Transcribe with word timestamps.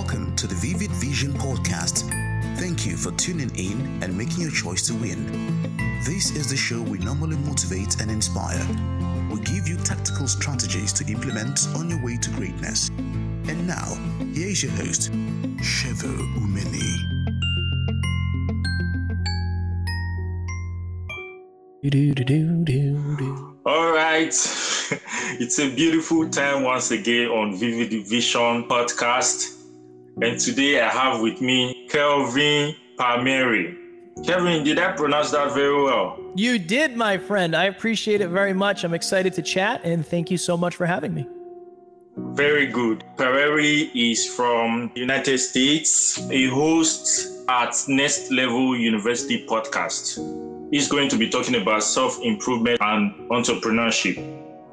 Welcome 0.00 0.36
to 0.36 0.46
the 0.46 0.54
Vivid 0.54 0.92
Vision 0.92 1.32
Podcast. 1.32 2.08
Thank 2.56 2.86
you 2.86 2.96
for 2.96 3.10
tuning 3.16 3.50
in 3.56 4.00
and 4.00 4.16
making 4.16 4.42
your 4.42 4.52
choice 4.52 4.86
to 4.86 4.94
win. 4.94 5.26
This 6.04 6.30
is 6.36 6.48
the 6.48 6.56
show 6.56 6.80
we 6.80 6.98
normally 6.98 7.36
motivate 7.38 8.00
and 8.00 8.08
inspire. 8.08 8.64
We 9.28 9.40
give 9.40 9.66
you 9.66 9.76
tactical 9.78 10.28
strategies 10.28 10.92
to 10.92 11.12
implement 11.12 11.66
on 11.74 11.90
your 11.90 12.00
way 12.04 12.16
to 12.16 12.30
greatness. 12.30 12.90
And 12.90 13.66
now, 13.66 13.96
here 14.34 14.46
is 14.46 14.62
your 14.62 14.70
host, 14.70 15.10
Shevo 15.58 16.14
Umeni. 16.36 16.94
All 23.66 23.90
right. 23.92 24.32
It's 25.40 25.58
a 25.58 25.68
beautiful 25.74 26.28
time 26.30 26.62
once 26.62 26.92
again 26.92 27.28
on 27.30 27.56
Vivid 27.56 28.06
Vision 28.06 28.64
podcast. 28.64 29.57
And 30.20 30.36
today 30.40 30.80
I 30.80 30.88
have 30.88 31.20
with 31.20 31.40
me 31.40 31.86
Kelvin 31.88 32.74
Palmieri. 32.96 33.76
Kevin, 34.26 34.64
did 34.64 34.76
I 34.80 34.90
pronounce 34.90 35.30
that 35.30 35.54
very 35.54 35.80
well? 35.80 36.18
You 36.34 36.58
did, 36.58 36.96
my 36.96 37.18
friend. 37.18 37.54
I 37.54 37.66
appreciate 37.66 38.20
it 38.20 38.28
very 38.28 38.52
much. 38.52 38.82
I'm 38.82 38.94
excited 38.94 39.32
to 39.34 39.42
chat 39.42 39.80
and 39.84 40.04
thank 40.04 40.28
you 40.28 40.36
so 40.36 40.56
much 40.56 40.74
for 40.74 40.86
having 40.86 41.14
me. 41.14 41.28
Very 42.16 42.66
good. 42.66 43.04
Palmieri 43.16 43.92
is 43.94 44.26
from 44.26 44.90
United 44.96 45.38
States. 45.38 46.16
He 46.28 46.48
hosts 46.48 47.44
at 47.48 47.76
Next 47.86 48.32
Level 48.32 48.76
University 48.76 49.46
podcast. 49.46 50.18
He's 50.72 50.88
going 50.88 51.08
to 51.10 51.16
be 51.16 51.28
talking 51.28 51.54
about 51.54 51.84
self-improvement 51.84 52.78
and 52.80 53.12
entrepreneurship. 53.30 54.16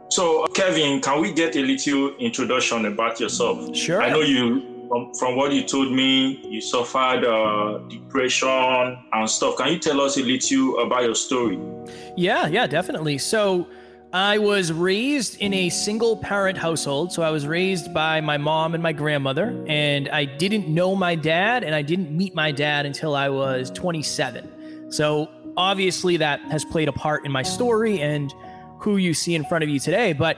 So, 0.09 0.47
Kevin, 0.55 1.01
can 1.01 1.21
we 1.21 1.31
get 1.31 1.55
a 1.55 1.61
little 1.61 2.15
introduction 2.17 2.85
about 2.85 3.19
yourself? 3.19 3.75
Sure. 3.75 4.01
I 4.01 4.09
know 4.09 4.21
you, 4.21 4.74
from, 4.87 5.13
from 5.13 5.35
what 5.35 5.51
you 5.51 5.63
told 5.63 5.91
me, 5.91 6.39
you 6.47 6.61
suffered 6.61 7.25
uh, 7.25 7.79
depression 7.89 8.97
and 9.13 9.29
stuff. 9.29 9.57
Can 9.57 9.73
you 9.73 9.79
tell 9.79 10.01
us 10.01 10.17
a 10.17 10.21
little 10.21 10.79
about 10.79 11.03
your 11.03 11.15
story? 11.15 11.59
Yeah, 12.15 12.47
yeah, 12.47 12.67
definitely. 12.67 13.17
So, 13.17 13.67
I 14.13 14.37
was 14.37 14.71
raised 14.71 15.41
in 15.41 15.53
a 15.53 15.69
single 15.69 16.15
parent 16.15 16.57
household. 16.57 17.11
So, 17.11 17.21
I 17.21 17.31
was 17.31 17.45
raised 17.45 17.93
by 17.93 18.21
my 18.21 18.37
mom 18.37 18.73
and 18.73 18.81
my 18.81 18.93
grandmother, 18.93 19.63
and 19.67 20.09
I 20.09 20.25
didn't 20.25 20.67
know 20.67 20.95
my 20.95 21.15
dad, 21.15 21.63
and 21.63 21.75
I 21.75 21.81
didn't 21.81 22.15
meet 22.15 22.33
my 22.35 22.51
dad 22.51 22.85
until 22.85 23.15
I 23.15 23.29
was 23.29 23.71
27. 23.71 24.91
So, 24.91 25.29
obviously, 25.57 26.17
that 26.17 26.39
has 26.51 26.63
played 26.63 26.87
a 26.87 26.93
part 26.93 27.25
in 27.25 27.31
my 27.31 27.43
story 27.43 28.01
and 28.01 28.33
who 28.79 28.97
you 28.97 29.13
see 29.13 29.35
in 29.35 29.43
front 29.45 29.63
of 29.63 29.69
you 29.69 29.79
today. 29.79 30.13
But 30.13 30.37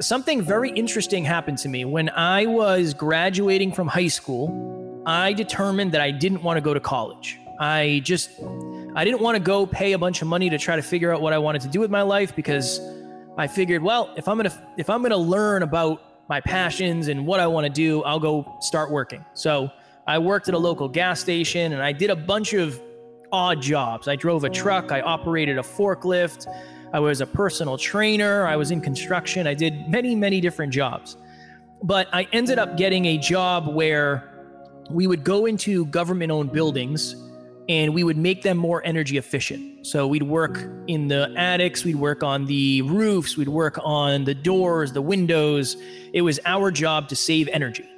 something 0.00 0.42
very 0.42 0.70
interesting 0.70 1.24
happened 1.24 1.58
to 1.58 1.68
me 1.68 1.84
when 1.84 2.08
I 2.10 2.46
was 2.46 2.94
graduating 2.94 3.72
from 3.72 3.88
high 3.88 4.08
school. 4.08 5.02
I 5.06 5.32
determined 5.32 5.92
that 5.92 6.00
I 6.00 6.10
didn't 6.10 6.42
want 6.42 6.56
to 6.56 6.60
go 6.60 6.74
to 6.74 6.80
college. 6.80 7.38
I 7.60 8.00
just 8.04 8.30
I 8.94 9.04
didn't 9.04 9.20
want 9.20 9.36
to 9.36 9.42
go 9.42 9.66
pay 9.66 9.92
a 9.92 9.98
bunch 9.98 10.22
of 10.22 10.28
money 10.28 10.48
to 10.50 10.58
try 10.58 10.76
to 10.76 10.82
figure 10.82 11.12
out 11.12 11.20
what 11.20 11.32
I 11.32 11.38
wanted 11.38 11.62
to 11.62 11.68
do 11.68 11.80
with 11.80 11.90
my 11.90 12.02
life 12.02 12.34
because 12.36 12.80
I 13.36 13.46
figured, 13.46 13.82
well, 13.82 14.12
if 14.16 14.28
I'm 14.28 14.36
going 14.36 14.50
to 14.50 14.62
if 14.76 14.88
I'm 14.90 15.00
going 15.00 15.10
to 15.10 15.16
learn 15.16 15.62
about 15.62 16.02
my 16.28 16.40
passions 16.40 17.08
and 17.08 17.26
what 17.26 17.40
I 17.40 17.46
want 17.46 17.66
to 17.66 17.72
do, 17.72 18.02
I'll 18.04 18.20
go 18.20 18.56
start 18.60 18.90
working. 18.90 19.24
So, 19.34 19.70
I 20.06 20.18
worked 20.18 20.48
at 20.48 20.54
a 20.54 20.58
local 20.58 20.88
gas 20.88 21.20
station 21.20 21.74
and 21.74 21.82
I 21.82 21.92
did 21.92 22.08
a 22.08 22.16
bunch 22.16 22.54
of 22.54 22.80
odd 23.30 23.60
jobs. 23.60 24.08
I 24.08 24.16
drove 24.16 24.44
a 24.44 24.50
truck, 24.50 24.90
I 24.90 25.02
operated 25.02 25.58
a 25.58 25.62
forklift, 25.62 26.46
I 26.92 27.00
was 27.00 27.20
a 27.20 27.26
personal 27.26 27.76
trainer, 27.76 28.46
I 28.46 28.56
was 28.56 28.70
in 28.70 28.80
construction, 28.80 29.46
I 29.46 29.54
did 29.54 29.88
many, 29.88 30.14
many 30.14 30.40
different 30.40 30.72
jobs. 30.72 31.16
But 31.82 32.08
I 32.12 32.26
ended 32.32 32.58
up 32.58 32.76
getting 32.76 33.06
a 33.06 33.18
job 33.18 33.74
where 33.74 34.28
we 34.90 35.06
would 35.06 35.22
go 35.22 35.46
into 35.46 35.86
government 35.86 36.32
owned 36.32 36.52
buildings 36.52 37.14
and 37.68 37.92
we 37.92 38.02
would 38.02 38.16
make 38.16 38.42
them 38.42 38.56
more 38.56 38.84
energy 38.86 39.18
efficient. 39.18 39.86
So 39.86 40.06
we'd 40.06 40.22
work 40.22 40.66
in 40.86 41.08
the 41.08 41.32
attics, 41.36 41.84
we'd 41.84 41.96
work 41.96 42.22
on 42.22 42.46
the 42.46 42.82
roofs, 42.82 43.36
we'd 43.36 43.48
work 43.48 43.78
on 43.84 44.24
the 44.24 44.34
doors, 44.34 44.92
the 44.92 45.02
windows. 45.02 45.76
It 46.14 46.22
was 46.22 46.40
our 46.46 46.70
job 46.70 47.08
to 47.10 47.16
save 47.16 47.48
energy. 47.48 47.88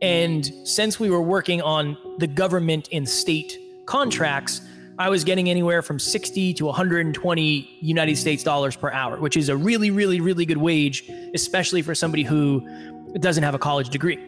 And 0.00 0.46
since 0.64 1.00
we 1.00 1.10
were 1.10 1.22
working 1.22 1.60
on 1.62 1.96
the 2.18 2.26
government 2.26 2.88
and 2.92 3.08
state 3.08 3.58
contracts, 3.86 4.60
I 4.98 5.10
was 5.10 5.24
getting 5.24 5.50
anywhere 5.50 5.82
from 5.82 5.98
60 5.98 6.54
to 6.54 6.64
120 6.64 7.78
United 7.82 8.16
States 8.16 8.42
dollars 8.42 8.76
per 8.76 8.90
hour, 8.90 9.18
which 9.20 9.36
is 9.36 9.50
a 9.50 9.56
really, 9.56 9.90
really, 9.90 10.20
really 10.20 10.46
good 10.46 10.56
wage, 10.56 11.10
especially 11.34 11.82
for 11.82 11.94
somebody 11.94 12.22
who 12.22 12.66
doesn't 13.18 13.42
have 13.42 13.54
a 13.54 13.58
college 13.58 13.90
degree. 13.90 14.18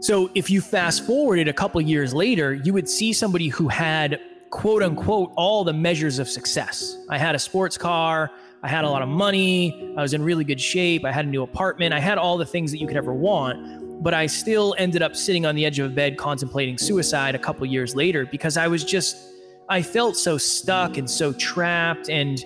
So 0.00 0.30
if 0.34 0.50
you 0.50 0.60
fast 0.60 1.06
forwarded 1.06 1.48
a 1.48 1.54
couple 1.54 1.80
years 1.80 2.12
later, 2.12 2.52
you 2.52 2.74
would 2.74 2.86
see 2.86 3.14
somebody 3.14 3.48
who 3.48 3.68
had 3.68 4.20
quote 4.50 4.82
unquote 4.82 5.32
all 5.36 5.64
the 5.64 5.72
measures 5.72 6.18
of 6.18 6.28
success. 6.28 6.98
I 7.08 7.16
had 7.16 7.34
a 7.34 7.38
sports 7.38 7.78
car, 7.78 8.30
I 8.62 8.68
had 8.68 8.84
a 8.84 8.90
lot 8.90 9.00
of 9.00 9.08
money, 9.08 9.94
I 9.96 10.02
was 10.02 10.12
in 10.12 10.22
really 10.22 10.44
good 10.44 10.60
shape, 10.60 11.06
I 11.06 11.12
had 11.12 11.24
a 11.24 11.28
new 11.28 11.42
apartment, 11.42 11.94
I 11.94 11.98
had 11.98 12.18
all 12.18 12.36
the 12.36 12.44
things 12.44 12.72
that 12.72 12.78
you 12.78 12.86
could 12.86 12.98
ever 12.98 13.14
want, 13.14 14.02
but 14.02 14.12
I 14.12 14.26
still 14.26 14.74
ended 14.76 15.00
up 15.00 15.16
sitting 15.16 15.46
on 15.46 15.54
the 15.54 15.64
edge 15.64 15.78
of 15.78 15.90
a 15.90 15.94
bed 15.94 16.18
contemplating 16.18 16.76
suicide 16.76 17.34
a 17.34 17.38
couple 17.38 17.64
years 17.64 17.96
later 17.96 18.26
because 18.26 18.58
I 18.58 18.68
was 18.68 18.84
just 18.84 19.16
I 19.72 19.80
felt 19.80 20.18
so 20.18 20.36
stuck 20.36 20.98
and 20.98 21.08
so 21.08 21.32
trapped 21.32 22.10
and 22.10 22.44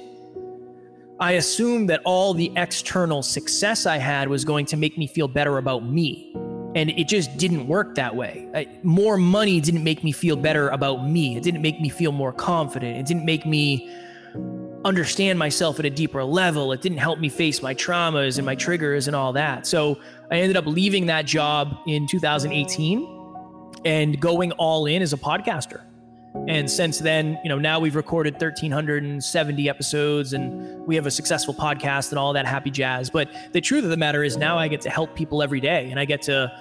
I 1.19 1.33
assumed 1.33 1.91
that 1.91 2.01
all 2.05 2.35
the 2.35 2.53
external 2.55 3.21
success 3.21 3.85
I 3.85 3.97
had 3.97 4.29
was 4.29 4.45
going 4.45 4.65
to 4.67 4.77
make 4.77 4.97
me 4.97 5.09
feel 5.09 5.27
better 5.27 5.59
about 5.59 5.85
me. 5.85 6.33
And 6.77 6.89
it 6.91 7.09
just 7.09 7.37
didn't 7.37 7.67
work 7.67 7.97
that 7.97 8.15
way. 8.15 8.49
I, 8.55 8.69
more 8.85 9.17
money 9.17 9.61
didn't 9.61 9.83
make 9.83 10.05
me 10.05 10.13
feel 10.13 10.37
better 10.37 10.69
about 10.69 11.09
me. 11.09 11.37
It 11.37 11.43
didn't 11.43 11.63
make 11.63 11.81
me 11.81 11.89
feel 11.89 12.13
more 12.13 12.33
confident. 12.33 12.97
It 12.97 13.07
didn't 13.07 13.25
make 13.25 13.45
me 13.45 13.91
understand 14.85 15.37
myself 15.37 15.81
at 15.81 15.85
a 15.85 15.91
deeper 15.91 16.23
level. 16.23 16.71
It 16.71 16.81
didn't 16.81 16.99
help 16.99 17.19
me 17.19 17.29
face 17.29 17.61
my 17.61 17.75
traumas 17.75 18.39
and 18.39 18.47
my 18.47 18.55
triggers 18.55 19.09
and 19.09 19.17
all 19.17 19.33
that. 19.33 19.67
So 19.67 19.99
I 20.31 20.37
ended 20.37 20.57
up 20.57 20.67
leaving 20.67 21.07
that 21.07 21.27
job 21.27 21.77
in 21.89 22.07
2018 22.07 23.81
and 23.85 24.21
going 24.21 24.53
all 24.53 24.87
in 24.87 25.03
as 25.03 25.13
a 25.13 25.17
podcaster. 25.17 25.83
And 26.49 26.71
since 26.71 27.01
then, 27.01 27.39
you 27.43 27.49
know, 27.49 27.59
now 27.59 27.81
we've 27.81 27.97
recorded 27.97 28.35
1,370 28.35 29.69
episodes 29.69 30.33
and 30.33 30.87
we 30.87 30.95
have 30.95 31.07
a 31.07 31.11
successful 31.11 31.53
podcast 31.53 32.11
and 32.11 32.19
all 32.19 32.33
that 32.35 32.47
happy 32.47 32.71
jazz. 32.71 33.11
But 33.11 33.29
the 33.53 33.61
truth 33.61 33.83
of 33.83 33.91
the 33.91 33.97
matter 33.97 34.23
is 34.23 34.37
now 34.37 34.57
I 34.57 34.69
get 34.69 34.81
to 34.83 34.91
help 34.91 35.17
people 35.17 35.43
every 35.43 35.61
day 35.61 35.91
and 35.91 35.99
I 35.99 36.05
get 36.05 36.23
to 36.23 36.53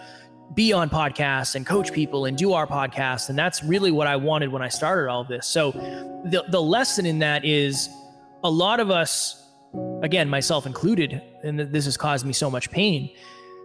be 0.54 0.74
on 0.74 0.90
podcasts 0.90 1.56
and 1.56 1.66
coach 1.66 1.92
people 1.92 2.26
and 2.26 2.38
do 2.38 2.54
our 2.54 2.66
podcast. 2.66 3.30
And 3.30 3.38
that's 3.38 3.64
really 3.64 3.92
what 3.92 4.08
I 4.08 4.16
wanted 4.16 4.52
when 4.52 4.62
I 4.62 4.70
started 4.70 5.10
all 5.10 5.22
of 5.22 5.28
this. 5.28 5.48
So 5.48 5.72
the, 5.72 6.44
the 6.50 6.62
lesson 6.62 7.06
in 7.06 7.20
that 7.20 7.46
is 7.46 7.90
a 8.44 8.50
lot 8.50 8.80
of 8.80 8.90
us, 8.90 9.50
again, 10.02 10.30
myself 10.30 10.66
included, 10.66 11.22
and 11.44 11.60
this 11.60 11.86
has 11.86 11.98
caused 11.98 12.26
me 12.26 12.34
so 12.34 12.50
much 12.50 12.72
pain. 12.72 13.10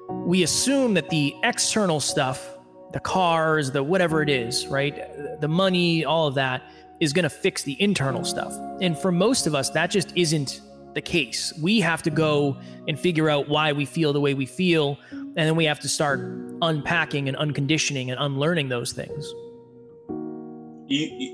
We 0.09 0.43
assume 0.43 0.95
that 0.95 1.09
the 1.11 1.35
external 1.45 2.01
stuff 2.01 2.57
the 2.93 3.01
cars, 3.01 3.71
the 3.71 3.83
whatever 3.83 4.23
it 4.23 4.29
is, 4.29 4.67
right? 4.67 5.41
The 5.41 5.49
money, 5.49 6.05
all 6.05 6.27
of 6.27 6.35
that 6.35 6.63
is 7.01 7.13
going 7.13 7.23
to 7.23 7.31
fix 7.31 7.63
the 7.63 7.81
internal 7.81 8.25
stuff. 8.25 8.53
And 8.81 8.99
for 8.99 9.11
most 9.13 9.47
of 9.47 9.55
us, 9.55 9.71
that 9.71 9.91
just 9.91 10.13
isn't 10.17 10.61
the 10.95 11.01
case. 11.01 11.53
We 11.63 11.81
have 11.81 12.03
to 12.03 12.11
go 12.11 12.57
and 12.89 12.99
figure 12.99 13.31
out 13.31 13.49
why 13.49 13.73
we 13.73 13.85
feel 13.85 14.13
the 14.13 14.21
way 14.21 14.35
we 14.35 14.47
feel. 14.47 14.99
And 15.11 15.37
then 15.37 15.57
we 15.57 15.65
have 15.65 15.81
to 15.81 15.89
start 15.89 16.21
unpacking 16.63 17.29
and 17.29 17.37
unconditioning 17.37 18.11
and 18.11 18.21
unlearning 18.21 18.69
those 18.69 18.93
things. 18.93 19.33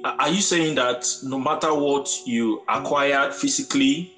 Are 0.05 0.29
you 0.29 0.43
saying 0.43 0.75
that 0.75 1.09
no 1.23 1.39
matter 1.39 1.73
what 1.75 2.11
you 2.27 2.63
acquired 2.69 3.33
physically, 3.33 4.13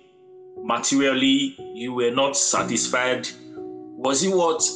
materially, 0.60 1.55
you 1.75 1.94
were 1.94 2.10
not 2.10 2.37
satisfied? 2.37 3.28
Was 3.55 4.25
it 4.25 4.34
what 4.34 4.69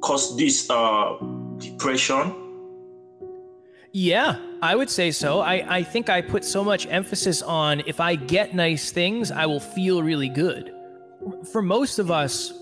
caused 0.00 0.36
this 0.36 0.68
uh, 0.68 1.14
depression? 1.62 2.34
Yeah, 3.92 4.38
I 4.62 4.74
would 4.74 4.88
say 4.88 5.10
so. 5.10 5.40
I, 5.40 5.76
I 5.76 5.82
think 5.82 6.08
I 6.08 6.22
put 6.22 6.44
so 6.44 6.64
much 6.64 6.86
emphasis 6.86 7.42
on 7.42 7.82
if 7.86 8.00
I 8.00 8.14
get 8.14 8.54
nice 8.54 8.90
things, 8.90 9.30
I 9.30 9.44
will 9.46 9.60
feel 9.60 10.02
really 10.02 10.30
good. 10.30 10.72
For 11.52 11.60
most 11.60 11.98
of 11.98 12.10
us, 12.10 12.52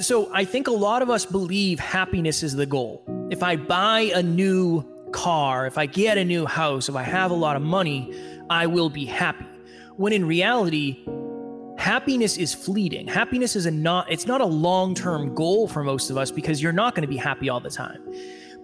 so 0.00 0.30
I 0.32 0.44
think 0.44 0.66
a 0.66 0.72
lot 0.72 1.02
of 1.02 1.10
us 1.10 1.24
believe 1.24 1.78
happiness 1.78 2.42
is 2.42 2.54
the 2.54 2.66
goal. 2.66 3.04
If 3.30 3.42
I 3.42 3.56
buy 3.56 4.10
a 4.14 4.22
new 4.22 4.84
car, 5.12 5.66
if 5.66 5.78
I 5.78 5.86
get 5.86 6.18
a 6.18 6.24
new 6.24 6.44
house, 6.44 6.88
if 6.88 6.96
I 6.96 7.02
have 7.02 7.30
a 7.30 7.34
lot 7.34 7.56
of 7.56 7.62
money, 7.62 8.14
I 8.50 8.66
will 8.66 8.90
be 8.90 9.04
happy. 9.04 9.46
When 9.96 10.12
in 10.12 10.26
reality, 10.26 11.04
happiness 11.78 12.36
is 12.36 12.52
fleeting. 12.52 13.06
Happiness 13.06 13.56
is 13.56 13.66
a 13.66 13.70
not 13.70 14.10
it's 14.10 14.26
not 14.26 14.40
a 14.40 14.46
long-term 14.46 15.34
goal 15.34 15.68
for 15.68 15.82
most 15.82 16.10
of 16.10 16.18
us 16.18 16.30
because 16.30 16.62
you're 16.62 16.72
not 16.72 16.94
going 16.94 17.02
to 17.02 17.08
be 17.08 17.16
happy 17.16 17.48
all 17.48 17.60
the 17.60 17.70
time. 17.70 18.02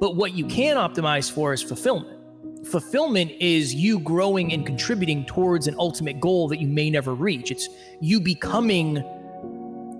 But 0.00 0.16
what 0.16 0.34
you 0.34 0.46
can 0.46 0.76
optimize 0.76 1.30
for 1.30 1.52
is 1.52 1.62
fulfillment. 1.62 2.20
Fulfillment 2.66 3.30
is 3.40 3.74
you 3.74 4.00
growing 4.00 4.52
and 4.52 4.66
contributing 4.66 5.24
towards 5.26 5.66
an 5.66 5.76
ultimate 5.78 6.18
goal 6.18 6.48
that 6.48 6.60
you 6.60 6.66
may 6.66 6.90
never 6.90 7.14
reach. 7.14 7.50
It's 7.50 7.68
you 8.00 8.20
becoming 8.20 8.98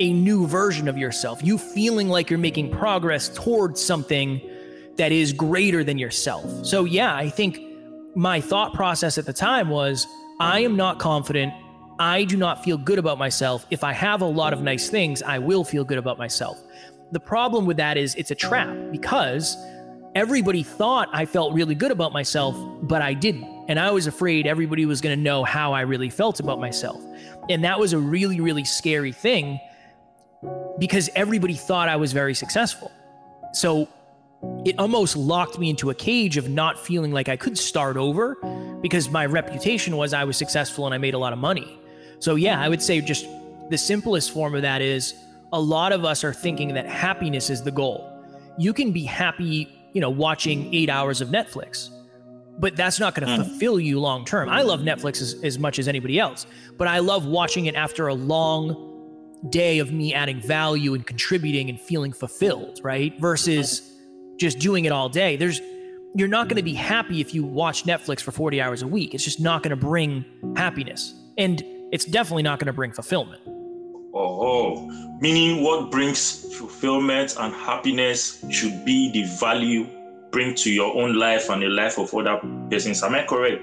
a 0.00 0.12
new 0.12 0.46
version 0.46 0.88
of 0.88 0.98
yourself, 0.98 1.42
you 1.42 1.56
feeling 1.56 2.08
like 2.08 2.28
you're 2.28 2.38
making 2.38 2.70
progress 2.70 3.28
towards 3.28 3.80
something 3.80 4.40
that 4.96 5.12
is 5.12 5.32
greater 5.32 5.84
than 5.84 5.98
yourself. 5.98 6.66
So, 6.66 6.84
yeah, 6.84 7.14
I 7.14 7.28
think 7.28 7.60
my 8.16 8.40
thought 8.40 8.74
process 8.74 9.18
at 9.18 9.26
the 9.26 9.32
time 9.32 9.68
was 9.68 10.06
I 10.40 10.60
am 10.60 10.76
not 10.76 10.98
confident. 10.98 11.52
I 11.98 12.24
do 12.24 12.36
not 12.36 12.64
feel 12.64 12.76
good 12.76 12.98
about 12.98 13.18
myself. 13.18 13.66
If 13.70 13.84
I 13.84 13.92
have 13.92 14.20
a 14.20 14.26
lot 14.26 14.52
of 14.52 14.62
nice 14.62 14.88
things, 14.88 15.22
I 15.22 15.38
will 15.38 15.64
feel 15.64 15.84
good 15.84 15.98
about 15.98 16.18
myself. 16.18 16.60
The 17.12 17.20
problem 17.20 17.66
with 17.66 17.76
that 17.76 17.96
is 17.96 18.14
it's 18.16 18.32
a 18.32 18.34
trap 18.34 18.76
because 18.90 19.56
everybody 20.14 20.62
thought 20.62 21.08
I 21.12 21.26
felt 21.26 21.54
really 21.54 21.74
good 21.74 21.92
about 21.92 22.12
myself, 22.12 22.56
but 22.82 23.00
I 23.02 23.14
didn't. 23.14 23.44
And 23.68 23.78
I 23.78 23.90
was 23.92 24.06
afraid 24.06 24.46
everybody 24.46 24.86
was 24.86 25.00
going 25.00 25.16
to 25.16 25.22
know 25.22 25.44
how 25.44 25.72
I 25.72 25.82
really 25.82 26.10
felt 26.10 26.40
about 26.40 26.58
myself. 26.58 27.00
And 27.48 27.62
that 27.64 27.78
was 27.78 27.92
a 27.92 27.98
really, 27.98 28.40
really 28.40 28.64
scary 28.64 29.12
thing 29.12 29.60
because 30.78 31.08
everybody 31.14 31.54
thought 31.54 31.88
I 31.88 31.96
was 31.96 32.12
very 32.12 32.34
successful. 32.34 32.90
So 33.52 33.88
it 34.64 34.78
almost 34.78 35.16
locked 35.16 35.58
me 35.58 35.70
into 35.70 35.90
a 35.90 35.94
cage 35.94 36.36
of 36.36 36.48
not 36.48 36.78
feeling 36.78 37.12
like 37.12 37.28
I 37.28 37.36
could 37.36 37.56
start 37.56 37.96
over 37.96 38.36
because 38.82 39.08
my 39.08 39.26
reputation 39.26 39.96
was 39.96 40.12
I 40.12 40.24
was 40.24 40.36
successful 40.36 40.86
and 40.86 40.94
I 40.94 40.98
made 40.98 41.14
a 41.14 41.18
lot 41.18 41.32
of 41.32 41.38
money. 41.38 41.78
So, 42.24 42.36
yeah, 42.36 42.58
I 42.58 42.70
would 42.70 42.80
say 42.80 43.02
just 43.02 43.26
the 43.68 43.76
simplest 43.76 44.30
form 44.30 44.54
of 44.54 44.62
that 44.62 44.80
is 44.80 45.12
a 45.52 45.60
lot 45.60 45.92
of 45.92 46.06
us 46.06 46.24
are 46.24 46.32
thinking 46.32 46.72
that 46.72 46.86
happiness 46.86 47.50
is 47.50 47.62
the 47.62 47.70
goal. 47.70 48.10
You 48.56 48.72
can 48.72 48.92
be 48.92 49.04
happy, 49.04 49.68
you 49.92 50.00
know, 50.00 50.08
watching 50.08 50.72
eight 50.74 50.88
hours 50.88 51.20
of 51.20 51.28
Netflix, 51.28 51.90
but 52.58 52.76
that's 52.76 52.98
not 52.98 53.14
going 53.14 53.28
to 53.28 53.34
mm. 53.34 53.46
fulfill 53.46 53.78
you 53.78 54.00
long 54.00 54.24
term. 54.24 54.48
I 54.48 54.62
love 54.62 54.80
Netflix 54.80 55.20
as, 55.20 55.34
as 55.44 55.58
much 55.58 55.78
as 55.78 55.86
anybody 55.86 56.18
else, 56.18 56.46
but 56.78 56.88
I 56.88 57.00
love 57.00 57.26
watching 57.26 57.66
it 57.66 57.74
after 57.74 58.08
a 58.08 58.14
long 58.14 59.42
day 59.50 59.78
of 59.78 59.92
me 59.92 60.14
adding 60.14 60.40
value 60.40 60.94
and 60.94 61.06
contributing 61.06 61.68
and 61.68 61.78
feeling 61.78 62.14
fulfilled, 62.14 62.80
right? 62.82 63.12
Versus 63.20 63.92
just 64.38 64.60
doing 64.60 64.86
it 64.86 64.92
all 64.92 65.10
day. 65.10 65.36
There's 65.36 65.60
you're 66.14 66.28
not 66.28 66.48
going 66.48 66.56
to 66.56 66.62
be 66.62 66.72
happy 66.72 67.20
if 67.20 67.34
you 67.34 67.44
watch 67.44 67.84
Netflix 67.84 68.22
for 68.22 68.32
40 68.32 68.62
hours 68.62 68.80
a 68.80 68.86
week. 68.86 69.12
It's 69.12 69.24
just 69.24 69.40
not 69.40 69.62
going 69.62 69.76
to 69.78 69.86
bring 69.86 70.24
happiness. 70.56 71.12
And 71.36 71.62
it's 71.92 72.04
definitely 72.04 72.42
not 72.42 72.58
going 72.58 72.66
to 72.66 72.72
bring 72.72 72.92
fulfillment. 72.92 73.40
Oh, 73.46 74.14
oh, 74.16 75.16
meaning 75.20 75.62
what 75.62 75.90
brings 75.90 76.54
fulfillment 76.56 77.34
and 77.38 77.52
happiness 77.52 78.44
should 78.50 78.84
be 78.84 79.10
the 79.10 79.24
value 79.38 79.86
bring 80.34 80.54
to 80.56 80.70
your 80.70 80.94
own 80.96 81.14
life 81.14 81.48
and 81.48 81.62
the 81.62 81.68
life 81.68 81.96
of 81.96 82.12
other 82.12 82.40
persons. 82.68 83.02
Am 83.02 83.14
I 83.14 83.24
correct? 83.24 83.62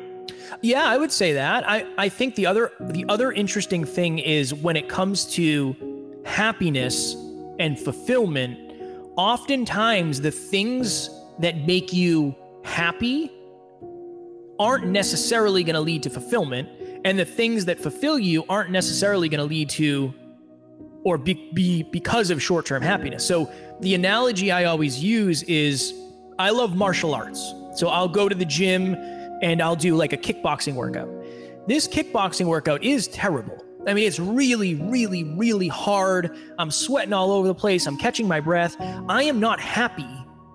Yeah, 0.62 0.84
I 0.86 0.98
would 0.98 1.12
say 1.12 1.34
that. 1.34 1.68
I, 1.70 1.86
I 1.98 2.08
think 2.10 2.36
the 2.36 2.46
other 2.46 2.72
the 2.80 3.06
other 3.10 3.32
interesting 3.32 3.84
thing 3.84 4.20
is 4.20 4.54
when 4.54 4.76
it 4.76 4.88
comes 4.88 5.26
to 5.34 5.76
happiness 6.26 7.16
and 7.60 7.78
fulfillment, 7.78 8.58
oftentimes 9.18 10.22
the 10.22 10.32
things 10.32 11.10
that 11.40 11.68
make 11.68 11.92
you 11.92 12.36
happy 12.64 13.32
aren't 14.60 14.86
necessarily 14.88 15.64
going 15.64 15.76
to 15.76 15.82
lead 15.82 16.04
to 16.04 16.10
fulfillment 16.10 16.70
and 17.03 17.18
the 17.18 17.25
things 17.25 17.65
that 17.65 17.80
fulfill 17.80 18.19
you 18.19 18.45
aren't 18.50 18.69
necessarily 18.69 19.30
going 19.30 19.39
to 19.39 19.45
lead 19.45 19.69
to 19.71 20.13
or 21.03 21.18
be, 21.18 21.51
be 21.53 21.83
because 21.83 22.30
of 22.30 22.42
short-term 22.42 22.81
happiness. 22.81 23.25
So 23.25 23.51
the 23.80 23.95
analogy 23.95 24.51
I 24.51 24.65
always 24.65 25.03
use 25.03 25.42
is 25.44 25.94
I 26.38 26.51
love 26.51 26.75
martial 26.75 27.15
arts. 27.15 27.53
So 27.75 27.88
I'll 27.88 28.07
go 28.07 28.30
to 28.30 28.36
the 28.36 28.45
gym 28.45 28.95
and 29.42 29.62
I'll 29.62 29.75
do 29.75 29.95
like 29.95 30.13
a 30.13 30.18
kickboxing 30.18 30.75
workout. 30.75 31.09
This 31.68 31.88
kickboxing 31.88 32.45
workout 32.45 32.83
is 32.83 33.07
terrible. 33.07 33.63
I 33.88 33.95
mean, 33.95 34.07
it's 34.07 34.19
really, 34.19 34.75
really, 34.75 35.24
really 35.24 35.68
hard. 35.68 36.38
I'm 36.59 36.69
sweating 36.69 37.13
all 37.13 37.31
over 37.31 37.48
the 37.48 37.56
place. 37.56 37.88
I'm 37.88 37.98
catching 37.98 38.27
my 38.27 38.39
breath. 38.39 38.75
I 38.80 39.24
am 39.24 39.39
not 39.39 39.59
happy 39.59 40.09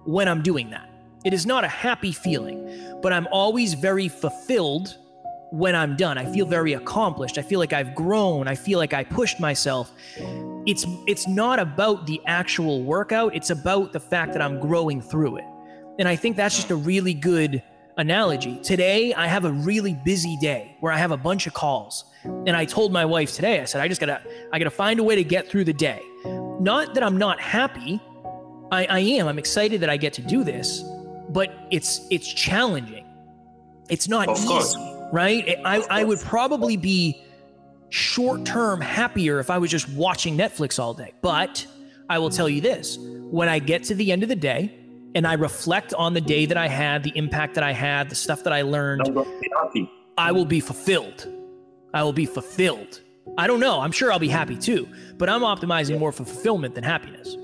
when 0.04 0.28
I'm 0.28 0.42
doing 0.42 0.70
that. 0.70 0.88
It 1.24 1.32
is 1.32 1.44
not 1.44 1.64
a 1.64 1.68
happy 1.68 2.12
feeling, 2.12 3.00
but 3.02 3.12
I'm 3.12 3.26
always 3.32 3.74
very 3.74 4.08
fulfilled 4.08 4.96
when 5.50 5.74
I'm 5.74 5.96
done. 5.96 6.18
I 6.18 6.24
feel 6.24 6.46
very 6.46 6.72
accomplished. 6.74 7.38
I 7.38 7.42
feel 7.42 7.60
like 7.60 7.72
I've 7.72 7.94
grown. 7.94 8.48
I 8.48 8.54
feel 8.54 8.78
like 8.78 8.92
I 8.92 9.04
pushed 9.04 9.40
myself. 9.40 9.92
It's 10.66 10.84
it's 11.06 11.28
not 11.28 11.58
about 11.58 12.06
the 12.06 12.20
actual 12.26 12.82
workout. 12.82 13.34
It's 13.34 13.50
about 13.50 13.92
the 13.92 14.00
fact 14.00 14.32
that 14.32 14.42
I'm 14.42 14.60
growing 14.60 15.00
through 15.00 15.36
it. 15.36 15.44
And 15.98 16.08
I 16.08 16.16
think 16.16 16.36
that's 16.36 16.56
just 16.56 16.70
a 16.70 16.76
really 16.76 17.14
good 17.14 17.62
analogy. 17.96 18.58
Today, 18.62 19.14
I 19.14 19.26
have 19.26 19.44
a 19.44 19.52
really 19.52 19.94
busy 20.04 20.36
day 20.36 20.76
where 20.80 20.92
I 20.92 20.98
have 20.98 21.10
a 21.12 21.16
bunch 21.16 21.46
of 21.46 21.54
calls. 21.54 22.04
And 22.24 22.50
I 22.50 22.64
told 22.64 22.92
my 22.92 23.04
wife 23.04 23.34
today, 23.34 23.60
I 23.60 23.64
said, 23.64 23.80
I 23.80 23.88
just 23.88 24.00
gotta, 24.00 24.20
I 24.52 24.58
gotta 24.58 24.70
find 24.70 25.00
a 25.00 25.04
way 25.04 25.14
to 25.14 25.24
get 25.24 25.48
through 25.48 25.64
the 25.64 25.72
day. 25.72 26.02
Not 26.60 26.94
that 26.94 27.02
I'm 27.02 27.16
not 27.16 27.40
happy. 27.40 28.00
I, 28.72 28.84
I 28.86 28.98
am. 28.98 29.28
I'm 29.28 29.38
excited 29.38 29.80
that 29.80 29.90
I 29.90 29.96
get 29.96 30.12
to 30.14 30.22
do 30.22 30.42
this, 30.42 30.82
but 31.28 31.54
it's 31.70 32.06
it's 32.10 32.26
challenging. 32.26 33.06
It's 33.88 34.08
not 34.08 34.28
of 34.28 34.36
easy, 34.36 34.48
course. 34.48 34.74
Right? 35.12 35.56
I, 35.64 35.84
I 35.90 36.04
would 36.04 36.20
probably 36.20 36.76
be 36.76 37.22
short 37.90 38.44
term 38.44 38.80
happier 38.80 39.38
if 39.38 39.50
I 39.50 39.58
was 39.58 39.70
just 39.70 39.88
watching 39.90 40.36
Netflix 40.36 40.78
all 40.78 40.94
day. 40.94 41.12
But 41.22 41.66
I 42.08 42.18
will 42.18 42.30
tell 42.30 42.48
you 42.48 42.60
this 42.60 42.98
when 43.00 43.48
I 43.48 43.58
get 43.58 43.84
to 43.84 43.94
the 43.94 44.12
end 44.12 44.22
of 44.22 44.28
the 44.28 44.36
day, 44.36 44.72
and 45.14 45.26
I 45.26 45.32
reflect 45.32 45.94
on 45.94 46.12
the 46.12 46.20
day 46.20 46.44
that 46.46 46.58
I 46.58 46.68
had, 46.68 47.02
the 47.02 47.12
impact 47.14 47.54
that 47.54 47.64
I 47.64 47.72
had, 47.72 48.10
the 48.10 48.14
stuff 48.14 48.44
that 48.44 48.52
I 48.52 48.62
learned, 48.62 49.02
I 50.18 50.30
will 50.30 50.44
be 50.44 50.60
fulfilled. 50.60 51.26
I 51.94 52.02
will 52.02 52.12
be 52.12 52.26
fulfilled. 52.26 53.00
I 53.38 53.46
don't 53.46 53.60
know. 53.60 53.80
I'm 53.80 53.92
sure 53.92 54.12
I'll 54.12 54.18
be 54.18 54.28
happy 54.28 54.56
too, 54.56 54.88
but 55.16 55.28
I'm 55.28 55.40
optimizing 55.40 55.98
more 55.98 56.12
for 56.12 56.24
fulfillment 56.24 56.74
than 56.74 56.84
happiness. 56.84 57.36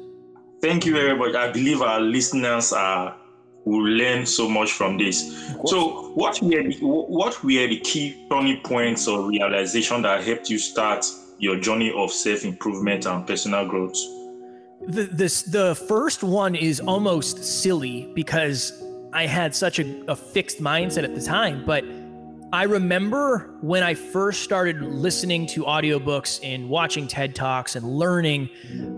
Thank 0.60 0.86
you 0.86 0.92
very 0.92 1.16
much. 1.16 1.34
I 1.34 1.50
believe 1.50 1.82
our 1.82 2.00
listeners 2.00 2.72
are 2.72 3.16
will 3.64 3.84
learn 3.84 4.26
so 4.26 4.48
much 4.48 4.72
from 4.72 4.98
this. 4.98 5.46
So, 5.66 6.12
what 6.14 6.40
were 6.42 6.62
the, 6.62 6.76
what 6.80 7.42
were 7.42 7.66
the 7.66 7.80
key 7.80 8.26
turning 8.30 8.60
points 8.62 9.06
or 9.06 9.28
realization 9.28 10.02
that 10.02 10.24
helped 10.24 10.50
you 10.50 10.58
start 10.58 11.06
your 11.38 11.58
journey 11.58 11.92
of 11.92 12.10
self 12.10 12.44
improvement 12.44 13.06
and 13.06 13.26
personal 13.26 13.66
growth? 13.66 13.96
The 14.86 15.04
this 15.04 15.42
the 15.42 15.74
first 15.74 16.22
one 16.22 16.54
is 16.54 16.80
almost 16.80 17.44
silly 17.44 18.10
because 18.14 18.82
I 19.12 19.26
had 19.26 19.54
such 19.54 19.78
a, 19.78 20.04
a 20.10 20.16
fixed 20.16 20.60
mindset 20.60 21.04
at 21.04 21.14
the 21.14 21.22
time, 21.22 21.64
but 21.64 21.84
I 22.54 22.64
remember 22.64 23.54
when 23.62 23.82
I 23.82 23.94
first 23.94 24.42
started 24.42 24.82
listening 24.82 25.46
to 25.48 25.64
audiobooks 25.64 26.40
and 26.42 26.68
watching 26.68 27.08
TED 27.08 27.34
Talks 27.34 27.76
and 27.76 27.86
learning, 27.86 28.50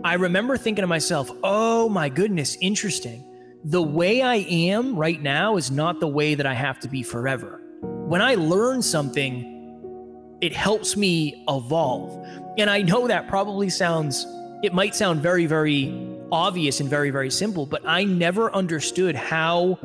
I 0.03 0.15
remember 0.15 0.57
thinking 0.57 0.83
to 0.83 0.89
myself, 0.89 1.31
oh 1.45 1.89
my 1.89 2.09
goodness, 2.09 2.57
interesting. 2.61 3.25
The 3.67 3.81
way 3.81 4.21
I 4.21 4.37
am 4.37 4.95
right 4.95 5.23
now 5.23 5.57
is 5.57 5.71
not 5.71 5.99
the 5.99 6.07
way 6.07 6.35
that 6.35 6.45
I 6.45 6.53
have 6.53 6.79
to 6.81 6.89
be 6.89 7.03
forever. 7.03 7.63
When 7.81 8.21
I 8.21 8.35
learn 8.35 8.83
something, 8.83 10.39
it 10.43 10.53
helps 10.53 10.99
me 10.99 11.43
evolve. 11.49 12.27
And 12.59 12.69
I 12.69 12.83
know 12.83 13.09
that 13.09 13.27
probably 13.27 13.71
sounds 13.71 14.27
it 14.63 14.75
might 14.75 14.95
sound 14.95 15.23
very, 15.23 15.47
very 15.47 15.95
obvious 16.31 16.81
and 16.81 16.91
very, 16.91 17.09
very 17.09 17.31
simple, 17.31 17.65
but 17.65 17.81
I 17.87 18.05
never 18.05 18.55
understood 18.55 19.17
how 19.17 19.79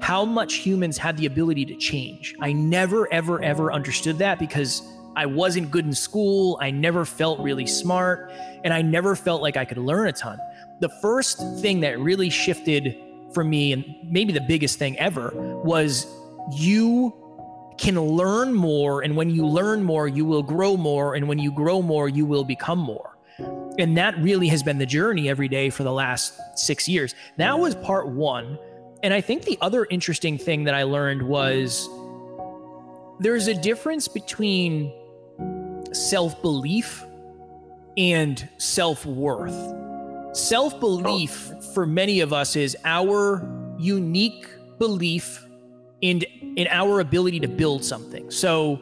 how 0.00 0.24
much 0.24 0.54
humans 0.54 0.96
had 0.96 1.18
the 1.18 1.26
ability 1.26 1.66
to 1.66 1.76
change. 1.76 2.34
I 2.40 2.54
never, 2.54 3.12
ever, 3.12 3.42
ever 3.42 3.70
understood 3.70 4.16
that 4.18 4.38
because 4.38 4.82
I 5.14 5.26
wasn't 5.26 5.70
good 5.70 5.84
in 5.84 5.92
school. 5.92 6.58
I 6.62 6.70
never 6.70 7.04
felt 7.04 7.38
really 7.40 7.66
smart, 7.66 8.32
and 8.64 8.72
I 8.72 8.80
never 8.80 9.14
felt 9.14 9.42
like 9.42 9.58
I 9.58 9.66
could 9.66 9.76
learn 9.76 10.08
a 10.08 10.12
ton. 10.12 10.38
The 10.80 10.88
first 11.02 11.38
thing 11.60 11.80
that 11.80 12.00
really 12.00 12.30
shifted 12.30 12.96
for 13.32 13.44
me, 13.44 13.72
and 13.72 13.84
maybe 14.04 14.32
the 14.32 14.40
biggest 14.40 14.78
thing 14.78 14.98
ever, 14.98 15.32
was 15.64 16.06
you 16.52 17.14
can 17.78 18.00
learn 18.00 18.52
more. 18.52 19.02
And 19.02 19.16
when 19.16 19.30
you 19.30 19.46
learn 19.46 19.82
more, 19.82 20.06
you 20.06 20.24
will 20.24 20.42
grow 20.42 20.76
more. 20.76 21.14
And 21.14 21.28
when 21.28 21.38
you 21.38 21.50
grow 21.50 21.80
more, 21.80 22.08
you 22.08 22.26
will 22.26 22.44
become 22.44 22.78
more. 22.78 23.16
And 23.78 23.96
that 23.96 24.18
really 24.18 24.48
has 24.48 24.62
been 24.62 24.78
the 24.78 24.86
journey 24.86 25.30
every 25.30 25.48
day 25.48 25.70
for 25.70 25.82
the 25.82 25.92
last 25.92 26.38
six 26.56 26.88
years. 26.88 27.14
That 27.38 27.58
was 27.58 27.74
part 27.74 28.08
one. 28.08 28.58
And 29.02 29.14
I 29.14 29.22
think 29.22 29.44
the 29.44 29.56
other 29.62 29.86
interesting 29.88 30.36
thing 30.36 30.64
that 30.64 30.74
I 30.74 30.82
learned 30.82 31.22
was 31.22 31.88
there's 33.20 33.48
a 33.48 33.54
difference 33.54 34.08
between 34.08 34.92
self 35.92 36.40
belief 36.42 37.04
and 37.96 38.46
self 38.58 39.06
worth. 39.06 39.56
Self 40.32 40.78
belief 40.78 41.52
for 41.74 41.86
many 41.86 42.20
of 42.20 42.32
us 42.32 42.54
is 42.54 42.76
our 42.84 43.46
unique 43.78 44.46
belief 44.78 45.44
in, 46.00 46.22
in 46.56 46.68
our 46.70 47.00
ability 47.00 47.40
to 47.40 47.48
build 47.48 47.84
something. 47.84 48.30
So 48.30 48.80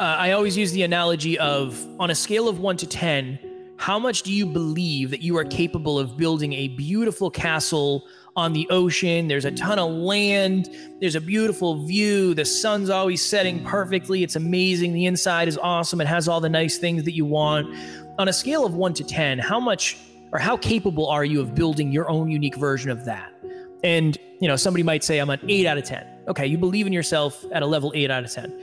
uh, 0.00 0.16
I 0.18 0.32
always 0.32 0.56
use 0.56 0.72
the 0.72 0.82
analogy 0.82 1.38
of 1.38 1.86
on 2.00 2.10
a 2.10 2.14
scale 2.14 2.48
of 2.48 2.58
one 2.58 2.76
to 2.78 2.86
10, 2.86 3.38
how 3.76 3.98
much 3.98 4.22
do 4.22 4.32
you 4.32 4.44
believe 4.44 5.10
that 5.10 5.22
you 5.22 5.36
are 5.36 5.44
capable 5.44 5.98
of 5.98 6.16
building 6.16 6.52
a 6.52 6.68
beautiful 6.68 7.30
castle 7.30 8.06
on 8.34 8.52
the 8.52 8.66
ocean? 8.70 9.28
There's 9.28 9.44
a 9.44 9.52
ton 9.52 9.78
of 9.78 9.90
land, 9.90 10.68
there's 11.00 11.14
a 11.14 11.20
beautiful 11.20 11.84
view, 11.86 12.34
the 12.34 12.44
sun's 12.44 12.90
always 12.90 13.24
setting 13.24 13.62
perfectly. 13.64 14.24
It's 14.24 14.36
amazing. 14.36 14.94
The 14.94 15.06
inside 15.06 15.46
is 15.46 15.58
awesome, 15.58 16.00
it 16.00 16.06
has 16.06 16.26
all 16.28 16.40
the 16.40 16.48
nice 16.48 16.78
things 16.78 17.04
that 17.04 17.14
you 17.14 17.24
want. 17.24 17.72
on 18.18 18.28
a 18.28 18.32
scale 18.32 18.64
of 18.64 18.74
1 18.74 18.94
to 18.94 19.04
10, 19.04 19.38
how 19.40 19.58
much 19.58 19.96
or 20.34 20.40
how 20.40 20.56
capable 20.56 21.06
are 21.06 21.24
you 21.24 21.40
of 21.40 21.54
building 21.54 21.92
your 21.92 22.10
own 22.10 22.28
unique 22.28 22.56
version 22.56 22.90
of 22.90 23.04
that? 23.04 23.32
And, 23.84 24.18
you 24.40 24.48
know, 24.48 24.56
somebody 24.56 24.82
might 24.82 25.04
say 25.04 25.18
I'm 25.18 25.30
an 25.30 25.40
8 25.48 25.66
out 25.66 25.78
of 25.78 25.84
10. 25.84 26.06
Okay, 26.28 26.46
you 26.46 26.58
believe 26.58 26.88
in 26.88 26.92
yourself 26.92 27.44
at 27.52 27.62
a 27.62 27.66
level 27.66 27.92
8 27.94 28.10
out 28.10 28.24
of 28.24 28.32
10. 28.32 28.60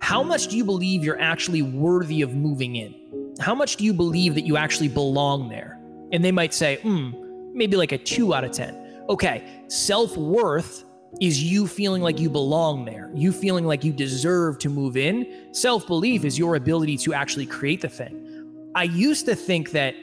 How 0.00 0.22
much 0.22 0.46
do 0.46 0.56
you 0.56 0.64
believe 0.64 1.02
you're 1.04 1.20
actually 1.20 1.62
worthy 1.62 2.22
of 2.22 2.34
moving 2.34 2.76
in? 2.76 2.94
How 3.40 3.54
much 3.54 3.76
do 3.76 3.84
you 3.84 3.92
believe 3.92 4.34
that 4.36 4.42
you 4.42 4.56
actually 4.56 4.88
belong 4.88 5.48
there? 5.48 5.78
And 6.12 6.24
they 6.24 6.30
might 6.30 6.54
say, 6.54 6.76
hmm, 6.76 7.10
maybe 7.52 7.76
like 7.76 7.90
a 7.92 7.98
2 7.98 8.32
out 8.32 8.44
of 8.44 8.52
10. 8.52 9.04
Okay, 9.08 9.64
self-worth 9.68 10.84
is 11.20 11.42
you 11.42 11.66
feeling 11.66 12.00
like 12.00 12.20
you 12.20 12.30
belong 12.30 12.84
there, 12.84 13.10
you 13.12 13.32
feeling 13.32 13.64
like 13.64 13.82
you 13.82 13.92
deserve 13.92 14.58
to 14.58 14.68
move 14.68 14.96
in. 14.96 15.48
Self 15.52 15.86
belief 15.86 16.24
is 16.24 16.38
your 16.38 16.54
ability 16.54 16.96
to 16.98 17.12
actually 17.12 17.46
create 17.46 17.80
the 17.80 17.88
thing. 17.88 18.70
I 18.74 18.84
used 18.84 19.26
to 19.26 19.34
think 19.34 19.72
that 19.72 19.94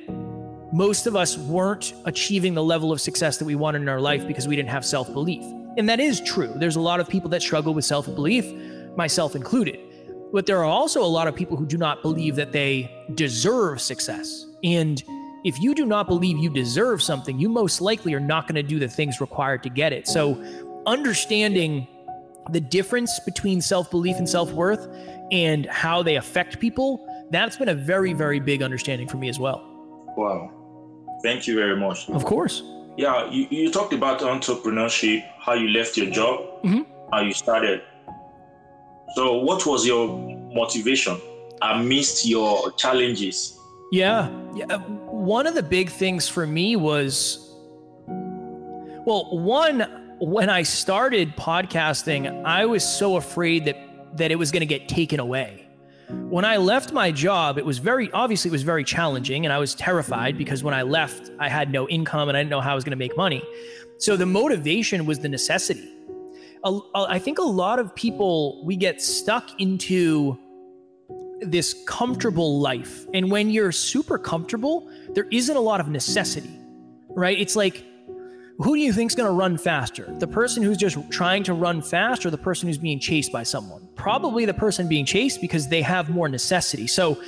most 0.71 1.07
of 1.07 1.15
us 1.15 1.37
weren't 1.37 1.93
achieving 2.05 2.53
the 2.53 2.63
level 2.63 2.91
of 2.91 3.01
success 3.01 3.37
that 3.37 3.45
we 3.45 3.55
wanted 3.55 3.81
in 3.81 3.89
our 3.89 3.99
life 3.99 4.27
because 4.27 4.47
we 4.47 4.55
didn't 4.55 4.69
have 4.69 4.85
self 4.85 5.11
belief. 5.11 5.43
And 5.77 5.87
that 5.89 5.99
is 5.99 6.21
true. 6.21 6.53
There's 6.55 6.75
a 6.75 6.81
lot 6.81 6.99
of 6.99 7.07
people 7.07 7.29
that 7.31 7.41
struggle 7.41 7.73
with 7.73 7.85
self 7.85 8.05
belief, 8.05 8.45
myself 8.95 9.35
included. 9.35 9.79
But 10.31 10.45
there 10.45 10.59
are 10.59 10.65
also 10.65 11.03
a 11.03 11.07
lot 11.07 11.27
of 11.27 11.35
people 11.35 11.57
who 11.57 11.65
do 11.65 11.77
not 11.77 12.01
believe 12.01 12.35
that 12.35 12.51
they 12.51 12.91
deserve 13.15 13.81
success. 13.81 14.45
And 14.63 15.03
if 15.43 15.59
you 15.59 15.73
do 15.73 15.85
not 15.85 16.07
believe 16.07 16.37
you 16.37 16.49
deserve 16.51 17.01
something, 17.01 17.39
you 17.39 17.49
most 17.49 17.81
likely 17.81 18.13
are 18.13 18.19
not 18.19 18.47
going 18.47 18.55
to 18.55 18.63
do 18.63 18.77
the 18.77 18.87
things 18.87 19.19
required 19.19 19.63
to 19.63 19.69
get 19.69 19.93
it. 19.93 20.07
So 20.07 20.35
understanding 20.85 21.87
the 22.51 22.61
difference 22.61 23.19
between 23.21 23.61
self 23.61 23.89
belief 23.89 24.17
and 24.17 24.29
self 24.29 24.51
worth 24.51 24.87
and 25.31 25.65
how 25.67 26.03
they 26.03 26.17
affect 26.17 26.59
people, 26.59 27.05
that's 27.31 27.57
been 27.57 27.69
a 27.69 27.75
very, 27.75 28.13
very 28.13 28.39
big 28.39 28.61
understanding 28.61 29.07
for 29.07 29.17
me 29.17 29.29
as 29.29 29.39
well. 29.39 29.63
Wow. 30.17 30.58
Thank 31.23 31.47
you 31.47 31.55
very 31.55 31.75
much. 31.75 32.09
Of 32.09 32.25
course. 32.25 32.63
Yeah, 32.97 33.29
you, 33.29 33.47
you 33.49 33.71
talked 33.71 33.93
about 33.93 34.19
entrepreneurship, 34.19 35.23
how 35.39 35.53
you 35.53 35.69
left 35.69 35.95
your 35.97 36.09
job, 36.09 36.39
mm-hmm. 36.63 36.81
how 37.11 37.21
you 37.21 37.33
started. 37.33 37.81
So, 39.15 39.37
what 39.39 39.65
was 39.65 39.85
your 39.85 40.07
motivation 40.53 41.17
amidst 41.61 42.25
your 42.25 42.71
challenges? 42.73 43.57
Yeah. 43.91 44.29
yeah. 44.53 44.77
One 44.77 45.47
of 45.47 45.55
the 45.55 45.63
big 45.63 45.89
things 45.89 46.27
for 46.27 46.45
me 46.45 46.75
was, 46.75 47.55
well, 48.07 49.29
one, 49.31 50.15
when 50.19 50.49
I 50.49 50.63
started 50.63 51.35
podcasting, 51.35 52.43
I 52.45 52.65
was 52.65 52.83
so 52.83 53.15
afraid 53.15 53.65
that 53.65 53.77
that 54.17 54.31
it 54.31 54.35
was 54.35 54.51
going 54.51 54.61
to 54.61 54.65
get 54.65 54.89
taken 54.89 55.19
away. 55.19 55.68
When 56.09 56.43
I 56.43 56.57
left 56.57 56.91
my 56.91 57.11
job, 57.11 57.59
it 57.59 57.65
was 57.65 57.77
very 57.77 58.11
obviously 58.11 58.49
it 58.49 58.51
was 58.51 58.63
very 58.63 58.83
challenging 58.83 59.45
and 59.45 59.53
I 59.53 59.59
was 59.59 59.75
terrified 59.75 60.37
because 60.37 60.63
when 60.63 60.73
I 60.73 60.81
left, 60.81 61.29
I 61.39 61.47
had 61.47 61.71
no 61.71 61.87
income 61.87 62.29
and 62.29 62.37
I 62.37 62.41
didn't 62.41 62.49
know 62.49 62.61
how 62.61 62.71
I 62.71 62.75
was 62.75 62.83
going 62.83 62.91
to 62.91 62.97
make 62.97 63.15
money. 63.15 63.43
So 63.99 64.17
the 64.17 64.25
motivation 64.25 65.05
was 65.05 65.19
the 65.19 65.29
necessity. 65.29 65.87
I 66.95 67.19
think 67.19 67.37
a 67.37 67.43
lot 67.43 67.77
of 67.77 67.93
people 67.95 68.65
we 68.65 68.75
get 68.75 69.01
stuck 69.01 69.61
into 69.61 70.37
this 71.41 71.75
comfortable 71.87 72.59
life. 72.59 73.05
And 73.13 73.29
when 73.29 73.49
you're 73.49 73.71
super 73.71 74.17
comfortable, 74.17 74.89
there 75.13 75.27
isn't 75.31 75.55
a 75.55 75.61
lot 75.61 75.79
of 75.79 75.89
necessity. 75.89 76.59
Right? 77.09 77.39
It's 77.39 77.55
like 77.55 77.85
who 78.61 78.75
do 78.75 78.81
you 78.81 78.91
think 78.91 79.09
is 79.09 79.15
going 79.15 79.27
to 79.27 79.33
run 79.33 79.57
faster? 79.57 80.13
The 80.19 80.27
person 80.27 80.61
who's 80.61 80.77
just 80.77 80.97
trying 81.09 81.43
to 81.43 81.53
run 81.53 81.81
fast 81.81 82.25
or 82.25 82.29
the 82.29 82.37
person 82.37 82.67
who's 82.67 82.77
being 82.77 82.99
chased 82.99 83.31
by 83.31 83.43
someone? 83.43 83.87
Probably 83.95 84.43
the 84.43 84.53
person 84.53 84.89
being 84.89 85.05
chased 85.05 85.39
because 85.39 85.69
they 85.69 85.81
have 85.81 86.09
more 86.09 86.27
necessity. 86.27 86.85
So 86.85 87.21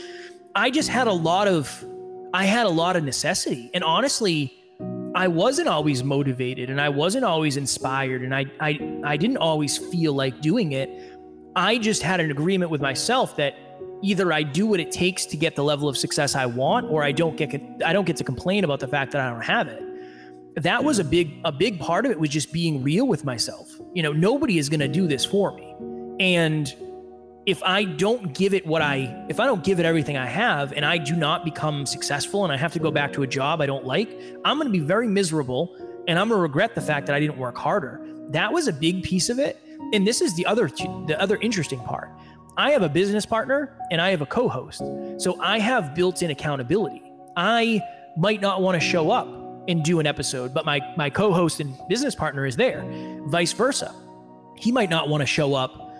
I 0.56 0.70
just 0.70 0.90
had 0.90 1.08
a 1.08 1.14
lot 1.14 1.48
of 1.48 1.86
I 2.34 2.44
had 2.44 2.66
a 2.66 2.70
lot 2.70 2.98
of 2.98 3.06
necessity. 3.06 3.72
And 3.74 3.82
honestly, 3.82 4.54
I 5.16 5.30
wasn't 5.30 5.70
always 5.70 6.04
motivated 6.04 6.70
and 6.70 6.82
I 6.82 6.90
wasn't 6.90 7.24
always 7.24 7.56
inspired 7.56 8.24
and 8.24 8.36
I 8.36 8.46
I 8.60 9.00
I 9.06 9.16
didn't 9.16 9.38
always 9.38 9.78
feel 9.78 10.12
like 10.12 10.42
doing 10.42 10.74
it. 10.74 10.90
I 11.56 11.78
just 11.78 12.02
had 12.02 12.20
an 12.20 12.30
agreement 12.30 12.72
with 12.72 12.82
myself 12.82 13.38
that 13.38 13.56
either 14.02 14.34
I 14.34 14.44
do 14.44 14.68
what 14.68 14.82
it 14.82 14.92
takes 14.92 15.26
to 15.28 15.38
get 15.38 15.56
the 15.56 15.64
level 15.64 15.88
of 15.88 15.98
success 15.98 16.36
I 16.36 16.46
want 16.46 16.92
or 16.92 17.04
I 17.04 17.14
don't 17.14 17.38
get 17.38 17.56
I 17.86 17.94
don't 17.94 18.06
get 18.06 18.18
to 18.18 18.26
complain 18.26 18.66
about 18.66 18.82
the 18.82 18.88
fact 18.90 19.14
that 19.14 19.22
I 19.22 19.30
don't 19.30 19.46
have 19.46 19.70
it 19.70 19.90
that 20.55 20.84
was 20.84 21.00
a 21.00 21.03
big 21.03 21.39
a 21.46 21.51
big 21.51 21.79
part 21.79 22.05
of 22.05 22.12
it 22.12 22.20
was 22.20 22.29
just 22.29 22.51
being 22.51 22.84
real 22.84 23.08
with 23.08 23.25
myself. 23.25 23.70
You 23.93 24.03
know 24.03 24.12
nobody 24.12 24.58
is 24.58 24.70
going 24.70 24.81
to 24.81 24.88
do 24.88 25.08
this 25.08 25.25
for 25.25 25.53
me. 25.53 25.75
And 26.20 26.74
if 27.48 27.63
i 27.63 27.84
don't 27.84 28.36
give 28.36 28.53
it 28.53 28.63
what 28.67 28.84
i 28.84 29.25
if 29.27 29.39
i 29.39 29.46
don't 29.48 29.63
give 29.63 29.79
it 29.79 29.86
everything 29.86 30.15
i 30.15 30.27
have 30.27 30.74
and 30.74 30.86
i 30.86 30.96
do 30.96 31.15
not 31.15 31.43
become 31.43 31.88
successful 31.88 32.43
and 32.43 32.53
i 32.53 32.55
have 32.55 32.72
to 32.72 32.77
go 32.77 32.91
back 32.91 33.12
to 33.12 33.24
a 33.24 33.27
job 33.27 33.62
i 33.62 33.65
don't 33.65 33.84
like 33.84 34.12
i'm 34.46 34.58
going 34.58 34.67
to 34.67 34.72
be 34.72 34.77
very 34.77 35.08
miserable 35.08 35.75
and 36.08 36.20
i'm 36.20 36.29
going 36.29 36.38
to 36.38 36.41
regret 36.41 36.75
the 36.75 36.81
fact 36.81 37.08
that 37.08 37.15
i 37.15 37.20
didn't 37.20 37.38
work 37.38 37.58
harder. 37.58 38.00
That 38.29 38.51
was 38.51 38.67
a 38.67 38.74
big 38.74 39.03
piece 39.03 39.29
of 39.29 39.39
it. 39.39 39.62
And 39.93 40.08
this 40.08 40.22
is 40.22 40.36
the 40.36 40.46
other 40.46 40.67
the 40.70 41.17
other 41.20 41.38
interesting 41.38 41.79
part. 41.79 42.10
I 42.58 42.72
have 42.72 42.81
a 42.81 42.89
business 42.89 43.25
partner 43.25 43.77
and 43.91 44.00
i 44.01 44.10
have 44.10 44.22
a 44.22 44.25
co-host. 44.25 44.81
So 45.17 45.39
i 45.41 45.60
have 45.60 45.96
built-in 45.96 46.31
accountability. 46.31 47.03
I 47.36 47.81
might 48.17 48.41
not 48.41 48.62
want 48.62 48.81
to 48.81 48.86
show 48.86 49.12
up 49.12 49.27
and 49.68 49.84
do 49.84 50.00
an 50.00 50.08
episode, 50.08 50.53
but 50.53 50.65
my 50.65 50.82
my 50.98 51.10
co-host 51.10 51.60
and 51.60 51.77
business 51.88 52.15
partner 52.15 52.46
is 52.46 52.56
there. 52.56 52.84
Vice 53.25 53.53
versa. 53.53 53.94
He 54.58 54.72
might 54.72 54.89
not 54.89 55.10
want 55.10 55.22
to 55.22 55.27
show 55.27 55.53
up 55.53 55.91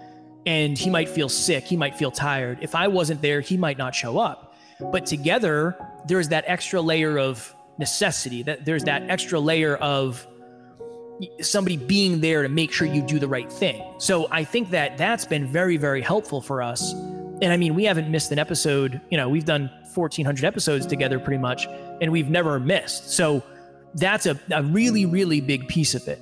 and 0.46 0.77
he 0.77 0.89
might 0.89 1.08
feel 1.08 1.30
sick, 1.30 1.63
he 1.63 1.77
might 1.77 1.96
feel 1.96 2.12
tired. 2.12 2.58
If 2.62 2.75
I 2.75 2.88
wasn't 2.88 3.22
there, 3.22 3.41
he 3.41 3.58
might 3.58 3.77
not 3.77 3.94
show 3.94 4.18
up. 4.18 4.56
But 4.80 5.06
together, 5.06 5.77
there's 6.08 6.30
that 6.30 6.44
extra 6.48 6.82
layer 6.82 7.20
of 7.20 7.56
necessity, 7.77 8.44
that 8.44 8.65
there's 8.65 8.84
that 8.86 9.03
extra 9.10 9.39
layer 9.39 9.75
of 9.77 10.25
somebody 11.41 11.77
being 11.77 12.22
there 12.22 12.41
to 12.41 12.50
make 12.50 12.72
sure 12.72 12.88
you 12.88 13.03
do 13.03 13.20
the 13.20 13.27
right 13.27 13.51
thing. 13.51 13.84
So 14.00 14.27
I 14.32 14.44
think 14.44 14.72
that 14.72 14.98
that's 14.98 15.25
been 15.25 15.48
very 15.48 15.77
very 15.77 16.01
helpful 16.01 16.41
for 16.41 16.63
us. 16.63 16.94
And 17.41 17.51
I 17.51 17.57
mean, 17.57 17.74
we 17.74 17.86
haven't 17.86 18.10
missed 18.10 18.31
an 18.31 18.39
episode, 18.39 19.01
you 19.10 19.17
know, 19.17 19.27
we've 19.27 19.45
done 19.45 19.69
1400 19.93 20.45
episodes 20.45 20.86
together 20.86 21.19
pretty 21.19 21.39
much 21.39 21.67
and 22.00 22.12
we've 22.12 22.29
never 22.29 22.60
missed. 22.60 23.12
So 23.12 23.43
that's 23.95 24.25
a, 24.25 24.39
a 24.51 24.63
really, 24.63 25.05
really 25.05 25.41
big 25.41 25.67
piece 25.67 25.95
of 25.95 26.07
it. 26.07 26.19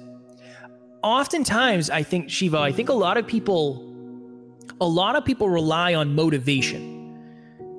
Oftentimes, 1.03 1.89
I 1.89 2.03
think, 2.03 2.29
Shiva, 2.29 2.57
I 2.57 2.71
think 2.71 2.89
a 2.89 2.93
lot 2.93 3.17
of 3.17 3.27
people, 3.27 3.85
a 4.81 4.87
lot 4.87 5.15
of 5.15 5.23
people 5.23 5.49
rely 5.49 5.93
on 5.93 6.15
motivation. 6.15 6.97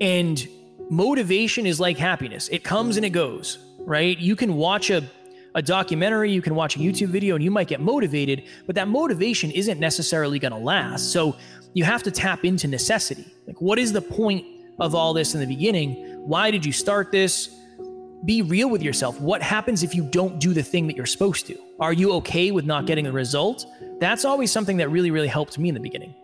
And 0.00 0.46
motivation 0.90 1.66
is 1.66 1.80
like 1.80 1.98
happiness. 1.98 2.48
It 2.48 2.64
comes 2.64 2.96
and 2.96 3.04
it 3.04 3.10
goes, 3.10 3.58
right? 3.80 4.18
You 4.18 4.36
can 4.36 4.54
watch 4.54 4.90
a 4.90 5.02
a 5.54 5.62
documentary, 5.62 6.30
you 6.30 6.42
can 6.42 6.54
watch 6.54 6.76
a 6.76 6.78
YouTube 6.78 7.08
video, 7.08 7.34
and 7.34 7.44
you 7.44 7.50
might 7.50 7.68
get 7.68 7.80
motivated, 7.80 8.44
but 8.66 8.74
that 8.76 8.88
motivation 8.88 9.50
isn't 9.50 9.80
necessarily 9.80 10.38
going 10.38 10.52
to 10.52 10.58
last. 10.58 11.12
So 11.12 11.36
you 11.74 11.84
have 11.84 12.02
to 12.04 12.10
tap 12.10 12.44
into 12.44 12.68
necessity. 12.68 13.26
Like, 13.46 13.60
what 13.60 13.78
is 13.78 13.92
the 13.92 14.02
point 14.02 14.44
of 14.78 14.94
all 14.94 15.12
this 15.12 15.34
in 15.34 15.40
the 15.40 15.46
beginning? 15.46 15.94
Why 16.26 16.50
did 16.50 16.64
you 16.64 16.72
start 16.72 17.10
this? 17.10 17.56
be 18.24 18.42
real 18.42 18.68
with 18.68 18.82
yourself. 18.82 19.20
What 19.20 19.42
happens 19.42 19.82
if 19.82 19.94
you 19.94 20.04
don't 20.04 20.38
do 20.38 20.52
the 20.52 20.62
thing 20.62 20.86
that 20.86 20.96
you're 20.96 21.06
supposed 21.06 21.46
to? 21.46 21.58
Are 21.78 21.92
you 21.92 22.12
okay 22.14 22.50
with 22.50 22.64
not 22.64 22.86
getting 22.86 23.04
the 23.04 23.12
result? 23.12 23.66
That's 23.98 24.24
always 24.24 24.52
something 24.52 24.76
that 24.78 24.88
really, 24.88 25.10
really 25.10 25.28
helped 25.28 25.58
me 25.58 25.68
in 25.68 25.74
the 25.74 25.80
beginning. 25.80 26.14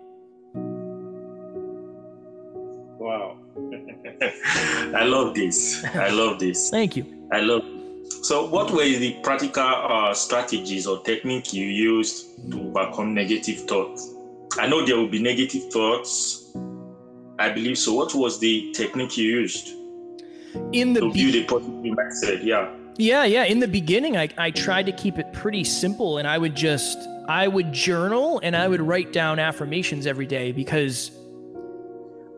Wow. 2.99 3.39
I 4.95 5.05
love 5.05 5.35
this. 5.35 5.85
I 5.85 6.11
love 6.11 6.39
this. 6.39 6.71
Thank 6.77 6.97
you. 6.97 7.29
I 7.33 7.41
love 7.41 7.63
so, 8.23 8.47
what 8.47 8.71
were 8.71 8.85
the 8.85 9.19
practical 9.23 9.63
uh, 9.63 10.15
strategies 10.15 10.87
or 10.87 11.01
technique 11.03 11.53
you 11.53 11.67
used 11.67 12.51
to 12.51 12.69
overcome 12.69 13.15
negative 13.15 13.61
thoughts? 13.69 14.13
I 14.59 14.67
know 14.67 14.85
there 14.85 14.97
will 14.97 15.09
be 15.09 15.23
negative 15.23 15.71
thoughts. 15.73 16.53
I 17.39 17.51
believe 17.51 17.79
so. 17.79 17.93
What 17.95 18.15
was 18.15 18.39
the 18.39 18.73
technique 18.73 19.17
you 19.17 19.25
used? 19.25 19.77
in 20.73 20.93
the 20.93 21.01
to 21.01 21.13
be- 21.13 21.33
build 21.33 21.45
a 21.45 21.47
positive 21.47 21.97
mindset. 21.97 22.45
Yeah. 22.45 22.71
Yeah, 22.99 23.25
yeah. 23.25 23.45
In 23.45 23.61
the 23.61 23.69
beginning, 23.69 24.17
I, 24.17 24.29
I 24.39 24.51
tried 24.51 24.87
to 24.87 24.93
keep 24.93 25.19
it 25.19 25.31
pretty 25.33 25.65
simple, 25.65 26.19
and 26.19 26.27
I 26.27 26.39
would 26.39 26.55
just 26.55 26.99
I 27.29 27.47
would 27.47 27.73
journal 27.73 28.41
and 28.43 28.57
I 28.57 28.69
would 28.69 28.81
write 28.81 29.13
down 29.13 29.39
affirmations 29.39 30.07
every 30.07 30.27
day 30.27 30.53
because 30.53 31.11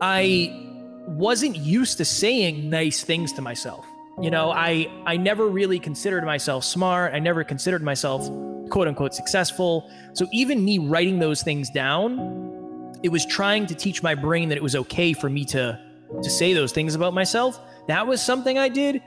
I 0.01 0.65
wasn't 1.07 1.55
used 1.55 1.97
to 1.99 2.05
saying 2.05 2.69
nice 2.69 3.03
things 3.03 3.31
to 3.33 3.41
myself. 3.41 3.85
You 4.21 4.29
know, 4.31 4.51
I 4.51 4.87
I 5.05 5.17
never 5.17 5.47
really 5.47 5.79
considered 5.79 6.25
myself 6.25 6.63
smart. 6.63 7.13
I 7.13 7.19
never 7.19 7.43
considered 7.43 7.81
myself 7.81 8.29
quote 8.69 8.87
unquote 8.87 9.13
successful. 9.13 9.89
So 10.13 10.27
even 10.31 10.63
me 10.63 10.77
writing 10.77 11.19
those 11.19 11.41
things 11.41 11.69
down, 11.69 12.93
it 13.01 13.09
was 13.09 13.25
trying 13.25 13.65
to 13.67 13.75
teach 13.75 14.03
my 14.03 14.15
brain 14.15 14.49
that 14.49 14.57
it 14.57 14.63
was 14.63 14.75
okay 14.75 15.13
for 15.13 15.29
me 15.29 15.45
to 15.45 15.79
to 16.23 16.29
say 16.29 16.53
those 16.53 16.71
things 16.71 16.95
about 16.95 17.13
myself 17.13 17.59
that 17.87 18.05
was 18.05 18.21
something 18.21 18.57
I 18.57 18.69
did. 18.69 19.01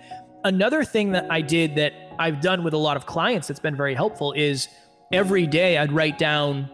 Another 0.45 0.83
thing 0.83 1.13
that 1.13 1.31
I 1.31 1.41
did 1.41 1.77
that 1.77 1.93
I've 2.19 2.41
done 2.41 2.65
with 2.65 2.75
a 2.75 2.79
lot 2.79 2.97
of 2.97 3.07
clients 3.07 3.47
that's 3.47 3.61
been 3.61 3.77
very 3.77 3.95
helpful 3.95 4.33
is 4.33 4.69
every 5.13 5.47
day 5.47 5.79
I'd 5.79 5.93
write 5.93 6.19
down, 6.19 6.69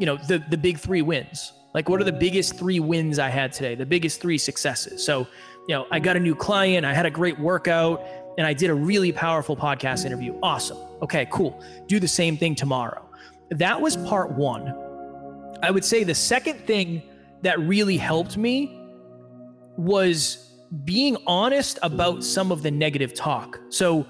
you 0.00 0.06
know, 0.06 0.16
the 0.16 0.38
the 0.50 0.56
big 0.56 0.78
3 0.78 1.02
wins. 1.02 1.52
Like 1.72 1.88
what 1.88 2.00
are 2.00 2.04
the 2.04 2.12
biggest 2.12 2.58
3 2.58 2.80
wins 2.80 3.18
I 3.18 3.28
had 3.28 3.52
today? 3.52 3.76
The 3.76 3.86
biggest 3.86 4.20
3 4.20 4.38
successes. 4.38 5.06
So 5.06 5.28
you 5.68 5.74
know, 5.74 5.86
I 5.90 6.00
got 6.00 6.16
a 6.16 6.20
new 6.20 6.34
client, 6.34 6.84
I 6.84 6.92
had 6.92 7.06
a 7.06 7.10
great 7.10 7.38
workout, 7.38 8.02
and 8.38 8.46
I 8.46 8.52
did 8.52 8.70
a 8.70 8.74
really 8.74 9.12
powerful 9.12 9.56
podcast 9.56 10.04
interview. 10.04 10.38
Awesome. 10.42 10.78
Okay, 11.02 11.28
cool. 11.30 11.62
Do 11.86 12.00
the 12.00 12.08
same 12.08 12.36
thing 12.36 12.54
tomorrow. 12.54 13.08
That 13.50 13.80
was 13.80 13.96
part 13.96 14.32
one. 14.32 14.74
I 15.62 15.70
would 15.70 15.84
say 15.84 16.04
the 16.04 16.14
second 16.14 16.66
thing 16.66 17.02
that 17.42 17.58
really 17.60 17.96
helped 17.96 18.36
me 18.36 18.78
was 19.76 20.50
being 20.84 21.16
honest 21.26 21.78
about 21.82 22.24
some 22.24 22.50
of 22.50 22.62
the 22.62 22.70
negative 22.70 23.14
talk. 23.14 23.60
So, 23.68 24.06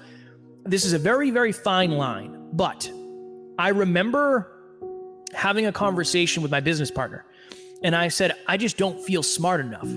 this 0.65 0.85
is 0.85 0.93
a 0.93 0.99
very, 0.99 1.29
very 1.29 1.51
fine 1.51 1.91
line, 1.91 2.47
but 2.53 2.89
I 3.59 3.69
remember 3.69 4.49
having 5.33 5.65
a 5.65 5.73
conversation 5.73 6.41
with 6.41 6.51
my 6.51 6.61
business 6.61 6.89
partner, 6.89 7.25
and 7.83 7.93
I 7.93 8.07
said, 8.07 8.33
I 8.47 8.55
just 8.55 8.77
don't 8.77 9.03
feel 9.03 9.23
smart 9.23 9.59
enough. 9.59 9.87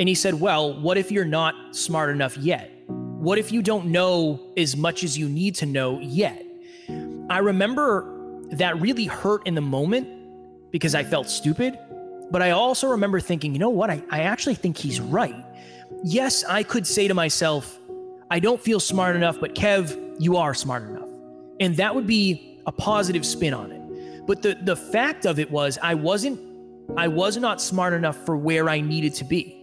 And 0.00 0.08
he 0.08 0.14
said, 0.14 0.40
Well, 0.40 0.80
what 0.80 0.96
if 0.96 1.12
you're 1.12 1.26
not 1.26 1.76
smart 1.76 2.08
enough 2.08 2.38
yet? 2.38 2.72
What 2.86 3.38
if 3.38 3.52
you 3.52 3.60
don't 3.60 3.88
know 3.88 4.40
as 4.56 4.74
much 4.74 5.04
as 5.04 5.18
you 5.18 5.28
need 5.28 5.56
to 5.56 5.66
know 5.66 6.00
yet? 6.00 6.42
I 7.28 7.38
remember 7.38 8.40
that 8.52 8.80
really 8.80 9.04
hurt 9.04 9.46
in 9.46 9.54
the 9.54 9.60
moment 9.60 10.08
because 10.70 10.94
I 10.94 11.04
felt 11.04 11.28
stupid. 11.28 11.78
But 12.30 12.40
I 12.40 12.52
also 12.52 12.88
remember 12.88 13.20
thinking, 13.20 13.52
you 13.52 13.58
know 13.58 13.68
what? 13.68 13.90
I, 13.90 14.02
I 14.10 14.20
actually 14.20 14.54
think 14.54 14.78
he's 14.78 15.02
right. 15.02 15.36
Yes, 16.02 16.44
I 16.44 16.62
could 16.62 16.86
say 16.86 17.06
to 17.06 17.12
myself, 17.12 17.78
I 18.30 18.40
don't 18.40 18.60
feel 18.60 18.80
smart 18.80 19.16
enough, 19.16 19.38
but 19.38 19.54
Kev, 19.54 20.16
you 20.18 20.38
are 20.38 20.54
smart 20.54 20.84
enough. 20.84 21.08
And 21.60 21.76
that 21.76 21.94
would 21.94 22.06
be 22.06 22.58
a 22.64 22.72
positive 22.72 23.26
spin 23.26 23.52
on 23.52 23.70
it. 23.70 24.26
But 24.26 24.40
the, 24.40 24.56
the 24.62 24.76
fact 24.76 25.26
of 25.26 25.38
it 25.38 25.50
was 25.50 25.78
I 25.82 25.92
wasn't 25.92 26.40
I 26.96 27.08
was 27.08 27.36
not 27.36 27.60
smart 27.60 27.92
enough 27.92 28.16
for 28.24 28.34
where 28.34 28.70
I 28.70 28.80
needed 28.80 29.14
to 29.16 29.24
be. 29.24 29.59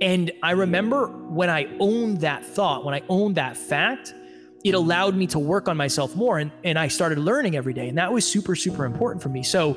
And 0.00 0.30
I 0.42 0.52
remember 0.52 1.08
when 1.08 1.50
I 1.50 1.68
owned 1.78 2.20
that 2.20 2.44
thought, 2.44 2.84
when 2.84 2.94
I 2.94 3.02
owned 3.08 3.34
that 3.34 3.56
fact, 3.56 4.14
it 4.64 4.74
allowed 4.74 5.14
me 5.14 5.26
to 5.28 5.38
work 5.38 5.68
on 5.68 5.76
myself 5.76 6.14
more 6.14 6.38
and, 6.38 6.50
and 6.64 6.78
I 6.78 6.88
started 6.88 7.18
learning 7.18 7.56
every 7.56 7.72
day. 7.72 7.88
And 7.88 7.98
that 7.98 8.12
was 8.12 8.30
super, 8.30 8.54
super 8.54 8.84
important 8.84 9.22
for 9.22 9.28
me. 9.28 9.42
So 9.42 9.76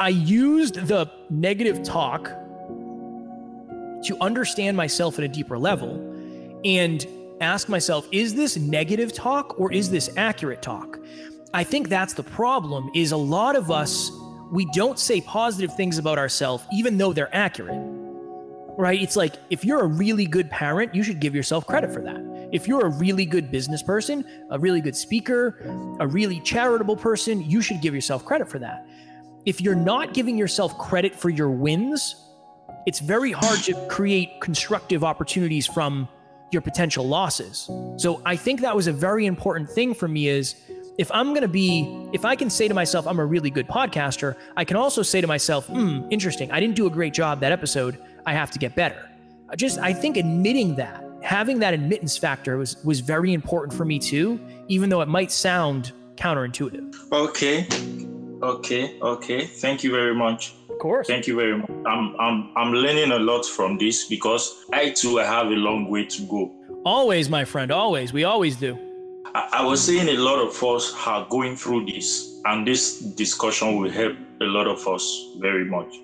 I 0.00 0.08
used 0.08 0.74
the 0.74 1.10
negative 1.28 1.82
talk 1.82 2.28
to 4.04 4.16
understand 4.20 4.76
myself 4.76 5.18
at 5.18 5.24
a 5.24 5.28
deeper 5.28 5.58
level 5.58 5.96
and 6.64 7.06
ask 7.40 7.68
myself, 7.68 8.08
is 8.12 8.34
this 8.34 8.56
negative 8.56 9.12
talk 9.12 9.58
or 9.60 9.72
is 9.72 9.90
this 9.90 10.10
accurate 10.16 10.62
talk? 10.62 10.98
I 11.52 11.64
think 11.64 11.88
that's 11.88 12.14
the 12.14 12.22
problem 12.22 12.90
is 12.94 13.12
a 13.12 13.16
lot 13.16 13.56
of 13.56 13.70
us 13.70 14.10
we 14.52 14.64
don't 14.66 14.98
say 14.98 15.20
positive 15.20 15.74
things 15.76 15.98
about 15.98 16.18
ourselves 16.18 16.64
even 16.72 16.98
though 16.98 17.12
they're 17.12 17.34
accurate. 17.34 17.99
Right? 18.80 19.00
It's 19.00 19.16
like 19.16 19.34
if 19.50 19.64
you're 19.64 19.80
a 19.80 19.86
really 19.86 20.26
good 20.26 20.50
parent, 20.50 20.94
you 20.94 21.02
should 21.02 21.20
give 21.20 21.34
yourself 21.34 21.66
credit 21.66 21.92
for 21.92 22.02
that. 22.02 22.48
If 22.52 22.66
you're 22.66 22.86
a 22.86 22.90
really 22.90 23.26
good 23.26 23.50
business 23.50 23.82
person, 23.82 24.24
a 24.50 24.58
really 24.58 24.80
good 24.80 24.96
speaker, 24.96 25.60
a 26.00 26.06
really 26.06 26.40
charitable 26.40 26.96
person, 26.96 27.42
you 27.42 27.62
should 27.62 27.80
give 27.80 27.94
yourself 27.94 28.24
credit 28.24 28.48
for 28.48 28.58
that 28.58 28.86
if 29.46 29.60
you're 29.60 29.74
not 29.74 30.14
giving 30.14 30.36
yourself 30.36 30.76
credit 30.78 31.14
for 31.14 31.30
your 31.30 31.50
wins, 31.50 32.16
it's 32.86 33.00
very 33.00 33.32
hard 33.32 33.58
to 33.60 33.74
create 33.88 34.40
constructive 34.40 35.04
opportunities 35.04 35.66
from 35.66 36.08
your 36.50 36.62
potential 36.62 37.06
losses. 37.06 37.70
So 37.96 38.20
I 38.24 38.36
think 38.36 38.60
that 38.60 38.74
was 38.74 38.86
a 38.86 38.92
very 38.92 39.26
important 39.26 39.70
thing 39.70 39.94
for 39.94 40.08
me 40.08 40.28
is 40.28 40.56
if 40.98 41.10
I'm 41.12 41.28
going 41.28 41.42
to 41.42 41.48
be 41.48 42.08
if 42.12 42.24
I 42.24 42.36
can 42.36 42.50
say 42.50 42.68
to 42.68 42.74
myself 42.74 43.06
I'm 43.06 43.20
a 43.20 43.24
really 43.24 43.50
good 43.50 43.68
podcaster, 43.68 44.36
I 44.56 44.64
can 44.64 44.76
also 44.76 45.02
say 45.02 45.20
to 45.20 45.26
myself, 45.26 45.66
"Hmm, 45.66 46.02
interesting. 46.10 46.50
I 46.50 46.60
didn't 46.60 46.74
do 46.74 46.86
a 46.86 46.90
great 46.90 47.14
job 47.14 47.40
that 47.40 47.52
episode. 47.52 47.98
I 48.26 48.32
have 48.32 48.50
to 48.52 48.58
get 48.58 48.74
better." 48.74 49.08
Just 49.56 49.78
I 49.78 49.92
think 49.92 50.16
admitting 50.16 50.76
that, 50.76 51.04
having 51.22 51.58
that 51.60 51.74
admittance 51.74 52.16
factor 52.16 52.56
was 52.56 52.82
was 52.84 53.00
very 53.00 53.32
important 53.32 53.72
for 53.74 53.84
me 53.84 53.98
too, 53.98 54.38
even 54.68 54.88
though 54.88 55.00
it 55.00 55.08
might 55.08 55.32
sound 55.32 55.92
counterintuitive. 56.16 56.94
Okay. 57.12 57.66
Okay, 58.42 58.98
okay. 59.02 59.44
Thank 59.44 59.84
you 59.84 59.90
very 59.90 60.14
much. 60.14 60.54
Of 60.70 60.78
course. 60.78 61.06
Thank 61.06 61.26
you 61.26 61.36
very 61.36 61.58
much. 61.58 61.70
I'm 61.86 62.16
I'm 62.18 62.50
I'm 62.56 62.72
learning 62.72 63.12
a 63.12 63.18
lot 63.18 63.44
from 63.44 63.76
this 63.76 64.08
because 64.08 64.64
I 64.72 64.90
too 64.90 65.18
have 65.18 65.48
a 65.48 65.58
long 65.68 65.90
way 65.90 66.06
to 66.06 66.22
go. 66.22 66.50
Always, 66.86 67.28
my 67.28 67.44
friend, 67.44 67.70
always. 67.70 68.14
We 68.14 68.24
always 68.24 68.56
do. 68.56 68.78
I, 69.34 69.48
I 69.60 69.64
was 69.64 69.84
saying 69.84 70.08
a 70.08 70.16
lot 70.18 70.38
of 70.38 70.62
us 70.64 70.94
are 71.06 71.26
going 71.28 71.54
through 71.54 71.84
this, 71.86 72.40
and 72.46 72.66
this 72.66 73.00
discussion 73.00 73.76
will 73.76 73.90
help 73.90 74.16
a 74.40 74.44
lot 74.44 74.66
of 74.66 74.88
us 74.88 75.04
very 75.38 75.66
much. 75.66 75.94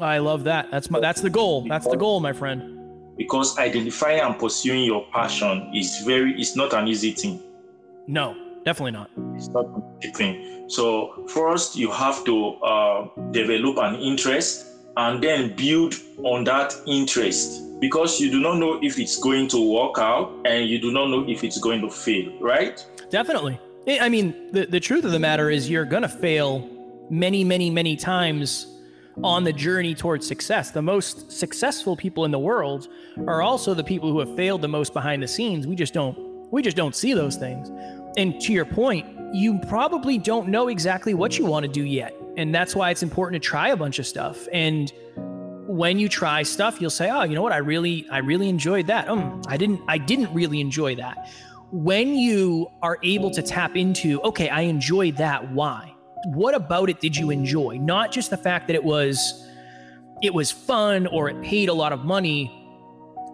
I 0.00 0.18
love 0.18 0.44
that. 0.44 0.70
That's 0.70 0.90
my 0.90 1.00
that's 1.00 1.20
the 1.20 1.30
goal. 1.30 1.66
That's 1.68 1.86
the 1.86 1.96
goal, 1.96 2.20
my 2.20 2.32
friend. 2.32 2.76
Because 3.16 3.58
identifying 3.58 4.20
and 4.20 4.38
pursuing 4.38 4.84
your 4.84 5.04
passion 5.12 5.70
is 5.74 6.02
very 6.04 6.38
it's 6.40 6.56
not 6.56 6.72
an 6.72 6.88
easy 6.88 7.12
thing. 7.12 7.42
No, 8.06 8.36
Definitely 8.68 8.92
not. 8.92 9.10
It's 9.34 9.48
not 9.48 9.66
a 10.04 10.08
thing. 10.12 10.68
So 10.68 11.24
first, 11.28 11.74
you 11.74 11.90
have 11.90 12.22
to 12.24 12.54
uh, 12.56 13.08
develop 13.30 13.78
an 13.78 13.94
interest 13.94 14.66
and 14.98 15.22
then 15.22 15.56
build 15.56 15.94
on 16.22 16.44
that 16.44 16.74
interest 16.86 17.62
because 17.80 18.20
you 18.20 18.30
do 18.30 18.40
not 18.40 18.58
know 18.58 18.78
if 18.82 18.98
it's 18.98 19.18
going 19.18 19.48
to 19.48 19.72
work 19.72 19.98
out 19.98 20.34
and 20.44 20.68
you 20.68 20.78
do 20.78 20.92
not 20.92 21.08
know 21.08 21.24
if 21.26 21.44
it's 21.44 21.58
going 21.58 21.80
to 21.80 21.88
fail, 21.88 22.30
right? 22.40 22.84
Definitely. 23.08 23.58
I 23.88 24.10
mean, 24.10 24.52
the, 24.52 24.66
the 24.66 24.80
truth 24.80 25.06
of 25.06 25.12
the 25.12 25.18
matter 25.18 25.48
is 25.48 25.70
you're 25.70 25.86
going 25.86 26.02
to 26.02 26.08
fail 26.08 26.68
many, 27.08 27.44
many, 27.44 27.70
many 27.70 27.96
times 27.96 28.66
on 29.22 29.44
the 29.44 29.52
journey 29.52 29.94
towards 29.94 30.26
success. 30.26 30.70
The 30.70 30.82
most 30.82 31.32
successful 31.32 31.96
people 31.96 32.24
in 32.24 32.30
the 32.30 32.38
world 32.38 32.88
are 33.26 33.42
also 33.42 33.74
the 33.74 33.84
people 33.84 34.10
who 34.10 34.20
have 34.20 34.34
failed 34.36 34.62
the 34.62 34.68
most 34.68 34.92
behind 34.92 35.22
the 35.22 35.28
scenes. 35.28 35.66
We 35.66 35.74
just 35.74 35.94
don't 35.94 36.16
we 36.50 36.62
just 36.62 36.76
don't 36.76 36.94
see 36.94 37.12
those 37.12 37.36
things. 37.36 37.70
And 38.16 38.40
to 38.40 38.52
your 38.52 38.64
point, 38.64 39.06
you 39.34 39.58
probably 39.68 40.16
don't 40.16 40.48
know 40.48 40.68
exactly 40.68 41.12
what 41.12 41.38
you 41.38 41.44
want 41.44 41.64
to 41.64 41.70
do 41.70 41.84
yet. 41.84 42.14
And 42.38 42.54
that's 42.54 42.74
why 42.74 42.90
it's 42.90 43.02
important 43.02 43.42
to 43.42 43.46
try 43.46 43.68
a 43.68 43.76
bunch 43.76 43.98
of 43.98 44.06
stuff. 44.06 44.48
And 44.52 44.90
when 45.66 45.98
you 45.98 46.08
try 46.08 46.42
stuff, 46.42 46.80
you'll 46.80 46.90
say, 46.90 47.10
"Oh, 47.10 47.24
you 47.24 47.34
know 47.34 47.42
what? 47.42 47.52
I 47.52 47.58
really 47.58 48.06
I 48.10 48.18
really 48.18 48.48
enjoyed 48.48 48.86
that. 48.86 49.08
Um, 49.08 49.42
I 49.48 49.56
didn't 49.56 49.82
I 49.88 49.98
didn't 49.98 50.32
really 50.32 50.60
enjoy 50.60 50.94
that." 50.96 51.28
When 51.70 52.14
you 52.14 52.68
are 52.80 52.98
able 53.02 53.30
to 53.32 53.42
tap 53.42 53.76
into, 53.76 54.22
"Okay, 54.22 54.48
I 54.48 54.62
enjoyed 54.62 55.16
that. 55.18 55.52
Why? 55.52 55.94
What 56.26 56.54
about 56.54 56.90
it 56.90 57.00
did 57.00 57.16
you 57.16 57.30
enjoy? 57.30 57.78
Not 57.78 58.12
just 58.12 58.30
the 58.30 58.36
fact 58.36 58.66
that 58.68 58.74
it 58.74 58.84
was 58.84 59.44
it 60.22 60.34
was 60.34 60.50
fun 60.50 61.06
or 61.06 61.28
it 61.28 61.40
paid 61.42 61.68
a 61.68 61.74
lot 61.74 61.92
of 61.92 62.04
money, 62.04 62.52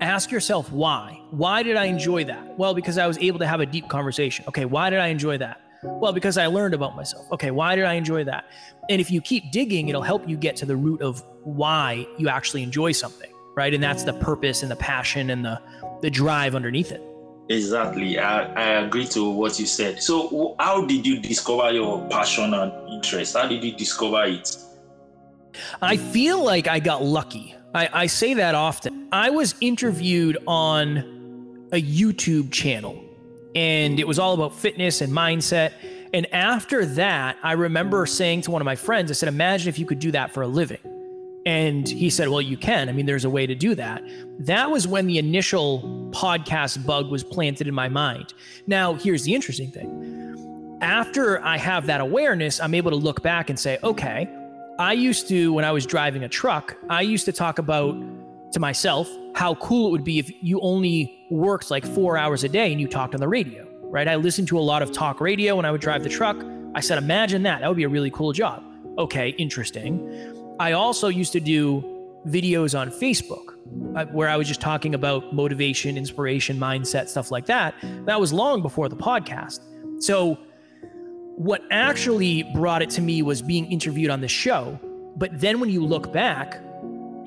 ask 0.01 0.31
yourself 0.31 0.71
why. 0.71 1.21
Why 1.31 1.63
did 1.63 1.77
I 1.77 1.87
enjoy 1.87 2.25
that? 2.25 2.59
Well, 2.59 2.75
because 2.75 2.99
I 2.99 3.07
was 3.07 3.17
able 3.19 3.39
to 3.39 3.47
have 3.47 3.61
a 3.61 3.67
deep 3.67 3.89
conversation. 3.89 4.45
Okay, 4.49 4.65
why 4.65 4.91
did 4.91 4.99
I 4.99 5.09
enjoy 5.09 5.39
that? 5.39 5.61
Well, 5.83 6.13
because 6.13 6.39
I 6.39 6.47
learned 6.47 6.75
about 6.75 6.97
myself. 6.97 7.31
Okay, 7.33 7.51
why 7.51 7.77
did 7.77 7.85
I 7.85 7.95
enjoy 7.95 8.25
that? 8.25 8.45
And 8.89 9.01
if 9.01 9.11
you 9.11 9.21
keep 9.21 9.51
digging, 9.51 9.89
it'll 9.89 10.03
help 10.03 10.29
you 10.29 10.37
get 10.37 10.57
to 10.57 10.67
the 10.67 10.77
root 10.77 11.03
of 11.03 11.23
why 11.43 12.07
you 12.19 12.29
actually 12.29 12.63
enjoy 12.63 12.93
something, 12.93 13.31
right? 13.55 13.73
And 13.73 13.83
that's 13.83 14.03
the 14.05 14.15
purpose 14.15 14.63
and 14.63 14.71
the 14.71 14.77
passion 14.77 15.31
and 15.31 15.45
the 15.45 15.61
the 16.03 16.11
drive 16.11 16.55
underneath 16.55 16.93
it. 16.93 17.03
Exactly. 17.49 18.19
I, 18.19 18.53
I 18.55 18.65
agree 18.85 19.07
to 19.09 19.29
what 19.31 19.59
you 19.59 19.67
said. 19.67 20.03
So, 20.03 20.57
how 20.59 20.87
did 20.87 21.07
you 21.07 21.21
discover 21.21 21.71
your 21.73 22.07
passion 22.09 22.55
and 22.55 22.73
interest? 22.91 23.37
How 23.37 23.47
did 23.47 23.63
you 23.63 23.73
discover 23.73 24.25
it? 24.25 24.57
I 25.83 25.97
feel 25.97 26.43
like 26.43 26.67
I 26.67 26.81
got 26.81 27.03
lucky. 27.03 27.55
I, 27.75 27.89
I 27.93 28.07
say 28.07 28.35
that 28.35 28.55
often. 28.55 29.09
I 29.13 29.31
was 29.31 29.55
interviewed 29.61 30.39
on 30.47 31.69
a 31.73 31.83
YouTube 31.83 32.51
channel, 32.51 33.03
and 33.55 34.01
it 34.01 34.09
was 34.09 34.19
all 34.19 34.35
about 34.35 34.55
fitness 34.55 35.01
and 35.01 35.13
mindset. 35.13 35.73
And 36.15 36.33
after 36.33 36.87
that, 36.87 37.37
I 37.43 37.53
remember 37.53 38.07
saying 38.07 38.43
to 38.43 38.53
one 38.53 38.63
of 38.63 38.67
my 38.67 38.77
friends, 38.77 39.11
I 39.11 39.15
said, 39.15 39.29
Imagine 39.29 39.69
if 39.69 39.79
you 39.79 39.85
could 39.85 39.99
do 39.99 40.13
that 40.13 40.33
for 40.33 40.43
a 40.43 40.47
living. 40.47 40.79
And 41.47 41.87
he 41.87 42.09
said, 42.09 42.29
Well, 42.29 42.41
you 42.41 42.57
can. 42.57 42.89
I 42.89 42.93
mean, 42.93 43.07
there's 43.07 43.25
a 43.25 43.31
way 43.31 43.47
to 43.47 43.55
do 43.55 43.75
that. 43.75 44.03
That 44.39 44.71
was 44.71 44.87
when 44.87 45.07
the 45.07 45.19
initial 45.19 45.83
podcast 46.11 46.85
bug 46.87 47.11
was 47.11 47.23
planted 47.23 47.69
in 47.69 47.75
my 47.75 47.89
mind. 47.89 48.33
Now, 48.67 48.95
here's 48.95 49.25
the 49.25 49.35
interesting 49.35 49.71
thing. 49.71 50.79
After 50.81 51.43
I 51.45 51.57
have 51.59 51.87
that 51.87 52.01
awareness, 52.01 52.61
I'm 52.61 52.75
able 52.75 52.91
to 52.91 52.97
look 52.97 53.23
back 53.23 53.51
and 53.51 53.59
say, 53.59 53.79
okay, 53.83 54.29
I 54.79 54.93
used 54.93 55.29
to, 55.29 55.53
when 55.53 55.65
I 55.65 55.71
was 55.71 55.87
driving 55.87 56.25
a 56.25 56.29
truck, 56.29 56.77
I 56.91 57.03
used 57.03 57.25
to 57.27 57.33
talk 57.33 57.59
about 57.59 57.95
to 58.53 58.61
myself 58.61 59.09
how 59.35 59.55
cool 59.57 59.89
it 59.89 59.91
would 59.93 60.05
be 60.05 60.19
if 60.19 60.31
you 60.43 60.61
only 60.61 61.27
worked 61.31 61.71
like 61.71 61.85
four 61.85 62.17
hours 62.17 62.45
a 62.45 62.49
day 62.49 62.73
and 62.73 62.81
you 62.81 62.89
talked 62.89 63.15
on 63.15 63.21
the 63.21 63.29
radio, 63.29 63.67
right? 63.83 64.09
I 64.09 64.17
listened 64.17 64.49
to 64.49 64.59
a 64.59 64.61
lot 64.61 64.83
of 64.83 64.93
talk 64.93 65.21
radio 65.21 65.57
when 65.57 65.65
I 65.65 65.71
would 65.71 65.81
drive 65.81 66.03
the 66.03 66.09
truck. 66.09 66.37
I 66.75 66.81
said, 66.81 66.99
imagine 66.99 67.43
that. 67.45 67.61
That 67.61 67.69
would 67.69 67.77
be 67.77 67.85
a 67.85 67.89
really 67.89 68.11
cool 68.11 68.33
job. 68.33 68.65
Okay, 68.99 69.31
interesting. 69.31 70.34
I 70.59 70.73
also 70.73 71.09
used 71.09 71.33
to 71.33 71.41
do 71.41 71.83
videos 72.27 72.79
on 72.79 72.91
Facebook 72.91 73.55
uh, 73.97 74.07
where 74.07 74.29
I 74.29 74.37
was 74.37 74.49
just 74.49 74.61
talking 74.61 74.95
about 74.95 75.35
motivation, 75.35 75.99
inspiration, 75.99 76.59
mindset, 76.59 77.09
stuff 77.09 77.31
like 77.31 77.47
that. 77.47 77.75
That 78.07 78.21
was 78.21 78.33
long 78.33 78.63
before 78.63 78.89
the 78.89 78.97
podcast. 78.97 79.61
So, 80.03 80.39
what 81.37 81.63
actually 81.73 82.45
brought 82.55 82.83
it 82.83 82.91
to 82.91 83.01
me 83.01 83.21
was 83.23 83.43
being 83.43 83.71
interviewed 83.73 84.11
on 84.11 84.21
the 84.21 84.29
show. 84.29 84.79
But 85.17 85.41
then 85.41 85.59
when 85.59 85.69
you 85.69 85.85
look 85.85 86.13
back, 86.13 86.61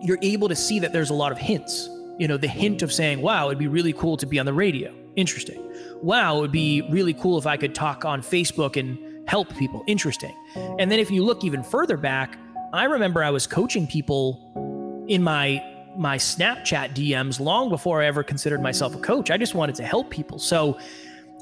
you're 0.01 0.19
able 0.21 0.47
to 0.47 0.55
see 0.55 0.79
that 0.79 0.93
there's 0.93 1.09
a 1.09 1.13
lot 1.13 1.31
of 1.33 1.37
hints. 1.37 1.89
you 2.17 2.27
know, 2.27 2.37
the 2.37 2.47
hint 2.47 2.81
of 2.81 2.91
saying, 2.91 3.21
wow, 3.21 3.47
it'd 3.47 3.59
be 3.59 3.67
really 3.67 3.93
cool 3.93 4.17
to 4.17 4.25
be 4.25 4.39
on 4.39 4.45
the 4.45 4.53
radio. 4.53 4.93
Interesting. 5.15 5.61
Wow, 6.01 6.37
it 6.37 6.41
would 6.41 6.51
be 6.51 6.81
really 6.89 7.13
cool 7.13 7.37
if 7.37 7.45
I 7.45 7.57
could 7.57 7.75
talk 7.75 8.05
on 8.05 8.21
Facebook 8.21 8.75
and 8.77 9.27
help 9.27 9.55
people. 9.57 9.83
Interesting. 9.87 10.33
And 10.79 10.91
then 10.91 10.99
if 10.99 11.11
you 11.11 11.23
look 11.23 11.43
even 11.43 11.63
further 11.63 11.97
back, 11.97 12.37
I 12.77 12.83
remember 12.83 13.23
I 13.23 13.31
was 13.31 13.47
coaching 13.47 13.87
people 13.87 15.05
in 15.07 15.23
my 15.23 15.63
my 15.97 16.17
Snapchat 16.17 16.93
DMs 16.93 17.39
long 17.39 17.69
before 17.69 18.03
I 18.03 18.05
ever 18.05 18.21
considered 18.21 18.61
myself 18.61 18.93
a 18.93 18.99
coach. 18.99 19.31
I 19.31 19.37
just 19.37 19.55
wanted 19.55 19.73
to 19.77 19.83
help 19.83 20.11
people. 20.11 20.37
So 20.37 20.77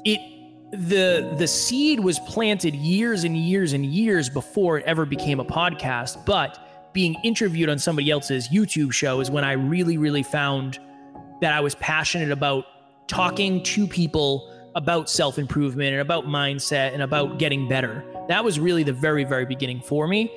it 0.06 0.18
the 0.70 1.34
the 1.36 1.46
seed 1.46 2.00
was 2.00 2.18
planted 2.20 2.74
years 2.74 3.24
and 3.24 3.36
years 3.36 3.74
and 3.74 3.84
years 3.84 4.30
before 4.30 4.78
it 4.78 4.86
ever 4.86 5.04
became 5.04 5.38
a 5.38 5.44
podcast, 5.44 6.24
but 6.24 6.58
being 6.94 7.14
interviewed 7.22 7.68
on 7.68 7.78
somebody 7.78 8.10
else's 8.10 8.48
YouTube 8.48 8.94
show 8.94 9.20
is 9.20 9.30
when 9.30 9.44
I 9.44 9.52
really 9.52 9.98
really 9.98 10.22
found 10.22 10.78
that 11.42 11.52
I 11.52 11.60
was 11.60 11.74
passionate 11.74 12.30
about 12.30 12.64
talking 13.08 13.62
to 13.62 13.86
people 13.86 14.50
about 14.74 15.10
self 15.10 15.38
improvement 15.38 15.92
and 15.92 16.00
about 16.00 16.24
mindset 16.24 16.94
and 16.94 17.02
about 17.02 17.38
getting 17.38 17.68
better. 17.68 18.02
That 18.28 18.42
was 18.42 18.58
really 18.58 18.84
the 18.84 18.94
very, 18.94 19.24
very 19.24 19.44
beginning 19.44 19.82
for 19.82 20.08
me. 20.08 20.32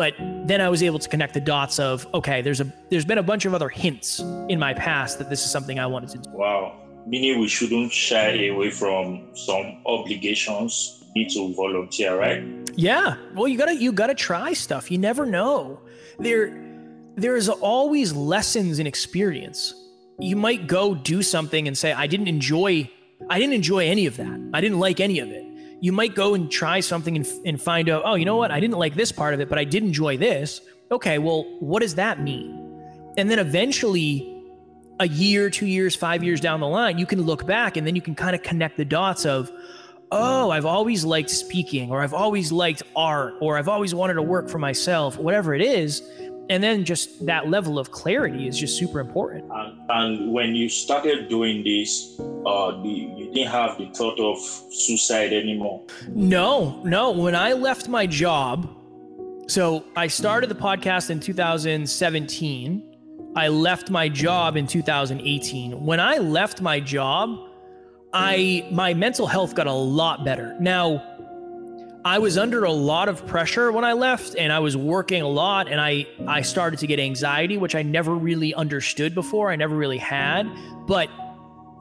But 0.00 0.14
then 0.46 0.62
I 0.62 0.70
was 0.70 0.82
able 0.82 0.98
to 0.98 1.10
connect 1.10 1.34
the 1.34 1.42
dots 1.42 1.78
of 1.78 2.06
okay, 2.14 2.40
there's 2.40 2.62
a 2.62 2.72
there's 2.88 3.04
been 3.04 3.18
a 3.18 3.22
bunch 3.22 3.44
of 3.44 3.52
other 3.52 3.68
hints 3.68 4.20
in 4.48 4.58
my 4.58 4.72
past 4.72 5.18
that 5.18 5.28
this 5.28 5.44
is 5.44 5.50
something 5.50 5.78
I 5.78 5.84
wanted 5.84 6.08
to 6.12 6.18
do. 6.20 6.30
Wow. 6.30 6.80
Meaning 7.06 7.38
we 7.38 7.48
shouldn't 7.48 7.92
shy 7.92 8.46
away 8.46 8.70
from 8.70 9.28
some 9.34 9.82
obligations 9.84 11.04
need 11.14 11.28
to 11.32 11.52
volunteer, 11.54 12.18
right? 12.18 12.42
Yeah. 12.76 13.16
Well, 13.34 13.46
you 13.46 13.58
gotta 13.58 13.76
you 13.76 13.92
gotta 13.92 14.14
try 14.14 14.54
stuff. 14.54 14.90
You 14.90 14.96
never 14.96 15.26
know. 15.26 15.80
There 16.18 16.46
there's 17.16 17.50
always 17.50 18.14
lessons 18.14 18.78
in 18.78 18.86
experience. 18.86 19.74
You 20.18 20.34
might 20.34 20.66
go 20.66 20.94
do 20.94 21.22
something 21.22 21.68
and 21.68 21.76
say, 21.76 21.92
I 21.92 22.06
didn't 22.06 22.28
enjoy 22.28 22.90
I 23.28 23.38
didn't 23.38 23.52
enjoy 23.52 23.84
any 23.86 24.06
of 24.06 24.16
that. 24.16 24.50
I 24.54 24.62
didn't 24.62 24.78
like 24.78 24.98
any 24.98 25.18
of 25.18 25.28
it. 25.28 25.44
You 25.80 25.92
might 25.92 26.14
go 26.14 26.34
and 26.34 26.50
try 26.50 26.80
something 26.80 27.16
and, 27.16 27.26
and 27.44 27.60
find 27.60 27.88
out, 27.88 28.02
oh, 28.04 28.14
you 28.14 28.24
know 28.24 28.36
what? 28.36 28.50
I 28.50 28.60
didn't 28.60 28.78
like 28.78 28.94
this 28.94 29.12
part 29.12 29.34
of 29.34 29.40
it, 29.40 29.48
but 29.48 29.58
I 29.58 29.64
did 29.64 29.82
enjoy 29.82 30.16
this. 30.16 30.60
Okay, 30.90 31.18
well, 31.18 31.44
what 31.60 31.80
does 31.80 31.94
that 31.94 32.20
mean? 32.20 32.82
And 33.16 33.30
then 33.30 33.38
eventually, 33.38 34.42
a 34.98 35.08
year, 35.08 35.48
two 35.48 35.66
years, 35.66 35.96
five 35.96 36.22
years 36.22 36.40
down 36.40 36.60
the 36.60 36.68
line, 36.68 36.98
you 36.98 37.06
can 37.06 37.22
look 37.22 37.46
back 37.46 37.76
and 37.76 37.86
then 37.86 37.96
you 37.96 38.02
can 38.02 38.14
kind 38.14 38.34
of 38.34 38.42
connect 38.42 38.76
the 38.76 38.84
dots 38.84 39.24
of, 39.24 39.50
oh, 40.12 40.50
I've 40.50 40.66
always 40.66 41.04
liked 41.04 41.30
speaking, 41.30 41.90
or 41.90 42.02
I've 42.02 42.12
always 42.14 42.52
liked 42.52 42.82
art, 42.94 43.34
or 43.40 43.56
I've 43.56 43.68
always 43.68 43.94
wanted 43.94 44.14
to 44.14 44.22
work 44.22 44.50
for 44.50 44.58
myself, 44.58 45.16
whatever 45.16 45.54
it 45.54 45.62
is 45.62 46.02
and 46.50 46.62
then 46.62 46.84
just 46.84 47.24
that 47.24 47.48
level 47.48 47.78
of 47.78 47.92
clarity 47.92 48.48
is 48.48 48.58
just 48.58 48.76
super 48.76 48.98
important. 48.98 49.44
And, 49.50 49.78
and 49.88 50.32
when 50.32 50.56
you 50.56 50.68
started 50.68 51.28
doing 51.28 51.62
this 51.64 52.20
uh 52.44 52.82
the, 52.82 52.88
you 52.88 53.30
didn't 53.32 53.50
have 53.50 53.78
the 53.78 53.86
thought 53.94 54.18
of 54.18 54.38
suicide 54.72 55.32
anymore? 55.32 55.82
No 56.08 56.82
no. 56.84 57.12
When 57.12 57.34
i 57.34 57.52
left 57.52 57.88
my 57.88 58.06
job 58.06 58.68
so 59.46 59.84
i 59.96 60.06
started 60.06 60.48
the 60.48 60.54
podcast 60.54 61.10
in 61.10 61.20
2017 61.20 62.96
i 63.36 63.48
left 63.48 63.90
my 63.90 64.08
job 64.08 64.56
in 64.56 64.66
2018 64.66 65.84
when 65.84 65.98
i 65.98 66.18
left 66.18 66.60
my 66.60 66.78
job 66.78 67.36
i 68.12 68.66
my 68.70 68.94
mental 68.94 69.26
health 69.26 69.54
got 69.54 69.66
a 69.66 69.72
lot 69.72 70.24
better. 70.24 70.56
Now 70.60 71.09
I 72.04 72.18
was 72.18 72.38
under 72.38 72.64
a 72.64 72.72
lot 72.72 73.10
of 73.10 73.26
pressure 73.26 73.70
when 73.70 73.84
I 73.84 73.92
left 73.92 74.34
and 74.34 74.50
I 74.52 74.60
was 74.60 74.74
working 74.74 75.20
a 75.20 75.28
lot 75.28 75.68
and 75.68 75.78
I 75.78 76.06
I 76.26 76.40
started 76.40 76.78
to 76.80 76.86
get 76.86 76.98
anxiety 76.98 77.58
which 77.58 77.74
I 77.74 77.82
never 77.82 78.14
really 78.14 78.54
understood 78.54 79.14
before 79.14 79.50
I 79.50 79.56
never 79.56 79.76
really 79.76 79.98
had. 79.98 80.48
But 80.86 81.10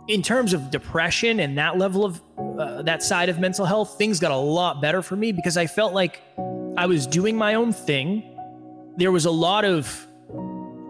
in 0.09 0.21
terms 0.21 0.51
of 0.51 0.71
depression 0.71 1.39
and 1.39 1.57
that 1.57 1.77
level 1.77 2.03
of 2.03 2.21
uh, 2.37 2.81
that 2.81 3.01
side 3.01 3.29
of 3.29 3.39
mental 3.39 3.65
health 3.65 3.97
things 3.97 4.19
got 4.19 4.31
a 4.31 4.35
lot 4.37 4.81
better 4.81 5.01
for 5.01 5.15
me 5.15 5.31
because 5.31 5.55
I 5.55 5.67
felt 5.67 5.93
like 5.93 6.21
I 6.75 6.85
was 6.85 7.07
doing 7.07 7.37
my 7.37 7.53
own 7.53 7.71
thing. 7.71 8.37
There 8.97 9.13
was 9.13 9.23
a 9.23 9.31
lot 9.31 9.63
of 9.63 10.05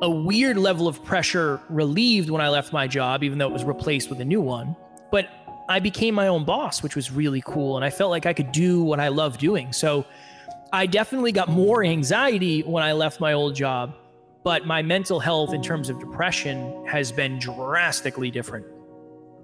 a 0.02 0.10
weird 0.10 0.58
level 0.58 0.88
of 0.88 1.04
pressure 1.04 1.62
relieved 1.70 2.32
when 2.32 2.42
I 2.42 2.50
left 2.50 2.74
my 2.74 2.88
job 2.88 3.24
even 3.24 3.38
though 3.38 3.48
it 3.48 3.54
was 3.54 3.64
replaced 3.64 4.10
with 4.10 4.22
a 4.22 4.26
new 4.26 4.42
one. 4.42 4.76
But 5.12 5.30
I 5.70 5.80
became 5.80 6.16
my 6.16 6.28
own 6.28 6.46
boss, 6.46 6.82
which 6.82 6.96
was 6.96 7.12
really 7.12 7.42
cool. 7.46 7.76
And 7.76 7.86
I 7.86 7.92
felt 7.92 8.10
like 8.10 8.26
I 8.26 8.34
could 8.34 8.52
do 8.52 8.84
what 8.84 9.00
I 9.00 9.10
love 9.10 9.38
doing. 9.38 9.72
So 9.72 10.04
I 10.74 10.88
definitely 10.88 11.32
got 11.32 11.48
more 11.48 11.84
anxiety 11.84 12.62
when 12.62 12.84
I 12.84 12.94
left 12.94 13.20
my 13.20 13.34
old 13.34 13.54
job, 13.54 13.96
but 14.44 14.66
my 14.66 14.82
mental 14.82 15.20
health 15.20 15.54
in 15.54 15.62
terms 15.62 15.90
of 15.90 16.00
depression 16.00 16.86
has 16.88 17.12
been 17.12 17.38
drastically 17.38 18.32
different. 18.32 18.66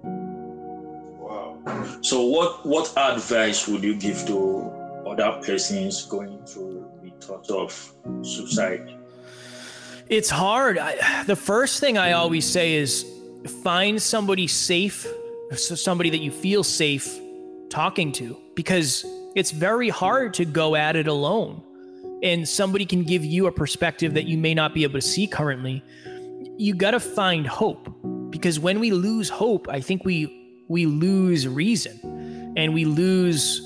Wow. 0.04 1.58
So 2.02 2.26
what 2.26 2.66
what 2.66 2.92
advice 2.98 3.68
would 3.68 3.84
you 3.84 3.96
give 3.96 4.26
to 4.26 4.72
other 5.06 5.40
persons 5.46 6.06
going 6.06 6.44
through 6.46 6.90
the 7.04 7.12
thought 7.24 7.50
of 7.52 7.94
suicide? 8.24 8.98
It's 10.10 10.32
hard. 10.32 10.80
I, 10.80 11.24
the 11.24 11.36
first 11.36 11.80
thing 11.80 12.00
I 12.00 12.14
always 12.14 12.46
say 12.46 12.76
is 12.76 13.06
find 13.64 14.02
somebody 14.02 14.48
safe 14.48 15.08
somebody 15.54 16.10
that 16.10 16.20
you 16.20 16.32
feel 16.32 16.64
safe 16.64 17.20
talking 17.70 18.12
to 18.14 18.38
because 18.56 19.06
it's 19.36 19.52
very 19.52 19.90
hard 19.90 20.34
to 20.36 20.46
go 20.46 20.76
at 20.76 20.96
it 20.96 21.08
alone. 21.08 21.62
And 22.24 22.48
somebody 22.48 22.86
can 22.86 23.04
give 23.04 23.24
you 23.24 23.48
a 23.48 23.52
perspective 23.52 24.14
that 24.14 24.26
you 24.26 24.38
may 24.38 24.54
not 24.54 24.74
be 24.74 24.84
able 24.84 24.94
to 24.94 25.02
see 25.02 25.28
currently. 25.28 25.84
You 26.58 26.74
got 26.74 26.92
to 26.92 27.00
find 27.00 27.46
hope 27.46 27.90
because 28.32 28.60
when 28.60 28.80
we 28.80 28.92
lose 28.92 29.30
hope, 29.30 29.68
I 29.70 29.82
think 29.82 30.06
we 30.06 30.42
we 30.68 30.88
lose 30.88 31.48
reason 31.48 32.54
and 32.58 32.74
we 32.74 32.86
lose 32.86 33.62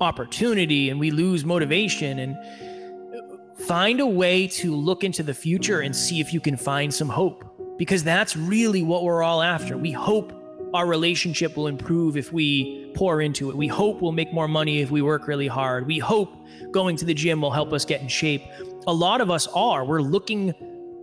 opportunity 0.00 0.90
and 0.90 1.00
we 1.00 1.10
lose 1.10 1.44
motivation 1.44 2.18
and 2.18 2.36
find 3.66 4.00
a 4.00 4.06
way 4.06 4.46
to 4.46 4.74
look 4.74 5.04
into 5.04 5.22
the 5.22 5.32
future 5.32 5.80
and 5.80 5.94
see 5.94 6.20
if 6.20 6.34
you 6.34 6.40
can 6.40 6.56
find 6.56 6.92
some 6.92 7.08
hope 7.08 7.44
because 7.78 8.02
that's 8.02 8.36
really 8.36 8.82
what 8.82 9.04
we're 9.04 9.22
all 9.22 9.40
after. 9.40 9.78
We 9.78 9.92
hope 9.92 10.39
our 10.72 10.86
relationship 10.86 11.56
will 11.56 11.66
improve 11.66 12.16
if 12.16 12.32
we 12.32 12.92
pour 12.94 13.20
into 13.20 13.50
it. 13.50 13.56
We 13.56 13.66
hope 13.66 14.00
we'll 14.00 14.12
make 14.12 14.32
more 14.32 14.48
money 14.48 14.80
if 14.80 14.90
we 14.90 15.02
work 15.02 15.26
really 15.26 15.48
hard. 15.48 15.86
We 15.86 15.98
hope 15.98 16.32
going 16.70 16.96
to 16.96 17.04
the 17.04 17.14
gym 17.14 17.40
will 17.40 17.50
help 17.50 17.72
us 17.72 17.84
get 17.84 18.00
in 18.00 18.08
shape. 18.08 18.42
A 18.86 18.92
lot 18.92 19.20
of 19.20 19.30
us 19.30 19.46
are. 19.48 19.84
We're 19.84 20.02
looking 20.02 20.54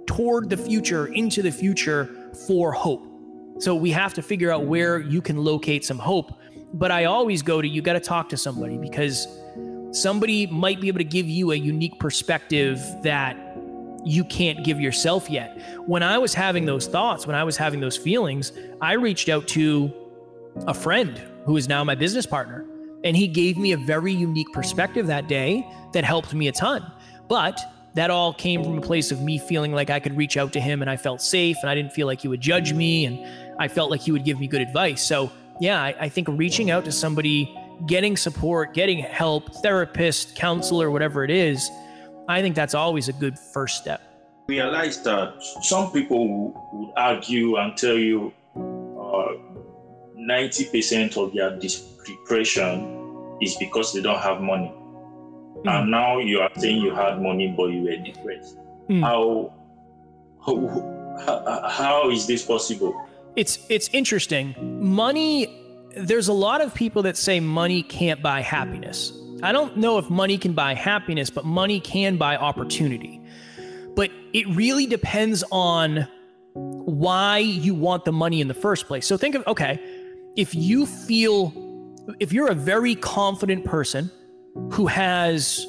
toward 0.05 0.49
the 0.49 0.57
future, 0.57 1.07
into 1.07 1.41
the 1.41 1.51
future 1.51 2.31
for 2.47 2.71
hope. 2.71 3.05
So 3.59 3.75
we 3.75 3.91
have 3.91 4.13
to 4.13 4.21
figure 4.21 4.51
out 4.51 4.65
where 4.65 4.99
you 4.99 5.21
can 5.21 5.37
locate 5.37 5.83
some 5.83 5.99
hope. 5.99 6.31
But 6.73 6.91
I 6.91 7.05
always 7.05 7.41
go 7.41 7.61
to 7.61 7.67
you 7.67 7.81
got 7.81 7.93
to 7.93 7.99
talk 7.99 8.29
to 8.29 8.37
somebody 8.37 8.77
because 8.77 9.27
somebody 9.91 10.47
might 10.47 10.79
be 10.79 10.87
able 10.87 10.99
to 10.99 11.03
give 11.03 11.27
you 11.27 11.51
a 11.51 11.55
unique 11.55 11.99
perspective 11.99 12.79
that 13.03 13.35
you 14.07 14.23
can't 14.23 14.63
give 14.63 14.79
yourself 14.79 15.29
yet. 15.29 15.61
When 15.85 16.01
I 16.01 16.17
was 16.17 16.33
having 16.33 16.65
those 16.65 16.87
thoughts, 16.87 17.27
when 17.27 17.35
I 17.35 17.43
was 17.43 17.57
having 17.57 17.81
those 17.81 17.97
feelings, 17.97 18.53
I 18.81 18.93
reached 18.93 19.27
out 19.27 19.47
to 19.49 19.93
a 20.65 20.73
friend 20.73 21.21
who 21.45 21.57
is 21.57 21.67
now 21.67 21.83
my 21.83 21.95
business 21.95 22.25
partner. 22.25 22.65
And 23.03 23.15
he 23.15 23.27
gave 23.27 23.57
me 23.57 23.73
a 23.73 23.77
very 23.77 24.13
unique 24.13 24.51
perspective 24.53 25.07
that 25.07 25.27
day 25.27 25.67
that 25.93 26.03
helped 26.03 26.33
me 26.33 26.47
a 26.47 26.51
ton. 26.51 26.89
But 27.27 27.59
that 27.95 28.09
all 28.09 28.33
came 28.33 28.63
from 28.63 28.77
a 28.77 28.81
place 28.81 29.11
of 29.11 29.21
me 29.21 29.37
feeling 29.37 29.73
like 29.73 29.89
I 29.89 29.99
could 29.99 30.15
reach 30.15 30.37
out 30.37 30.53
to 30.53 30.59
him 30.59 30.81
and 30.81 30.89
I 30.89 30.97
felt 30.97 31.21
safe 31.21 31.57
and 31.61 31.69
I 31.69 31.75
didn't 31.75 31.93
feel 31.93 32.07
like 32.07 32.21
he 32.21 32.27
would 32.27 32.41
judge 32.41 32.73
me 32.73 33.05
and 33.05 33.25
I 33.59 33.67
felt 33.67 33.91
like 33.91 34.01
he 34.01 34.11
would 34.11 34.23
give 34.23 34.39
me 34.39 34.47
good 34.47 34.61
advice. 34.61 35.01
So, 35.01 35.31
yeah, 35.59 35.81
I, 35.81 35.95
I 35.99 36.09
think 36.09 36.27
reaching 36.29 36.71
out 36.71 36.85
to 36.85 36.91
somebody, 36.91 37.53
getting 37.87 38.15
support, 38.15 38.73
getting 38.73 38.99
help, 38.99 39.53
therapist, 39.55 40.35
counselor, 40.35 40.91
whatever 40.91 41.23
it 41.23 41.31
is, 41.31 41.69
I 42.27 42.41
think 42.41 42.55
that's 42.55 42.73
always 42.73 43.07
a 43.07 43.13
good 43.13 43.37
first 43.39 43.77
step. 43.77 44.01
Realize 44.47 45.01
that 45.03 45.41
some 45.61 45.91
people 45.91 46.53
would 46.73 46.93
argue 46.97 47.57
and 47.57 47.75
tell 47.77 47.97
you 47.97 48.33
uh, 48.55 49.33
90% 50.17 51.17
of 51.17 51.33
their 51.33 51.57
depression 52.05 53.37
is 53.41 53.55
because 53.57 53.93
they 53.93 54.01
don't 54.01 54.19
have 54.19 54.41
money. 54.41 54.73
Mm. 55.65 55.69
And 55.69 55.91
now 55.91 56.19
you 56.19 56.39
are 56.39 56.49
saying 56.57 56.81
you 56.81 56.93
had 56.93 57.21
money, 57.21 57.53
but 57.55 57.67
you 57.67 57.83
were 57.83 57.97
depressed. 57.97 58.57
Mm. 58.89 59.01
How, 59.01 59.53
how, 60.45 61.69
how 61.69 62.09
is 62.09 62.27
this 62.27 62.45
possible? 62.45 62.95
It's, 63.35 63.59
it's 63.69 63.89
interesting. 63.93 64.55
Money, 64.81 65.47
there's 65.95 66.27
a 66.27 66.33
lot 66.33 66.61
of 66.61 66.73
people 66.73 67.03
that 67.03 67.17
say 67.17 67.39
money 67.39 67.83
can't 67.83 68.21
buy 68.21 68.41
happiness. 68.41 69.11
I 69.43 69.51
don't 69.51 69.77
know 69.77 69.97
if 69.97 70.09
money 70.09 70.37
can 70.37 70.53
buy 70.53 70.73
happiness, 70.73 71.29
but 71.29 71.45
money 71.45 71.79
can 71.79 72.17
buy 72.17 72.37
opportunity. 72.37 73.21
But 73.95 74.11
it 74.33 74.47
really 74.55 74.85
depends 74.85 75.43
on 75.51 76.07
why 76.53 77.37
you 77.39 77.75
want 77.75 78.05
the 78.05 78.11
money 78.11 78.41
in 78.41 78.47
the 78.47 78.53
first 78.53 78.87
place. 78.87 79.05
So 79.05 79.17
think 79.17 79.35
of 79.35 79.45
okay, 79.47 79.79
if 80.35 80.55
you 80.55 80.85
feel 80.85 81.53
if 82.19 82.31
you're 82.31 82.49
a 82.49 82.55
very 82.55 82.95
confident 82.95 83.65
person 83.65 84.09
who 84.71 84.87
has 84.87 85.65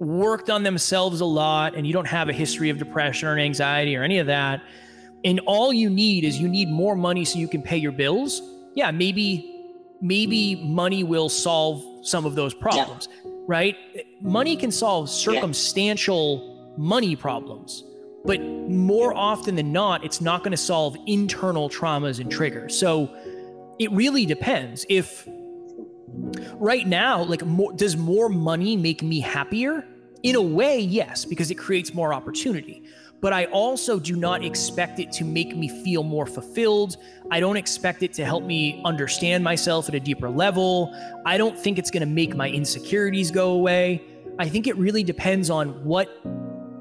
worked 0.00 0.50
on 0.50 0.62
themselves 0.62 1.20
a 1.20 1.24
lot 1.24 1.74
and 1.74 1.86
you 1.86 1.92
don't 1.92 2.06
have 2.06 2.28
a 2.28 2.32
history 2.32 2.70
of 2.70 2.78
depression 2.78 3.28
or 3.28 3.38
anxiety 3.38 3.96
or 3.96 4.02
any 4.02 4.18
of 4.18 4.26
that 4.26 4.60
and 5.26 5.40
all 5.40 5.72
you 5.72 5.90
need 5.90 6.24
is 6.24 6.38
you 6.38 6.48
need 6.48 6.68
more 6.68 6.94
money 6.94 7.24
so 7.24 7.38
you 7.38 7.48
can 7.48 7.60
pay 7.60 7.76
your 7.76 7.92
bills, 7.92 8.40
yeah, 8.74 8.90
maybe 8.92 9.52
maybe 10.00 10.54
money 10.56 11.02
will 11.02 11.28
solve 11.28 11.95
some 12.06 12.24
of 12.24 12.34
those 12.34 12.54
problems, 12.54 13.08
yeah. 13.24 13.30
right? 13.46 13.76
Money 14.20 14.56
can 14.56 14.70
solve 14.70 15.10
circumstantial 15.10 16.68
yeah. 16.68 16.74
money 16.84 17.16
problems, 17.16 17.84
but 18.24 18.40
more 18.40 19.14
often 19.16 19.54
than 19.54 19.72
not, 19.72 20.04
it's 20.04 20.20
not 20.20 20.42
going 20.42 20.52
to 20.52 20.56
solve 20.56 20.96
internal 21.06 21.68
traumas 21.68 22.20
and 22.20 22.30
triggers. 22.30 22.78
So 22.78 23.14
it 23.78 23.90
really 23.92 24.26
depends. 24.26 24.86
If 24.88 25.28
right 26.54 26.86
now, 26.86 27.22
like, 27.22 27.44
more, 27.44 27.72
does 27.72 27.96
more 27.96 28.28
money 28.28 28.76
make 28.76 29.02
me 29.02 29.20
happier? 29.20 29.84
In 30.22 30.34
a 30.34 30.42
way, 30.42 30.80
yes, 30.80 31.24
because 31.24 31.50
it 31.50 31.56
creates 31.56 31.94
more 31.94 32.12
opportunity 32.12 32.82
but 33.26 33.32
I 33.32 33.46
also 33.46 33.98
do 33.98 34.14
not 34.14 34.44
expect 34.44 35.00
it 35.00 35.10
to 35.14 35.24
make 35.24 35.56
me 35.56 35.66
feel 35.66 36.04
more 36.04 36.26
fulfilled. 36.26 36.96
I 37.28 37.40
don't 37.40 37.56
expect 37.56 38.04
it 38.04 38.12
to 38.12 38.24
help 38.24 38.44
me 38.44 38.80
understand 38.84 39.42
myself 39.42 39.88
at 39.88 39.96
a 39.96 39.98
deeper 39.98 40.30
level. 40.30 40.94
I 41.26 41.36
don't 41.36 41.58
think 41.58 41.76
it's 41.76 41.90
going 41.90 42.02
to 42.02 42.06
make 42.06 42.36
my 42.36 42.48
insecurities 42.48 43.32
go 43.32 43.50
away. 43.50 44.00
I 44.38 44.48
think 44.48 44.68
it 44.68 44.76
really 44.76 45.02
depends 45.02 45.50
on 45.50 45.84
what 45.84 46.24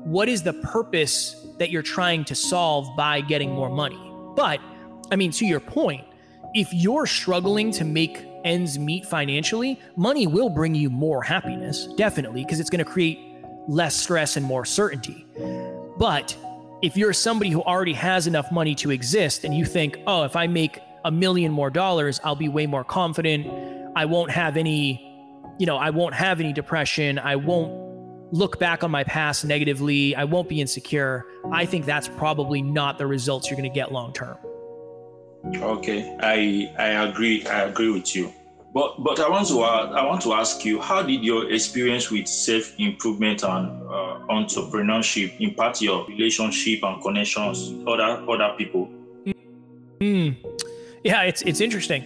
what 0.05 0.29
is 0.29 0.43
the 0.43 0.53
purpose 0.53 1.47
that 1.57 1.71
you're 1.71 1.81
trying 1.81 2.23
to 2.25 2.35
solve 2.35 2.95
by 2.95 3.21
getting 3.21 3.49
more 3.49 3.71
money. 3.71 3.99
But 4.35 4.59
I 5.09 5.15
mean 5.15 5.31
to 5.31 5.47
your 5.47 5.59
point, 5.59 6.05
if 6.53 6.71
you're 6.71 7.07
struggling 7.07 7.71
to 7.71 7.83
make 7.83 8.23
ends 8.43 8.77
meet 8.77 9.07
financially, 9.07 9.79
money 9.95 10.27
will 10.27 10.49
bring 10.49 10.75
you 10.75 10.91
more 10.91 11.23
happiness, 11.23 11.87
definitely, 11.97 12.43
because 12.43 12.59
it's 12.59 12.69
going 12.69 12.85
to 12.85 12.91
create 12.91 13.17
less 13.67 13.95
stress 13.95 14.37
and 14.37 14.45
more 14.45 14.63
certainty. 14.63 15.25
But 16.05 16.37
if 16.83 16.95
you're 16.95 17.13
somebody 17.13 17.49
who 17.49 17.63
already 17.63 17.93
has 17.93 18.27
enough 18.27 18.51
money 18.51 18.75
to 18.75 18.91
exist 18.91 19.43
and 19.43 19.57
you 19.57 19.65
think, 19.65 19.97
oh, 20.05 20.21
if 20.21 20.35
I 20.35 20.45
make 20.45 20.79
a 21.03 21.09
million 21.09 21.51
more 21.51 21.71
dollars, 21.71 22.21
I'll 22.23 22.35
be 22.35 22.47
way 22.47 22.67
more 22.67 22.83
confident. 22.83 23.47
I 23.95 24.05
won't 24.05 24.29
have 24.29 24.55
any, 24.55 25.01
you 25.57 25.65
know, 25.65 25.77
I 25.77 25.89
won't 25.89 26.13
have 26.13 26.39
any 26.39 26.53
depression. 26.53 27.17
I 27.17 27.37
won't 27.37 28.31
look 28.31 28.59
back 28.59 28.83
on 28.83 28.91
my 28.91 29.03
past 29.03 29.45
negatively. 29.45 30.15
I 30.15 30.25
won't 30.25 30.47
be 30.47 30.61
insecure. 30.61 31.25
I 31.51 31.65
think 31.65 31.85
that's 31.85 32.07
probably 32.07 32.61
not 32.61 32.99
the 32.99 33.07
results 33.07 33.49
you're 33.49 33.57
going 33.57 33.67
to 33.67 33.73
get 33.73 33.91
long 33.91 34.13
term. 34.13 34.37
Okay, 35.55 36.15
I 36.21 36.71
I 36.77 37.07
agree. 37.07 37.47
I 37.47 37.63
agree 37.63 37.89
with 37.89 38.15
you. 38.15 38.31
But 38.75 39.01
but 39.01 39.21
I 39.21 39.29
want 39.29 39.47
to 39.47 39.61
I 39.61 40.05
want 40.05 40.21
to 40.23 40.33
ask 40.33 40.65
you, 40.65 40.81
how 40.81 41.01
did 41.01 41.23
your 41.23 41.49
experience 41.49 42.11
with 42.11 42.27
self 42.27 42.73
improvement 42.77 43.41
and 43.41 43.81
uh, 43.87 44.19
entrepreneurship 44.29 45.39
impact 45.39 45.81
your 45.81 46.05
relationship 46.07 46.83
and 46.83 47.01
connections 47.01 47.71
with 47.71 47.87
other 47.87 48.29
other 48.29 48.53
people? 48.57 48.89
Mm. 50.01 50.35
Yeah, 51.05 51.21
it's 51.21 51.41
it's 51.43 51.61
interesting. 51.61 52.03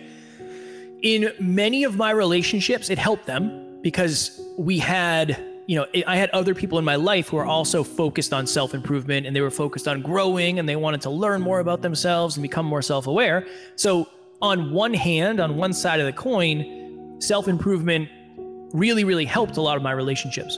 In 1.02 1.34
many 1.40 1.86
of 1.86 1.98
my 1.98 2.12
relationships, 2.12 2.92
it 2.92 3.00
helped 3.00 3.26
them 3.26 3.82
because 3.82 4.40
we 4.56 4.78
had 4.78 5.44
you 5.66 5.76
know, 5.76 5.86
I 6.08 6.18
had 6.18 6.32
other 6.32 6.56
people 6.56 6.80
in 6.80 6.86
my 6.86 6.96
life 6.96 7.30
who 7.30 7.38
were 7.38 7.46
also 7.46 7.84
focused 7.84 8.34
on 8.34 8.46
self 8.46 8.76
improvement 8.76 9.26
and 9.26 9.36
they 9.36 9.42
were 9.42 9.52
focused 9.52 9.88
on 9.88 10.04
growing 10.04 10.60
and 10.60 10.70
they 10.70 10.76
wanted 10.76 11.02
to 11.02 11.10
learn 11.10 11.42
more 11.42 11.60
about 11.60 11.82
themselves 11.82 12.38
and 12.38 12.44
become 12.44 12.66
more 12.68 12.84
self 12.84 13.08
aware. 13.08 13.48
So 13.76 14.08
on 14.42 14.72
one 14.72 14.94
hand, 14.94 15.40
on 15.40 15.58
one 15.58 15.74
side 15.74 16.00
of 16.00 16.06
the 16.06 16.14
coin, 16.14 17.18
self 17.20 17.48
improvement 17.48 18.10
really, 18.74 19.04
really 19.04 19.26
helped 19.26 19.58
a 19.58 19.62
lot 19.62 19.78
of 19.78 19.84
my 19.84 19.92
relationships. 19.92 20.58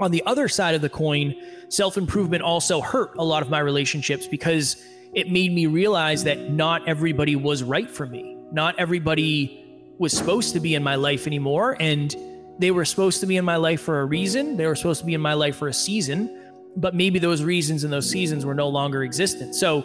On 0.00 0.10
the 0.10 0.22
other 0.26 0.48
side 0.48 0.74
of 0.74 0.80
the 0.80 0.88
coin, 0.88 1.34
self 1.68 1.96
improvement 1.96 2.42
also 2.42 2.80
hurt 2.80 3.12
a 3.16 3.24
lot 3.24 3.42
of 3.42 3.50
my 3.50 3.60
relationships 3.60 4.26
because 4.26 4.84
it 5.14 5.30
made 5.30 5.52
me 5.52 5.66
realize 5.66 6.24
that 6.24 6.50
not 6.50 6.86
everybody 6.88 7.36
was 7.36 7.62
right 7.62 7.88
for 7.88 8.06
me. 8.06 8.36
Not 8.52 8.78
everybody 8.78 9.60
was 9.98 10.12
supposed 10.12 10.52
to 10.54 10.60
be 10.60 10.74
in 10.74 10.82
my 10.82 10.96
life 10.96 11.26
anymore. 11.26 11.76
And 11.78 12.14
they 12.58 12.72
were 12.72 12.84
supposed 12.84 13.20
to 13.20 13.26
be 13.26 13.36
in 13.36 13.44
my 13.44 13.56
life 13.56 13.80
for 13.80 14.00
a 14.00 14.04
reason. 14.04 14.56
They 14.56 14.66
were 14.66 14.74
supposed 14.74 15.00
to 15.00 15.06
be 15.06 15.14
in 15.14 15.20
my 15.20 15.34
life 15.34 15.56
for 15.56 15.68
a 15.68 15.72
season, 15.72 16.52
but 16.76 16.94
maybe 16.94 17.20
those 17.20 17.42
reasons 17.42 17.84
and 17.84 17.92
those 17.92 18.10
seasons 18.10 18.44
were 18.44 18.54
no 18.54 18.68
longer 18.68 19.04
existent. 19.04 19.54
So 19.54 19.84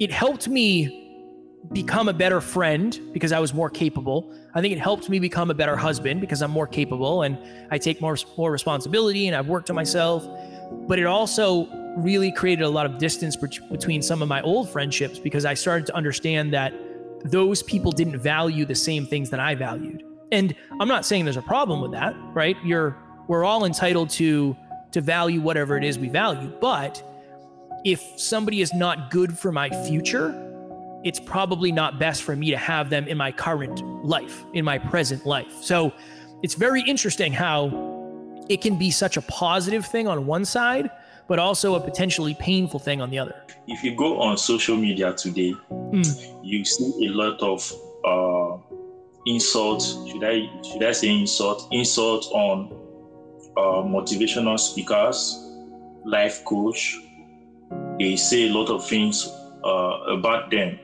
it 0.00 0.10
helped 0.10 0.48
me 0.48 1.01
become 1.70 2.08
a 2.08 2.12
better 2.12 2.40
friend 2.40 2.98
because 3.12 3.32
I 3.32 3.38
was 3.38 3.54
more 3.54 3.70
capable. 3.70 4.34
I 4.54 4.60
think 4.60 4.72
it 4.72 4.80
helped 4.80 5.08
me 5.08 5.18
become 5.18 5.50
a 5.50 5.54
better 5.54 5.76
husband 5.76 6.20
because 6.20 6.42
I'm 6.42 6.50
more 6.50 6.66
capable 6.66 7.22
and 7.22 7.38
I 7.70 7.78
take 7.78 8.00
more 8.00 8.16
more 8.36 8.50
responsibility 8.50 9.28
and 9.28 9.36
I've 9.36 9.48
worked 9.48 9.70
on 9.70 9.76
myself. 9.76 10.26
But 10.88 10.98
it 10.98 11.06
also 11.06 11.68
really 11.96 12.32
created 12.32 12.64
a 12.64 12.68
lot 12.68 12.86
of 12.86 12.98
distance 12.98 13.36
between 13.36 14.02
some 14.02 14.22
of 14.22 14.28
my 14.28 14.40
old 14.42 14.68
friendships 14.70 15.18
because 15.18 15.44
I 15.44 15.54
started 15.54 15.86
to 15.86 15.94
understand 15.94 16.52
that 16.52 16.72
those 17.24 17.62
people 17.62 17.92
didn't 17.92 18.18
value 18.18 18.64
the 18.64 18.74
same 18.74 19.06
things 19.06 19.30
that 19.30 19.40
I 19.40 19.54
valued. 19.54 20.02
And 20.32 20.54
I'm 20.80 20.88
not 20.88 21.04
saying 21.04 21.24
there's 21.24 21.36
a 21.36 21.42
problem 21.42 21.80
with 21.80 21.92
that, 21.92 22.14
right? 22.34 22.56
You're 22.64 22.96
we're 23.28 23.44
all 23.44 23.64
entitled 23.64 24.10
to 24.10 24.56
to 24.90 25.00
value 25.00 25.40
whatever 25.40 25.76
it 25.76 25.84
is 25.84 25.98
we 25.98 26.08
value, 26.08 26.52
but 26.60 27.02
if 27.84 28.02
somebody 28.16 28.60
is 28.60 28.72
not 28.74 29.10
good 29.10 29.38
for 29.38 29.50
my 29.50 29.70
future, 29.86 30.51
it's 31.04 31.18
probably 31.18 31.72
not 31.72 31.98
best 31.98 32.22
for 32.22 32.36
me 32.36 32.50
to 32.50 32.56
have 32.56 32.90
them 32.90 33.08
in 33.08 33.16
my 33.16 33.32
current 33.32 33.82
life, 34.04 34.44
in 34.54 34.64
my 34.64 34.78
present 34.78 35.26
life. 35.26 35.52
So 35.60 35.92
it's 36.42 36.54
very 36.54 36.82
interesting 36.82 37.32
how 37.32 38.44
it 38.48 38.60
can 38.60 38.76
be 38.76 38.90
such 38.90 39.16
a 39.16 39.22
positive 39.22 39.86
thing 39.86 40.06
on 40.06 40.26
one 40.26 40.44
side, 40.44 40.90
but 41.28 41.38
also 41.38 41.74
a 41.74 41.80
potentially 41.80 42.34
painful 42.34 42.80
thing 42.80 43.00
on 43.00 43.10
the 43.10 43.18
other. 43.18 43.34
If 43.66 43.82
you 43.82 43.94
go 43.96 44.20
on 44.20 44.36
social 44.36 44.76
media 44.76 45.12
today, 45.14 45.54
mm. 45.70 46.40
you 46.42 46.64
see 46.64 47.06
a 47.06 47.10
lot 47.10 47.40
of 47.40 47.72
uh, 48.04 48.76
insults. 49.26 49.96
Should 50.10 50.24
I 50.24 50.48
should 50.62 50.82
I 50.82 50.92
say 50.92 51.20
insult? 51.20 51.68
Insult 51.70 52.26
on 52.32 52.72
uh, 53.56 53.82
motivational 53.86 54.58
speakers, 54.58 55.38
life 56.04 56.44
coach. 56.44 56.98
They 57.98 58.16
say 58.16 58.48
a 58.48 58.52
lot 58.52 58.68
of 58.68 58.86
things 58.86 59.28
uh, 59.64 60.16
about 60.18 60.50
them 60.50 60.78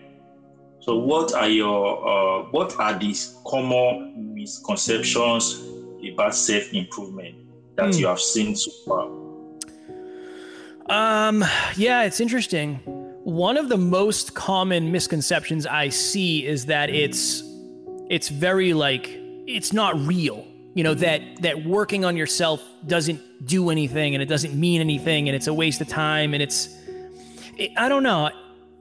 so, 0.80 0.96
what 0.96 1.34
are 1.34 1.48
your 1.48 2.08
uh, 2.08 2.42
what 2.50 2.78
are 2.78 2.98
these 2.98 3.36
common 3.46 4.34
misconceptions 4.34 5.60
about 6.12 6.34
self 6.34 6.72
improvement 6.72 7.34
that 7.76 7.90
mm. 7.90 7.98
you 7.98 8.06
have 8.06 8.20
seen 8.20 8.54
so 8.54 8.70
far? 8.86 9.28
Um, 10.88 11.44
yeah, 11.76 12.04
it's 12.04 12.20
interesting. 12.20 12.76
One 13.24 13.56
of 13.56 13.68
the 13.68 13.76
most 13.76 14.34
common 14.34 14.90
misconceptions 14.90 15.66
I 15.66 15.88
see 15.90 16.46
is 16.46 16.66
that 16.66 16.90
it's 16.90 17.42
it's 18.08 18.28
very 18.28 18.72
like 18.72 19.08
it's 19.46 19.72
not 19.72 19.98
real. 19.98 20.46
You 20.74 20.84
know 20.84 20.94
that 20.94 21.42
that 21.42 21.64
working 21.66 22.04
on 22.04 22.16
yourself 22.16 22.62
doesn't 22.86 23.46
do 23.46 23.70
anything 23.70 24.14
and 24.14 24.22
it 24.22 24.26
doesn't 24.26 24.54
mean 24.54 24.80
anything 24.80 25.28
and 25.28 25.34
it's 25.34 25.48
a 25.48 25.54
waste 25.54 25.80
of 25.80 25.88
time 25.88 26.34
and 26.34 26.42
it's 26.42 26.68
it, 27.56 27.72
I 27.76 27.88
don't 27.88 28.02
know 28.02 28.30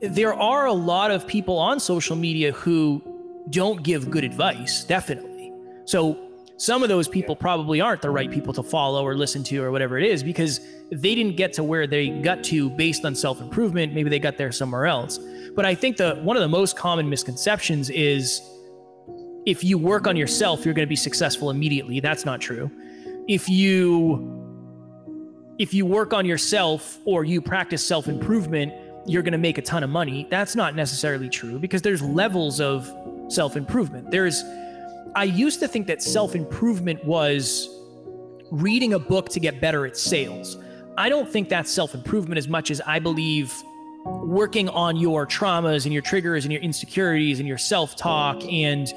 there 0.01 0.33
are 0.33 0.65
a 0.65 0.73
lot 0.73 1.11
of 1.11 1.25
people 1.27 1.57
on 1.57 1.79
social 1.79 2.15
media 2.15 2.51
who 2.51 3.01
don't 3.49 3.83
give 3.83 4.11
good 4.11 4.23
advice, 4.23 4.83
definitely. 4.83 5.51
So 5.85 6.17
some 6.57 6.83
of 6.83 6.89
those 6.89 7.07
people 7.07 7.35
probably 7.35 7.81
aren't 7.81 8.01
the 8.01 8.09
right 8.09 8.29
people 8.29 8.53
to 8.53 8.63
follow 8.63 9.05
or 9.05 9.15
listen 9.15 9.43
to 9.45 9.63
or 9.63 9.71
whatever 9.71 9.97
it 9.97 10.05
is 10.05 10.23
because 10.23 10.59
they 10.91 11.15
didn't 11.15 11.35
get 11.35 11.53
to 11.53 11.63
where 11.63 11.87
they 11.87 12.09
got 12.09 12.43
to 12.45 12.69
based 12.71 13.05
on 13.05 13.15
self-improvement. 13.15 13.93
Maybe 13.93 14.09
they 14.09 14.19
got 14.19 14.37
there 14.37 14.51
somewhere 14.51 14.85
else. 14.85 15.19
But 15.55 15.65
I 15.65 15.75
think 15.75 15.97
the 15.97 16.15
one 16.15 16.35
of 16.35 16.41
the 16.41 16.47
most 16.47 16.75
common 16.75 17.09
misconceptions 17.09 17.89
is 17.89 18.41
if 19.45 19.63
you 19.63 19.77
work 19.77 20.07
on 20.07 20.15
yourself, 20.15 20.65
you're 20.65 20.73
going 20.73 20.85
to 20.85 20.89
be 20.89 20.95
successful 20.95 21.49
immediately. 21.49 21.99
That's 21.99 22.25
not 22.25 22.41
true. 22.41 22.69
If 23.27 23.49
you 23.49 24.33
if 25.57 25.73
you 25.73 25.85
work 25.85 26.13
on 26.13 26.25
yourself 26.25 26.99
or 27.05 27.23
you 27.23 27.41
practice 27.41 27.83
self-improvement, 27.83 28.73
you're 29.07 29.23
going 29.23 29.31
to 29.31 29.37
make 29.37 29.57
a 29.57 29.61
ton 29.61 29.83
of 29.83 29.89
money. 29.89 30.27
That's 30.29 30.55
not 30.55 30.75
necessarily 30.75 31.29
true 31.29 31.57
because 31.59 31.81
there's 31.81 32.01
levels 32.01 32.59
of 32.59 32.91
self 33.29 33.55
improvement. 33.55 34.11
There's, 34.11 34.43
I 35.15 35.23
used 35.23 35.59
to 35.61 35.67
think 35.67 35.87
that 35.87 36.03
self 36.03 36.35
improvement 36.35 37.03
was 37.05 37.69
reading 38.51 38.93
a 38.93 38.99
book 38.99 39.29
to 39.29 39.39
get 39.39 39.59
better 39.59 39.85
at 39.85 39.97
sales. 39.97 40.57
I 40.97 41.09
don't 41.09 41.29
think 41.29 41.49
that's 41.49 41.71
self 41.71 41.95
improvement 41.95 42.37
as 42.37 42.47
much 42.47 42.69
as 42.69 42.81
I 42.81 42.99
believe 42.99 43.53
working 44.05 44.69
on 44.69 44.97
your 44.97 45.25
traumas 45.25 45.85
and 45.85 45.93
your 45.93 46.01
triggers 46.01 46.45
and 46.45 46.51
your 46.51 46.61
insecurities 46.61 47.39
and 47.39 47.47
your 47.47 47.57
self 47.57 47.95
talk 47.95 48.43
and 48.43 48.93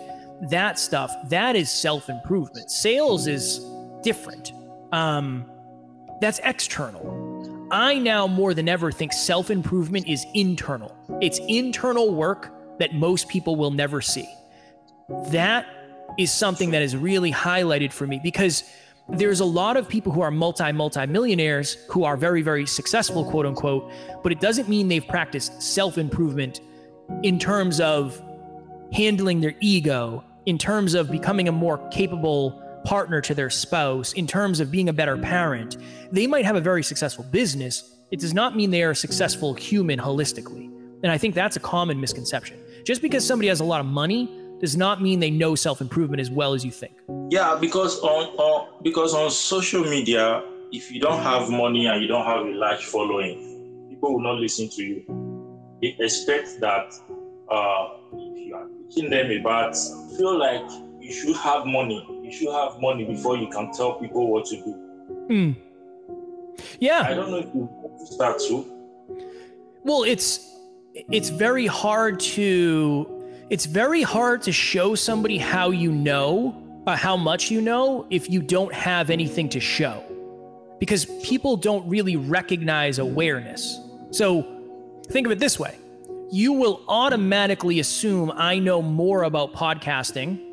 that 0.51 0.79
stuff. 0.79 1.12
That 1.29 1.57
is 1.57 1.70
self 1.70 2.09
improvement. 2.09 2.70
Sales 2.70 3.27
is 3.27 3.61
different. 4.03 4.53
Um, 4.92 5.44
that's 6.20 6.40
external. 6.42 7.19
I 7.70 7.98
now 7.98 8.26
more 8.26 8.54
than 8.54 8.68
ever 8.68 8.90
think 8.90 9.12
self 9.12 9.50
improvement 9.50 10.09
is 10.09 10.26
internal. 10.35 10.96
It's 11.20 11.38
internal 11.48 12.14
work 12.14 12.52
that 12.78 12.94
most 12.94 13.28
people 13.28 13.56
will 13.56 13.70
never 13.70 14.00
see. 14.00 14.28
That 15.28 15.66
is 16.18 16.33
something 16.33 16.70
that 16.72 16.83
is 16.83 16.96
really 16.96 17.33
highlighted 17.33 17.92
for 17.92 18.06
me 18.06 18.20
because 18.22 18.64
there's 19.09 19.40
a 19.40 19.44
lot 19.44 19.76
of 19.76 19.88
people 19.88 20.12
who 20.12 20.20
are 20.20 20.30
multi 20.30 20.70
multi 20.72 21.06
millionaires 21.06 21.76
who 21.88 22.04
are 22.04 22.16
very 22.16 22.42
very 22.42 22.66
successful 22.66 23.24
quote 23.24 23.46
unquote 23.46 23.90
but 24.22 24.30
it 24.30 24.40
doesn't 24.40 24.68
mean 24.68 24.87
they've 24.87 25.09
practiced 25.09 25.61
self 25.61 25.98
improvement 25.98 26.61
in 27.22 27.38
terms 27.38 27.80
of 27.80 28.22
handling 28.92 29.40
their 29.40 29.54
ego 29.61 30.22
in 30.46 30.59
terms 30.59 30.94
of 30.94 31.11
becoming 31.11 31.48
a 31.48 31.52
more 31.52 31.78
capable 31.90 32.62
partner 32.85 33.21
to 33.21 33.35
their 33.35 33.51
spouse 33.51 34.12
in 34.14 34.27
terms 34.27 34.61
of 34.61 34.71
being 34.71 34.88
a 34.88 34.93
better 34.93 35.16
parent 35.16 35.77
they 36.12 36.27
might 36.27 36.45
have 36.45 36.57
a 36.57 36.61
very 36.61 36.83
successful 36.83 37.25
business 37.31 37.95
it 38.11 38.19
does 38.19 38.35
not 38.35 38.57
mean 38.57 38.71
they 38.71 38.83
are 38.83 38.90
a 38.90 38.97
successful 38.97 39.55
human 39.55 39.99
holistically 39.99 40.66
and 41.03 41.12
i 41.12 41.19
think 41.19 41.35
that's 41.35 41.57
a 41.57 41.61
common 41.61 42.01
misconception 42.01 42.59
just 42.85 43.03
because 43.03 43.27
somebody 43.27 43.49
has 43.49 43.61
a 43.61 43.64
lot 43.64 43.81
of 43.81 43.87
money 43.87 44.29
does 44.61 44.77
not 44.77 45.03
mean 45.03 45.19
they 45.21 45.31
know 45.31 45.55
self 45.55 45.81
improvement 45.81 46.21
as 46.21 46.31
well 46.31 46.53
as 46.53 46.64
you 46.64 46.71
think. 46.71 46.93
Yeah, 47.31 47.57
because 47.59 47.99
on, 48.01 48.29
on 48.37 48.83
because 48.83 49.14
on 49.14 49.31
social 49.31 49.83
media, 49.83 50.43
if 50.71 50.90
you 50.93 51.01
don't 51.01 51.23
have 51.23 51.49
money 51.51 51.87
and 51.87 52.01
you 52.01 52.07
don't 52.07 52.27
have 52.27 52.47
a 52.47 52.51
large 52.51 52.85
following, 52.85 53.87
people 53.88 54.14
will 54.14 54.23
not 54.23 54.38
listen 54.38 54.69
to 54.69 54.83
you. 54.83 55.05
They 55.81 55.97
expect 55.99 56.61
that 56.61 56.93
uh, 57.51 57.88
if 58.12 58.38
you 58.38 58.55
are 58.55 58.69
teaching 58.90 59.11
them 59.11 59.31
about, 59.40 59.75
feel 60.16 60.38
like 60.38 60.69
you 61.01 61.12
should 61.12 61.37
have 61.37 61.64
money. 61.64 62.07
You 62.31 62.37
should 62.37 62.53
have 62.53 62.81
money 62.81 63.05
before 63.05 63.37
you 63.37 63.49
can 63.49 63.73
tell 63.73 63.95
people 63.95 64.31
what 64.31 64.45
to 64.47 64.57
do. 64.57 65.27
Mm. 65.29 65.57
Yeah. 66.79 67.01
I 67.01 67.14
don't 67.14 67.29
know 67.29 67.38
if 67.38 67.53
you 67.53 67.69
start 68.07 68.38
to. 68.47 68.64
Well, 69.83 70.05
it's 70.05 70.49
it's 70.95 71.29
very 71.29 71.66
hard 71.66 72.21
to 72.21 73.27
it's 73.51 73.66
very 73.66 74.03
hard 74.03 74.43
to 74.43 74.53
show 74.53 74.95
somebody 74.95 75.38
how 75.38 75.71
you 75.71 75.90
know, 75.90 76.55
uh, 76.87 76.95
how 76.95 77.16
much 77.16 77.51
you 77.51 77.61
know, 77.61 78.07
if 78.11 78.31
you 78.31 78.40
don't 78.40 78.73
have 78.73 79.11
anything 79.11 79.49
to 79.49 79.59
show. 79.59 80.05
Because 80.79 81.07
people 81.25 81.57
don't 81.57 81.88
really 81.88 82.14
recognize 82.14 83.01
awareness. 83.01 83.81
So 84.12 84.47
think 85.09 85.27
of 85.27 85.33
it 85.33 85.40
this 85.40 85.59
way 85.59 85.75
you 86.31 86.53
will 86.53 86.81
automatically 86.87 87.81
assume 87.81 88.31
I 88.37 88.61
know 88.61 88.81
more 88.81 89.25
about 89.25 89.53
podcasting 89.53 90.49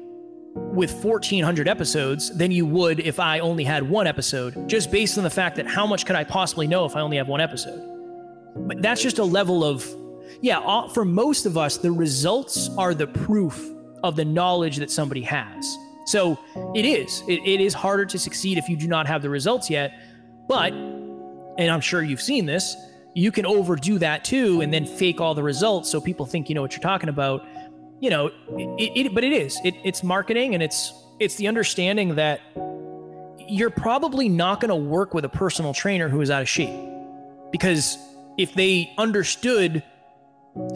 with 0.73 1.03
1400 1.03 1.67
episodes 1.67 2.35
than 2.37 2.51
you 2.51 2.65
would 2.65 2.99
if 2.99 3.19
I 3.19 3.39
only 3.39 3.63
had 3.63 3.87
one 3.87 4.07
episode, 4.07 4.67
just 4.69 4.91
based 4.91 5.17
on 5.17 5.23
the 5.23 5.29
fact 5.29 5.55
that 5.55 5.67
how 5.67 5.87
much 5.87 6.05
could 6.05 6.15
I 6.15 6.23
possibly 6.23 6.67
know 6.67 6.85
if 6.85 6.95
I 6.95 7.01
only 7.01 7.17
have 7.17 7.27
one 7.27 7.41
episode? 7.41 7.81
But 8.55 8.81
that's 8.81 9.01
just 9.01 9.19
a 9.19 9.23
level 9.23 9.63
of 9.63 9.87
yeah, 10.41 10.59
uh, 10.59 10.87
for 10.89 11.05
most 11.05 11.45
of 11.45 11.57
us, 11.57 11.77
the 11.77 11.91
results 11.91 12.69
are 12.77 12.93
the 12.93 13.07
proof 13.07 13.71
of 14.03 14.15
the 14.15 14.25
knowledge 14.25 14.77
that 14.77 14.91
somebody 14.91 15.21
has. 15.21 15.77
So 16.05 16.37
it 16.75 16.85
is. 16.85 17.23
It, 17.27 17.41
it 17.45 17.59
is 17.59 17.73
harder 17.73 18.05
to 18.05 18.19
succeed 18.19 18.57
if 18.57 18.69
you 18.69 18.77
do 18.77 18.87
not 18.87 19.07
have 19.07 19.21
the 19.21 19.29
results 19.29 19.69
yet. 19.69 19.99
But, 20.47 20.73
and 20.73 21.71
I'm 21.71 21.81
sure 21.81 22.03
you've 22.03 22.21
seen 22.21 22.45
this, 22.45 22.75
you 23.13 23.31
can 23.31 23.45
overdo 23.45 23.97
that 23.99 24.23
too 24.23 24.61
and 24.61 24.71
then 24.71 24.85
fake 24.85 25.19
all 25.19 25.33
the 25.33 25.41
results 25.41 25.89
so 25.89 25.99
people 25.99 26.25
think 26.25 26.49
you 26.49 26.55
know 26.55 26.61
what 26.61 26.73
you're 26.73 26.81
talking 26.81 27.09
about. 27.09 27.45
You 27.99 28.09
know, 28.09 28.27
it, 28.27 28.91
it 28.95 29.15
but 29.15 29.23
it 29.23 29.33
is. 29.33 29.59
It, 29.63 29.75
it's 29.83 30.03
marketing 30.03 30.53
and 30.53 30.61
it's 30.61 30.93
it's 31.19 31.35
the 31.35 31.47
understanding 31.47 32.15
that 32.15 32.41
you're 33.49 33.69
probably 33.69 34.29
not 34.29 34.59
going 34.59 34.69
to 34.69 34.75
work 34.75 35.13
with 35.13 35.25
a 35.25 35.29
personal 35.29 35.73
trainer 35.73 36.09
who 36.09 36.21
is 36.21 36.29
out 36.29 36.41
of 36.41 36.49
shape 36.49 36.79
because 37.51 37.97
if 38.37 38.53
they 38.53 38.93
understood 38.97 39.83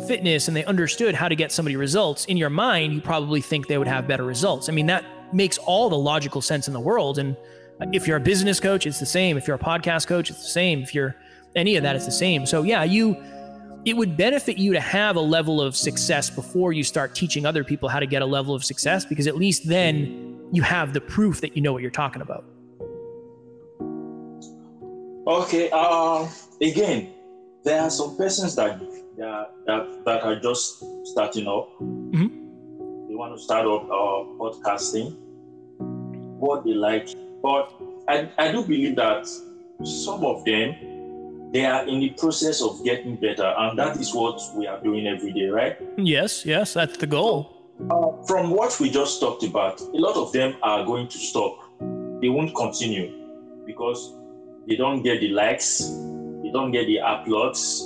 fitness 0.08 0.48
and 0.48 0.56
they 0.56 0.66
understood 0.66 1.16
how 1.16 1.28
to 1.28 1.36
get 1.36 1.52
somebody 1.52 1.76
results, 1.76 2.26
in 2.26 2.38
your 2.38 2.50
mind, 2.50 2.94
you 2.94 3.02
probably 3.02 3.42
think 3.42 3.68
they 3.68 3.78
would 3.78 3.88
have 3.88 4.08
better 4.08 4.24
results. 4.24 4.70
I 4.70 4.72
mean, 4.72 4.88
that 4.88 5.04
makes 5.34 5.58
all 5.60 5.90
the 5.90 5.98
logical 5.98 6.42
sense 6.42 6.68
in 6.68 6.74
the 6.74 6.80
world. 6.80 7.18
And 7.18 7.36
if 7.94 8.08
you're 8.08 8.18
a 8.18 8.22
business 8.22 8.60
coach, 8.60 8.86
it's 8.86 9.00
the 9.00 9.06
same. 9.06 9.38
If 9.38 9.48
you're 9.48 9.56
a 9.56 9.60
podcast 9.60 10.08
coach, 10.08 10.30
it's 10.30 10.42
the 10.42 10.50
same. 10.50 10.82
If 10.82 10.94
you're 10.94 11.16
any 11.56 11.76
of 11.76 11.84
that, 11.84 11.96
it's 11.96 12.06
the 12.06 12.12
same. 12.12 12.46
So, 12.46 12.64
yeah, 12.64 12.84
you, 12.84 13.18
it 13.84 13.98
would 13.98 14.16
benefit 14.16 14.58
you 14.58 14.74
to 14.74 14.80
have 14.80 15.16
a 15.16 15.22
level 15.22 15.60
of 15.62 15.76
success 15.76 16.30
before 16.30 16.72
you 16.72 16.84
start 16.84 17.16
teaching 17.16 17.46
other 17.46 17.64
people 17.64 17.90
how 17.90 18.00
to 18.00 18.06
get 18.06 18.22
a 18.22 18.26
level 18.26 18.54
of 18.54 18.64
success, 18.64 19.06
because 19.06 19.28
at 19.28 19.36
least 19.36 19.68
then 19.68 20.40
you 20.52 20.62
have 20.62 20.94
the 20.94 21.02
proof 21.02 21.42
that 21.42 21.56
you 21.56 21.62
know 21.62 21.74
what 21.74 21.82
you're 21.82 21.90
talking 21.90 22.22
about. 22.22 22.46
Okay. 25.28 25.70
Uh, 25.72 26.28
again, 26.62 27.14
there 27.64 27.82
are 27.82 27.90
some 27.90 28.18
persons 28.18 28.56
that 28.56 28.80
that 29.18 30.06
that, 30.06 30.24
are 30.24 30.40
just 30.40 30.84
starting 31.06 31.48
up. 31.48 31.70
Mm-hmm. 31.80 33.08
They 33.08 33.16
want 33.16 33.36
to 33.36 33.42
start 33.42 33.66
up 33.66 33.84
uh, 33.86 34.26
podcasting. 34.40 35.16
What 36.40 36.66
they 36.66 36.74
like, 36.74 37.10
but 37.44 37.72
I, 38.08 38.30
I 38.38 38.52
do 38.52 38.64
believe 38.64 38.96
that 38.96 39.28
some 39.84 40.26
of 40.26 40.44
them 40.44 40.76
they 41.52 41.66
are 41.66 41.86
in 41.88 42.00
the 42.00 42.10
process 42.12 42.62
of 42.62 42.84
getting 42.84 43.16
better, 43.16 43.54
and 43.58 43.78
that 43.78 43.98
is 43.98 44.14
what 44.14 44.42
we 44.56 44.68
are 44.68 44.82
doing 44.82 45.08
every 45.08 45.34
day, 45.34 45.48
right? 45.48 45.78
Yes, 45.98 46.46
yes, 46.46 46.74
that's 46.74 46.98
the 46.98 47.08
goal. 47.08 47.58
Uh, 47.90 48.24
from 48.26 48.52
what 48.52 48.80
we 48.80 48.90
just 48.90 49.20
talked 49.20 49.44
about, 49.44 49.82
a 49.82 49.98
lot 49.98 50.16
of 50.16 50.32
them 50.32 50.56
are 50.64 50.86
going 50.86 51.08
to 51.08 51.18
stop. 51.18 51.58
They 52.22 52.30
won't 52.30 52.56
continue 52.56 53.12
because 53.66 54.14
they 54.68 54.76
don't 54.76 55.02
get 55.02 55.20
the 55.20 55.30
likes, 55.30 55.80
they 56.44 56.52
don't 56.52 56.72
get 56.72 56.86
the 56.86 56.98
uploads, 56.98 57.82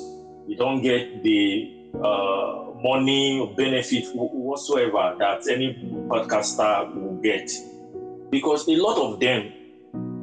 they 0.47 0.55
don't 0.55 0.81
get 0.81 1.23
the 1.23 1.71
uh, 1.95 2.65
money 2.83 3.39
or 3.39 3.53
benefit 3.55 4.05
whatsoever 4.13 5.15
that 5.17 5.47
any 5.47 5.73
podcaster 6.07 6.93
will 6.93 7.15
get 7.21 7.49
because 8.29 8.67
a 8.67 8.75
lot 8.75 8.97
of 8.97 9.19
them 9.19 9.51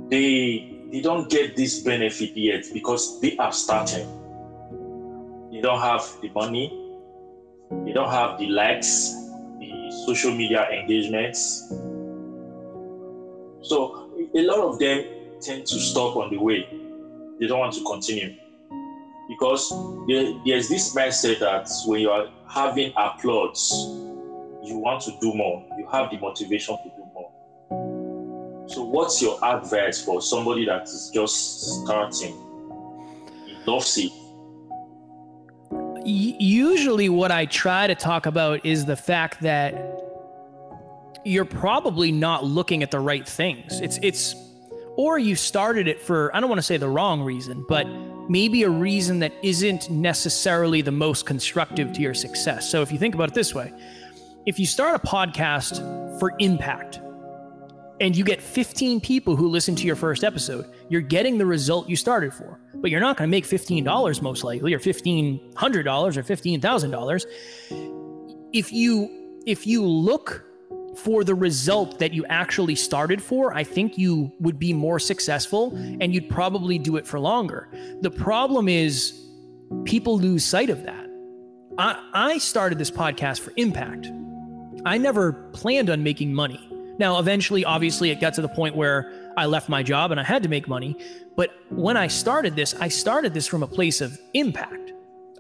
they 0.08 0.71
they 0.92 1.00
don't 1.00 1.30
get 1.30 1.56
this 1.56 1.80
benefit 1.80 2.30
yet 2.36 2.64
because 2.72 3.20
they 3.20 3.36
are 3.38 3.52
starting 3.52 4.06
they 5.50 5.60
don't 5.60 5.80
have 5.80 6.04
the 6.20 6.28
money 6.30 6.68
they 7.84 7.92
don't 7.92 8.10
have 8.10 8.38
the 8.38 8.46
likes 8.48 9.14
the 9.58 10.04
social 10.06 10.34
media 10.34 10.68
engagements 10.70 11.68
so 13.62 14.10
a 14.34 14.42
lot 14.42 14.60
of 14.60 14.78
them 14.78 15.04
tend 15.40 15.66
to 15.66 15.78
stop 15.80 16.16
on 16.16 16.30
the 16.30 16.36
way 16.36 16.68
they 17.40 17.46
don't 17.46 17.58
want 17.58 17.72
to 17.72 17.82
continue 17.84 18.34
because 19.28 19.70
there, 20.06 20.32
there's 20.44 20.68
this 20.68 20.94
mindset 20.94 21.38
that 21.40 21.68
when 21.86 22.00
you 22.00 22.10
are 22.10 22.26
having 22.48 22.92
applause, 22.96 23.72
you 24.62 24.76
want 24.76 25.00
to 25.02 25.12
do 25.20 25.32
more. 25.34 25.64
You 25.78 25.86
have 25.90 26.10
the 26.10 26.18
motivation 26.18 26.76
to 26.76 26.90
do. 26.96 27.01
So, 28.72 28.82
what's 28.84 29.20
your 29.20 29.38
advice 29.44 30.02
for 30.02 30.22
somebody 30.22 30.64
that 30.64 30.84
is 30.84 31.10
just 31.12 31.82
starting? 31.82 32.34
Loves. 33.66 33.98
Usually, 36.04 37.10
what 37.10 37.30
I 37.30 37.44
try 37.44 37.86
to 37.86 37.94
talk 37.94 38.24
about 38.24 38.64
is 38.64 38.86
the 38.86 38.96
fact 38.96 39.42
that 39.42 39.74
you're 41.26 41.44
probably 41.44 42.12
not 42.12 42.44
looking 42.44 42.82
at 42.82 42.90
the 42.90 42.98
right 42.98 43.28
things. 43.28 43.78
It's 43.80 43.98
it's 44.02 44.34
or 44.96 45.18
you 45.18 45.36
started 45.36 45.86
it 45.86 46.00
for 46.00 46.34
I 46.34 46.40
don't 46.40 46.48
want 46.48 46.58
to 46.58 46.66
say 46.66 46.78
the 46.78 46.88
wrong 46.88 47.20
reason, 47.20 47.66
but 47.68 47.86
maybe 48.30 48.62
a 48.62 48.70
reason 48.70 49.18
that 49.18 49.34
isn't 49.42 49.90
necessarily 49.90 50.80
the 50.80 50.92
most 50.92 51.26
constructive 51.26 51.92
to 51.92 52.00
your 52.00 52.14
success. 52.14 52.70
So 52.70 52.80
if 52.80 52.90
you 52.90 52.98
think 52.98 53.14
about 53.14 53.28
it 53.28 53.34
this 53.34 53.54
way, 53.54 53.70
if 54.46 54.58
you 54.58 54.64
start 54.64 54.96
a 54.96 55.06
podcast 55.06 55.78
for 56.18 56.32
impact 56.38 57.00
and 58.02 58.14
you 58.16 58.24
get 58.24 58.42
15 58.42 59.00
people 59.00 59.36
who 59.36 59.48
listen 59.48 59.76
to 59.76 59.86
your 59.86 59.94
first 59.94 60.24
episode, 60.24 60.66
you're 60.88 61.00
getting 61.00 61.38
the 61.38 61.46
result 61.46 61.88
you 61.88 61.94
started 61.94 62.34
for. 62.34 62.58
But 62.74 62.90
you're 62.90 63.00
not 63.00 63.16
going 63.16 63.28
to 63.28 63.30
make 63.30 63.44
$15 63.44 64.20
most 64.20 64.42
likely 64.42 64.74
or 64.74 64.80
$1500 64.80 65.54
or 65.54 65.62
$15,000. 65.62 68.48
If 68.52 68.72
you 68.72 69.38
if 69.46 69.66
you 69.66 69.86
look 69.86 70.44
for 70.96 71.24
the 71.24 71.34
result 71.34 71.98
that 72.00 72.12
you 72.12 72.26
actually 72.26 72.74
started 72.74 73.22
for, 73.22 73.54
I 73.54 73.62
think 73.62 73.96
you 73.96 74.32
would 74.40 74.58
be 74.58 74.72
more 74.72 74.98
successful 74.98 75.72
and 75.74 76.12
you'd 76.12 76.28
probably 76.28 76.78
do 76.78 76.96
it 76.96 77.06
for 77.06 77.20
longer. 77.20 77.68
The 78.00 78.10
problem 78.10 78.68
is 78.68 79.18
people 79.84 80.18
lose 80.18 80.44
sight 80.44 80.70
of 80.70 80.82
that. 80.82 81.06
I, 81.78 82.02
I 82.12 82.38
started 82.38 82.78
this 82.78 82.90
podcast 82.90 83.40
for 83.40 83.52
impact. 83.56 84.10
I 84.84 84.98
never 84.98 85.32
planned 85.52 85.88
on 85.88 86.02
making 86.02 86.34
money. 86.34 86.71
Now, 86.98 87.18
eventually, 87.18 87.64
obviously, 87.64 88.10
it 88.10 88.20
got 88.20 88.34
to 88.34 88.42
the 88.42 88.48
point 88.48 88.76
where 88.76 89.32
I 89.36 89.46
left 89.46 89.68
my 89.68 89.82
job 89.82 90.10
and 90.10 90.20
I 90.20 90.24
had 90.24 90.42
to 90.42 90.48
make 90.48 90.68
money. 90.68 90.96
But 91.36 91.50
when 91.70 91.96
I 91.96 92.06
started 92.06 92.54
this, 92.56 92.74
I 92.74 92.88
started 92.88 93.34
this 93.34 93.46
from 93.46 93.62
a 93.62 93.66
place 93.66 94.00
of 94.00 94.18
impact. 94.34 94.92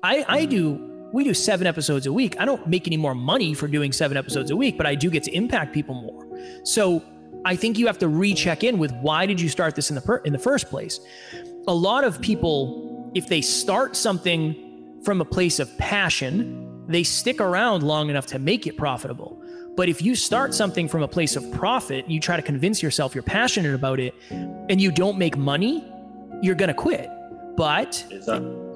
I, 0.02 0.24
I 0.28 0.44
do 0.46 0.88
we 1.12 1.24
do 1.24 1.34
seven 1.34 1.66
episodes 1.66 2.06
a 2.06 2.12
week. 2.12 2.40
I 2.40 2.46
don't 2.46 2.66
make 2.66 2.86
any 2.86 2.96
more 2.96 3.14
money 3.14 3.52
for 3.52 3.68
doing 3.68 3.92
seven 3.92 4.16
episodes 4.16 4.50
a 4.50 4.56
week, 4.56 4.78
but 4.78 4.86
I 4.86 4.94
do 4.94 5.10
get 5.10 5.22
to 5.24 5.30
impact 5.32 5.74
people 5.74 5.94
more. 5.94 6.26
So 6.64 7.04
I 7.44 7.54
think 7.54 7.78
you 7.78 7.86
have 7.86 7.98
to 7.98 8.08
recheck 8.08 8.64
in 8.64 8.78
with 8.78 8.92
why 8.92 9.26
did 9.26 9.40
you 9.40 9.48
start 9.48 9.74
this 9.74 9.90
in 9.90 9.96
the 9.96 10.00
per- 10.00 10.18
in 10.18 10.32
the 10.32 10.38
first 10.38 10.68
place? 10.68 11.00
A 11.68 11.74
lot 11.74 12.04
of 12.04 12.20
people, 12.20 13.10
if 13.14 13.28
they 13.28 13.42
start 13.42 13.94
something 13.94 15.00
from 15.04 15.20
a 15.20 15.24
place 15.24 15.58
of 15.58 15.76
passion, 15.78 16.86
they 16.88 17.02
stick 17.02 17.40
around 17.40 17.82
long 17.82 18.08
enough 18.08 18.26
to 18.26 18.38
make 18.38 18.66
it 18.66 18.76
profitable. 18.76 19.41
But 19.74 19.88
if 19.88 20.02
you 20.02 20.14
start 20.14 20.54
something 20.54 20.86
from 20.86 21.02
a 21.02 21.08
place 21.08 21.34
of 21.34 21.50
profit, 21.50 22.08
you 22.08 22.20
try 22.20 22.36
to 22.36 22.42
convince 22.42 22.82
yourself 22.82 23.14
you're 23.14 23.22
passionate 23.22 23.74
about 23.74 24.00
it, 24.00 24.14
and 24.30 24.80
you 24.80 24.90
don't 24.90 25.16
make 25.16 25.36
money, 25.36 25.84
you're 26.42 26.54
going 26.54 26.68
to 26.68 26.74
quit. 26.74 27.08
But, 27.56 28.04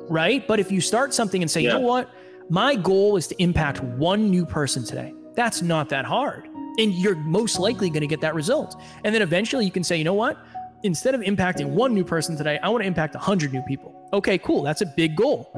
right? 0.09 0.47
But 0.47 0.59
if 0.59 0.73
you 0.73 0.81
start 0.81 1.13
something 1.13 1.43
and 1.43 1.51
say, 1.51 1.61
yeah. 1.61 1.75
you 1.75 1.81
know 1.81 1.87
what? 1.87 2.09
My 2.49 2.77
goal 2.77 3.17
is 3.17 3.27
to 3.29 3.43
impact 3.43 3.83
one 3.83 4.31
new 4.31 4.47
person 4.47 4.85
today. 4.85 5.13
That's 5.35 5.61
not 5.61 5.91
that 5.91 6.07
hard. 6.07 6.49
And 6.79 6.93
you're 6.95 7.17
most 7.17 7.59
likely 7.59 7.91
going 7.91 8.03
to 8.03 8.07
get 8.07 8.21
that 8.23 8.35
result. 8.35 8.81
And 9.05 9.15
then 9.15 9.23
eventually 9.23 9.65
you 9.65 9.71
can 9.71 9.85
say, 9.85 9.97
you 9.97 10.05
know 10.05 10.15
what? 10.15 10.39
Instead 10.83 11.15
of 11.15 11.21
impacting 11.23 11.69
one 11.71 11.93
new 11.93 12.05
person 12.05 12.37
today, 12.37 12.59
I 12.63 12.69
want 12.69 12.83
to 12.83 12.87
impact 12.87 13.15
100 13.15 13.53
new 13.53 13.63
people. 13.63 14.09
Okay, 14.13 14.39
cool. 14.39 14.63
That's 14.63 14.83
a 14.83 14.87
big 14.87 15.17
goal. 15.17 15.51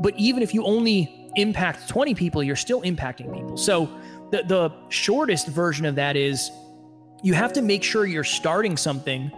But 0.00 0.14
even 0.16 0.42
if 0.42 0.54
you 0.54 0.64
only 0.64 1.30
impact 1.36 1.88
20 1.88 2.14
people, 2.14 2.42
you're 2.42 2.56
still 2.56 2.82
impacting 2.82 3.32
people. 3.32 3.56
So 3.56 3.88
the, 4.34 4.42
the 4.42 4.72
shortest 4.88 5.46
version 5.46 5.86
of 5.86 5.94
that 5.94 6.16
is 6.16 6.50
you 7.22 7.34
have 7.34 7.52
to 7.52 7.62
make 7.62 7.84
sure 7.84 8.04
you're 8.04 8.24
starting 8.24 8.76
something 8.76 9.30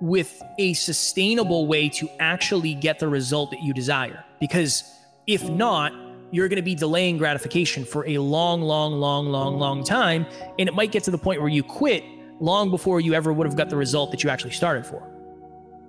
with 0.00 0.42
a 0.58 0.72
sustainable 0.74 1.66
way 1.66 1.88
to 1.88 2.08
actually 2.18 2.74
get 2.74 2.98
the 2.98 3.06
result 3.06 3.52
that 3.52 3.62
you 3.62 3.72
desire. 3.72 4.24
Because 4.40 4.82
if 5.28 5.48
not, 5.48 5.92
you're 6.32 6.48
going 6.48 6.56
to 6.56 6.62
be 6.62 6.74
delaying 6.74 7.18
gratification 7.18 7.84
for 7.84 8.04
a 8.08 8.18
long, 8.18 8.62
long, 8.62 8.94
long, 8.94 9.26
long, 9.26 9.58
long 9.58 9.84
time. 9.84 10.26
And 10.58 10.68
it 10.68 10.74
might 10.74 10.90
get 10.90 11.04
to 11.04 11.12
the 11.12 11.18
point 11.18 11.40
where 11.40 11.50
you 11.50 11.62
quit 11.62 12.02
long 12.40 12.70
before 12.70 13.00
you 13.00 13.14
ever 13.14 13.32
would 13.32 13.46
have 13.46 13.56
got 13.56 13.70
the 13.70 13.76
result 13.76 14.10
that 14.10 14.24
you 14.24 14.30
actually 14.30 14.50
started 14.50 14.84
for. 14.84 15.08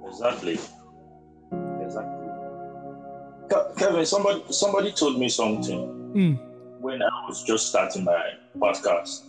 Exactly. 0.08 0.60
Exactly. 1.82 2.24
Kevin, 3.78 4.06
somebody 4.06 4.44
somebody 4.52 4.92
told 4.92 5.20
me 5.20 5.28
something 5.30 6.14
mm. 6.16 6.53
When 6.84 7.02
I 7.02 7.10
was 7.30 7.42
just 7.44 7.70
starting 7.70 8.04
my 8.04 8.34
podcast. 8.58 9.24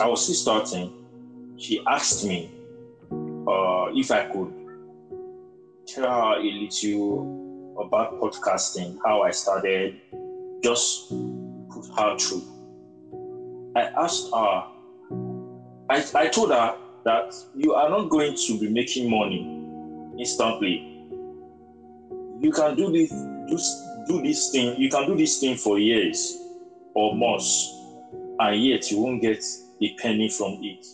I 0.00 0.08
was 0.08 0.24
still 0.24 0.34
starting. 0.34 0.92
She 1.56 1.80
asked 1.86 2.24
me 2.24 2.50
uh, 3.46 3.86
if 3.94 4.10
I 4.10 4.24
could 4.24 4.52
tell 5.86 6.10
her 6.10 6.40
a 6.40 6.42
little 6.42 7.76
about 7.80 8.20
podcasting, 8.20 8.96
how 9.04 9.22
I 9.22 9.30
started, 9.30 10.00
just 10.64 11.10
put 11.70 11.86
her 11.96 12.18
through. 12.18 12.42
I 13.76 13.82
asked 14.02 14.26
her, 14.34 14.64
I, 15.90 16.04
I 16.16 16.26
told 16.26 16.50
her 16.50 16.76
that 17.04 17.32
you 17.54 17.72
are 17.74 17.88
not 17.88 18.08
going 18.08 18.34
to 18.34 18.58
be 18.58 18.68
making 18.68 19.08
money 19.08 19.46
instantly. 20.18 20.88
You 22.40 22.50
can 22.52 22.74
do 22.74 22.90
this, 22.90 23.12
do, 23.46 23.58
do 24.06 24.22
this 24.22 24.50
thing, 24.50 24.76
you 24.80 24.88
can 24.88 25.06
do 25.06 25.16
this 25.16 25.38
thing 25.38 25.56
for 25.56 25.78
years 25.78 26.38
or 26.94 27.14
months, 27.14 27.74
and 28.38 28.62
yet 28.62 28.90
you 28.90 29.00
won't 29.00 29.20
get 29.20 29.44
a 29.80 29.94
penny 29.94 30.28
from 30.28 30.58
it. 30.60 30.86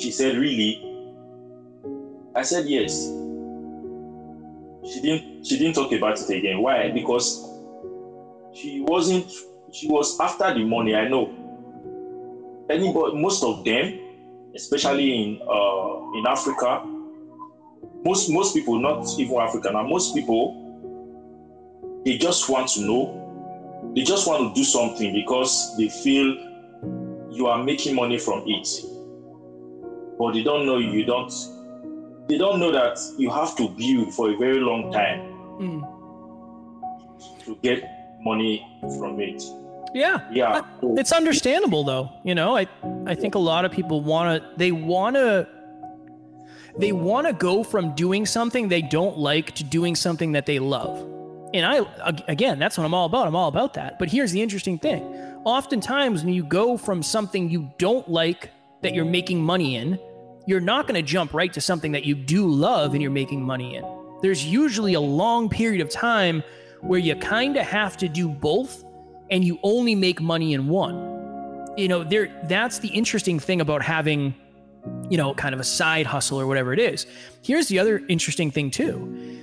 She 0.00 0.10
said, 0.10 0.36
Really? 0.36 0.82
I 2.34 2.42
said, 2.42 2.66
Yes 2.66 3.10
she 4.86 5.00
didn't 5.00 5.46
she 5.46 5.58
didn't 5.58 5.74
talk 5.74 5.92
about 5.92 6.20
it 6.20 6.30
again. 6.30 6.60
Why? 6.60 6.90
Because 6.90 7.42
she 8.52 8.80
wasn't 8.80 9.30
she 9.72 9.88
was 9.88 10.18
after 10.20 10.52
the 10.54 10.64
money. 10.64 10.94
I 10.94 11.08
know. 11.08 11.32
Anybody, 12.70 13.20
most 13.20 13.42
of 13.42 13.64
them, 13.64 13.98
especially 14.54 15.22
in 15.22 15.40
uh, 15.42 16.18
in 16.18 16.26
Africa, 16.26 16.82
most 18.04 18.30
most 18.30 18.54
people, 18.54 18.78
not 18.78 19.06
even 19.18 19.36
African, 19.36 19.72
most 19.88 20.14
people, 20.14 20.63
they 22.04 22.18
just 22.18 22.48
want 22.48 22.68
to 22.70 22.80
know. 22.80 23.20
They 23.94 24.02
just 24.02 24.26
want 24.26 24.54
to 24.54 24.60
do 24.60 24.64
something 24.64 25.12
because 25.12 25.76
they 25.76 25.88
feel 25.88 26.26
you 27.30 27.46
are 27.46 27.62
making 27.62 27.94
money 27.94 28.18
from 28.18 28.44
it, 28.46 28.68
but 30.18 30.32
they 30.32 30.42
don't 30.42 30.66
know 30.66 30.78
you 30.78 31.04
don't 31.04 31.32
they 32.28 32.38
don't 32.38 32.58
know 32.58 32.72
that 32.72 32.98
you 33.18 33.30
have 33.30 33.54
to 33.56 33.68
build 33.68 34.14
for 34.14 34.30
a 34.30 34.36
very 34.36 34.60
long 34.60 34.90
time 34.92 35.20
mm. 35.60 37.44
to 37.44 37.56
get 37.62 37.84
money 38.20 38.66
from 38.98 39.20
it. 39.20 39.42
Yeah. 39.94 40.28
Yeah. 40.32 40.62
It's 40.82 41.12
understandable 41.12 41.84
though. 41.84 42.10
You 42.24 42.34
know, 42.34 42.56
I 42.56 42.66
I 43.06 43.14
think 43.14 43.34
a 43.34 43.38
lot 43.38 43.64
of 43.64 43.72
people 43.72 44.00
want 44.00 44.42
to 44.42 44.50
they 44.56 44.72
want 44.72 45.16
to 45.16 45.46
they 46.76 46.92
want 46.92 47.26
to 47.28 47.32
go 47.32 47.62
from 47.62 47.94
doing 47.94 48.26
something 48.26 48.68
they 48.68 48.82
don't 48.82 49.16
like 49.16 49.54
to 49.56 49.64
doing 49.64 49.94
something 49.94 50.32
that 50.32 50.46
they 50.46 50.58
love. 50.58 51.13
And 51.54 51.64
I 51.64 51.86
again, 52.28 52.58
that's 52.58 52.76
what 52.76 52.84
I'm 52.84 52.92
all 52.92 53.06
about. 53.06 53.26
I'm 53.26 53.36
all 53.36 53.48
about 53.48 53.74
that. 53.74 53.98
But 53.98 54.10
here's 54.10 54.32
the 54.32 54.42
interesting 54.42 54.78
thing. 54.78 55.02
Oftentimes 55.44 56.24
when 56.24 56.34
you 56.34 56.44
go 56.44 56.76
from 56.76 57.02
something 57.02 57.48
you 57.48 57.70
don't 57.78 58.08
like 58.08 58.50
that 58.82 58.94
you're 58.94 59.04
making 59.04 59.42
money 59.42 59.76
in 59.76 59.98
you're 60.46 60.60
not 60.60 60.86
going 60.86 60.94
to 60.94 61.02
jump 61.02 61.32
right 61.32 61.52
to 61.52 61.60
something 61.60 61.92
that 61.92 62.04
you 62.04 62.14
do 62.14 62.46
love 62.46 62.92
and 62.92 63.00
you're 63.00 63.10
making 63.10 63.42
money 63.42 63.76
in. 63.76 63.84
There's 64.22 64.44
usually 64.44 64.94
a 64.94 65.00
long 65.00 65.48
period 65.48 65.80
of 65.80 65.90
time 65.90 66.42
where 66.80 66.98
you 66.98 67.16
kind 67.16 67.56
of 67.56 67.64
have 67.66 67.96
to 67.98 68.08
do 68.08 68.28
both 68.28 68.84
and 69.30 69.42
you 69.42 69.58
only 69.62 69.94
make 69.94 70.20
money 70.20 70.52
in 70.52 70.68
one. 70.68 71.72
You 71.76 71.88
know, 71.88 72.04
there 72.04 72.30
that's 72.44 72.78
the 72.78 72.88
interesting 72.88 73.40
thing 73.40 73.60
about 73.60 73.82
having 73.82 74.34
you 75.08 75.16
know, 75.16 75.32
kind 75.32 75.54
of 75.54 75.60
a 75.60 75.64
side 75.64 76.04
hustle 76.04 76.38
or 76.38 76.46
whatever 76.46 76.74
it 76.74 76.78
is. 76.78 77.06
Here's 77.42 77.68
the 77.68 77.78
other 77.78 78.02
interesting 78.08 78.50
thing 78.50 78.70
too 78.70 79.40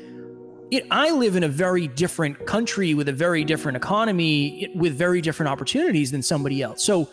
it, 0.72 0.88
I 0.90 1.12
live 1.12 1.36
in 1.36 1.44
a 1.44 1.50
very 1.50 1.88
different 1.88 2.46
country 2.48 2.94
with 2.94 3.10
a 3.10 3.14
very 3.14 3.44
different 3.44 3.76
economy, 3.76 4.72
with 4.74 4.98
very 4.98 5.22
different 5.22 5.50
opportunities 5.50 6.12
than 6.12 6.24
somebody 6.24 6.62
else. 6.62 6.84
So, 6.84 7.10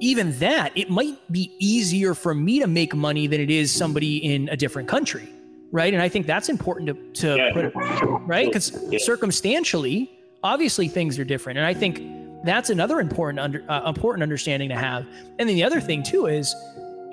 even 0.00 0.36
that, 0.38 0.72
it 0.76 0.90
might 0.90 1.16
be 1.30 1.52
easier 1.58 2.14
for 2.14 2.34
me 2.34 2.58
to 2.60 2.66
make 2.66 2.94
money 2.94 3.26
than 3.26 3.40
it 3.40 3.50
is 3.50 3.72
somebody 3.72 4.16
in 4.16 4.48
a 4.48 4.56
different 4.56 4.88
country, 4.88 5.28
right? 5.70 5.92
And 5.92 6.02
I 6.02 6.08
think 6.08 6.26
that's 6.26 6.48
important 6.48 6.88
to, 6.88 7.20
to 7.20 7.36
yeah. 7.36 7.52
put 7.52 7.64
it, 7.66 7.72
right? 8.26 8.46
Because 8.46 8.76
yeah. 8.90 8.98
circumstantially, 8.98 10.10
obviously 10.42 10.88
things 10.88 11.18
are 11.18 11.24
different, 11.24 11.58
and 11.58 11.66
I 11.66 11.74
think 11.74 12.00
that's 12.44 12.70
another 12.70 13.00
important 13.00 13.38
under, 13.38 13.64
uh, 13.70 13.88
important 13.88 14.22
understanding 14.22 14.68
to 14.70 14.76
have. 14.76 15.06
And 15.38 15.48
then 15.48 15.56
the 15.56 15.64
other 15.64 15.80
thing 15.80 16.02
too 16.02 16.26
is 16.26 16.54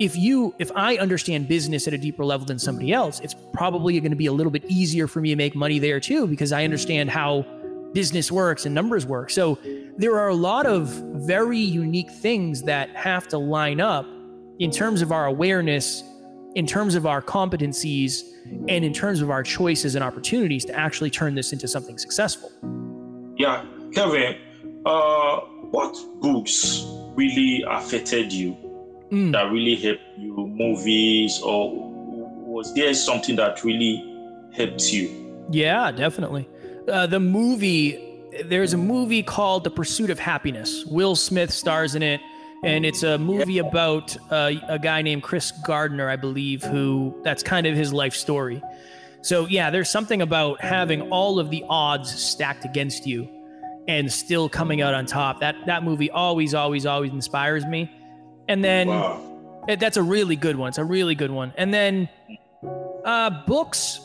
if 0.00 0.16
you 0.16 0.54
if 0.58 0.70
i 0.74 0.96
understand 0.96 1.46
business 1.46 1.86
at 1.86 1.94
a 1.94 1.98
deeper 1.98 2.24
level 2.24 2.46
than 2.46 2.58
somebody 2.58 2.92
else 2.92 3.20
it's 3.20 3.34
probably 3.52 3.98
going 4.00 4.10
to 4.10 4.16
be 4.16 4.26
a 4.26 4.32
little 4.32 4.50
bit 4.50 4.64
easier 4.66 5.06
for 5.06 5.20
me 5.20 5.30
to 5.30 5.36
make 5.36 5.54
money 5.54 5.78
there 5.78 6.00
too 6.00 6.26
because 6.26 6.52
i 6.52 6.64
understand 6.64 7.10
how 7.10 7.44
business 7.94 8.30
works 8.30 8.66
and 8.66 8.74
numbers 8.74 9.06
work. 9.06 9.30
So 9.30 9.58
there 9.96 10.18
are 10.18 10.28
a 10.28 10.34
lot 10.34 10.66
of 10.66 10.88
very 11.26 11.58
unique 11.58 12.10
things 12.10 12.62
that 12.64 12.90
have 12.90 13.28
to 13.28 13.38
line 13.38 13.80
up 13.80 14.04
in 14.58 14.70
terms 14.70 15.00
of 15.00 15.12
our 15.12 15.26
awareness 15.26 16.02
in 16.54 16.66
terms 16.68 16.94
of 16.94 17.04
our 17.04 17.20
competencies 17.20 18.22
and 18.68 18.84
in 18.84 18.92
terms 18.92 19.20
of 19.20 19.28
our 19.28 19.42
choices 19.42 19.96
and 19.96 20.04
opportunities 20.04 20.64
to 20.64 20.72
actually 20.72 21.10
turn 21.10 21.34
this 21.34 21.52
into 21.52 21.66
something 21.66 21.98
successful. 21.98 22.52
Yeah 23.38 23.64
kevin 23.92 24.36
uh, 24.86 25.40
what 25.70 25.96
books 26.20 26.84
really 27.16 27.64
affected 27.68 28.32
you 28.32 28.56
mm. 29.10 29.32
that 29.32 29.50
really 29.50 29.76
helped 29.76 30.02
you? 30.16 30.34
Movies, 30.36 31.40
or 31.40 31.70
was 31.72 32.74
there 32.74 32.94
something 32.94 33.36
that 33.36 33.64
really 33.64 34.04
helped 34.52 34.92
you? 34.92 35.46
Yeah, 35.50 35.90
definitely. 35.92 36.48
Uh, 36.88 37.06
the 37.06 37.20
movie, 37.20 37.98
there's 38.46 38.72
a 38.72 38.78
movie 38.78 39.22
called 39.22 39.64
The 39.64 39.70
Pursuit 39.70 40.10
of 40.10 40.18
Happiness. 40.18 40.84
Will 40.86 41.16
Smith 41.16 41.50
stars 41.50 41.94
in 41.94 42.02
it. 42.02 42.20
And 42.62 42.86
it's 42.86 43.02
a 43.02 43.18
movie 43.18 43.58
about 43.58 44.16
uh, 44.30 44.52
a 44.68 44.78
guy 44.78 45.02
named 45.02 45.22
Chris 45.22 45.50
Gardner, 45.66 46.08
I 46.08 46.16
believe, 46.16 46.62
who 46.62 47.14
that's 47.22 47.42
kind 47.42 47.66
of 47.66 47.76
his 47.76 47.92
life 47.92 48.14
story. 48.14 48.62
So, 49.20 49.46
yeah, 49.46 49.68
there's 49.68 49.90
something 49.90 50.22
about 50.22 50.62
having 50.62 51.02
all 51.10 51.38
of 51.38 51.50
the 51.50 51.62
odds 51.68 52.18
stacked 52.18 52.64
against 52.64 53.06
you 53.06 53.28
and 53.86 54.10
still 54.10 54.48
coming 54.48 54.80
out 54.80 54.94
on 54.94 55.04
top. 55.04 55.40
That 55.40 55.56
that 55.66 55.84
movie 55.84 56.10
always, 56.10 56.54
always, 56.54 56.86
always 56.86 57.10
inspires 57.10 57.66
me. 57.66 57.90
And 58.48 58.64
then 58.64 58.88
wow. 58.88 59.64
it, 59.68 59.80
that's 59.80 59.96
a 59.96 60.02
really 60.02 60.36
good 60.36 60.56
one. 60.56 60.68
It's 60.68 60.78
a 60.78 60.84
really 60.84 61.14
good 61.14 61.30
one. 61.30 61.52
And 61.56 61.72
then 61.72 62.08
uh, 63.04 63.30
books. 63.46 64.00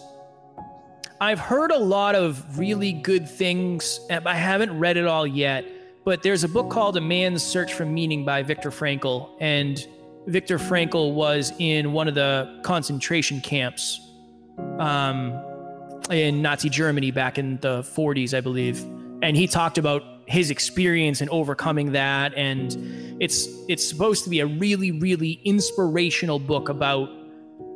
I've 1.21 1.39
heard 1.39 1.71
a 1.71 1.77
lot 1.77 2.15
of 2.15 2.57
really 2.57 2.93
good 2.93 3.29
things. 3.29 3.99
I 4.09 4.35
haven't 4.35 4.77
read 4.79 4.95
it 4.95 5.05
all 5.05 5.27
yet, 5.27 5.65
but 6.05 6.23
there's 6.23 6.45
a 6.45 6.47
book 6.47 6.69
called 6.69 6.95
A 6.95 7.01
Man's 7.01 7.43
Search 7.43 7.73
for 7.73 7.85
Meaning 7.85 8.23
by 8.23 8.41
Viktor 8.41 8.71
Frankl. 8.71 9.29
And 9.41 9.85
Viktor 10.27 10.57
Frankl 10.57 11.13
was 11.13 11.51
in 11.59 11.91
one 11.91 12.07
of 12.07 12.15
the 12.15 12.61
concentration 12.63 13.41
camps 13.41 13.99
um, 14.79 15.43
in 16.09 16.41
Nazi 16.41 16.69
Germany 16.69 17.11
back 17.11 17.37
in 17.37 17.57
the 17.59 17.81
40s, 17.81 18.33
I 18.33 18.39
believe. 18.39 18.81
And 19.21 19.35
he 19.35 19.47
talked 19.47 19.77
about 19.77 20.03
his 20.29 20.51
experience 20.51 21.21
in 21.21 21.29
overcoming 21.29 21.91
that 21.91 22.33
and 22.35 22.77
it's 23.21 23.47
it's 23.67 23.87
supposed 23.87 24.23
to 24.23 24.29
be 24.29 24.39
a 24.39 24.45
really 24.45 24.91
really 24.91 25.41
inspirational 25.43 26.39
book 26.39 26.69
about 26.69 27.09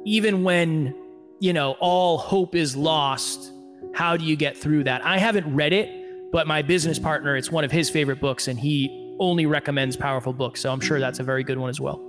even 0.06 0.44
when 0.44 0.96
you 1.40 1.52
know 1.52 1.76
all 1.80 2.18
hope 2.18 2.56
is 2.56 2.76
lost 2.76 3.52
how 3.94 4.16
do 4.16 4.24
you 4.24 4.36
get 4.36 4.56
through 4.56 4.84
that 4.84 5.04
i 5.06 5.18
haven't 5.18 5.52
read 5.54 5.74
it 5.74 6.04
But 6.34 6.48
my 6.48 6.64
business 6.64 6.98
partner, 6.98 7.38
it's 7.38 7.52
one 7.52 7.64
of 7.64 7.72
his 7.72 7.92
favorite 7.92 8.20
books, 8.20 8.48
and 8.48 8.60
he 8.60 8.90
only 9.20 9.46
recommends 9.46 9.96
powerful 9.96 10.34
books. 10.34 10.62
So 10.62 10.72
I'm 10.72 10.82
sure 10.82 11.00
that's 11.00 11.20
a 11.20 11.24
very 11.24 11.44
good 11.44 11.60
one 11.60 11.70
as 11.70 11.80
well. 11.80 12.00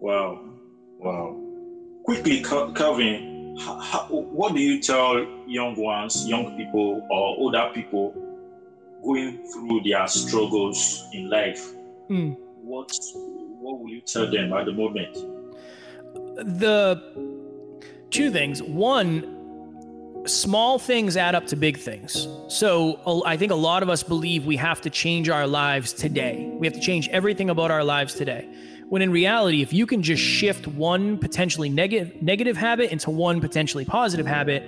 Wow. 0.00 0.40
Wow. 0.98 1.42
Quickly, 2.04 2.44
Calvin, 2.44 3.56
how, 3.58 3.80
how, 3.80 4.06
what 4.08 4.54
do 4.54 4.60
you 4.60 4.80
tell 4.80 5.18
young 5.48 5.74
ones, 5.74 6.28
young 6.28 6.56
people, 6.56 7.04
or 7.10 7.36
older 7.38 7.68
people 7.74 8.14
going 9.06 9.38
through 9.52 9.82
their 9.82 10.06
struggles 10.06 11.04
in 11.12 11.30
life? 11.30 11.72
Mm. 12.10 12.36
What 12.62 12.90
what 13.60 13.80
will 13.80 13.88
you 13.88 14.00
tell 14.00 14.30
them 14.30 14.52
at 14.52 14.66
the 14.66 14.72
moment? 14.72 15.14
The 16.36 17.00
two 18.10 18.30
things. 18.30 18.62
One, 18.62 19.36
small 20.26 20.78
things 20.78 21.16
add 21.16 21.34
up 21.34 21.46
to 21.48 21.56
big 21.56 21.78
things. 21.78 22.28
So 22.48 23.22
I 23.24 23.36
think 23.36 23.52
a 23.52 23.56
lot 23.56 23.82
of 23.82 23.88
us 23.88 24.02
believe 24.02 24.46
we 24.46 24.56
have 24.56 24.80
to 24.82 24.90
change 24.90 25.28
our 25.28 25.46
lives 25.46 25.92
today. 25.92 26.50
We 26.58 26.66
have 26.66 26.74
to 26.74 26.80
change 26.80 27.08
everything 27.08 27.50
about 27.50 27.70
our 27.70 27.84
lives 27.84 28.14
today. 28.14 28.48
When 28.88 29.02
in 29.02 29.10
reality, 29.10 29.62
if 29.62 29.72
you 29.72 29.84
can 29.84 30.02
just 30.02 30.22
shift 30.22 30.68
one 30.68 31.18
potentially 31.18 31.68
negative 31.68 32.22
negative 32.22 32.56
habit 32.56 32.92
into 32.92 33.10
one 33.10 33.40
potentially 33.40 33.84
positive 33.84 34.26
habit, 34.26 34.62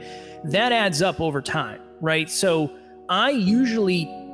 that 0.45 0.73
adds 0.73 1.03
up 1.03 1.21
over 1.21 1.41
time, 1.41 1.81
right? 2.01 2.29
So 2.29 2.73
I 3.09 3.31
usually 3.31 4.28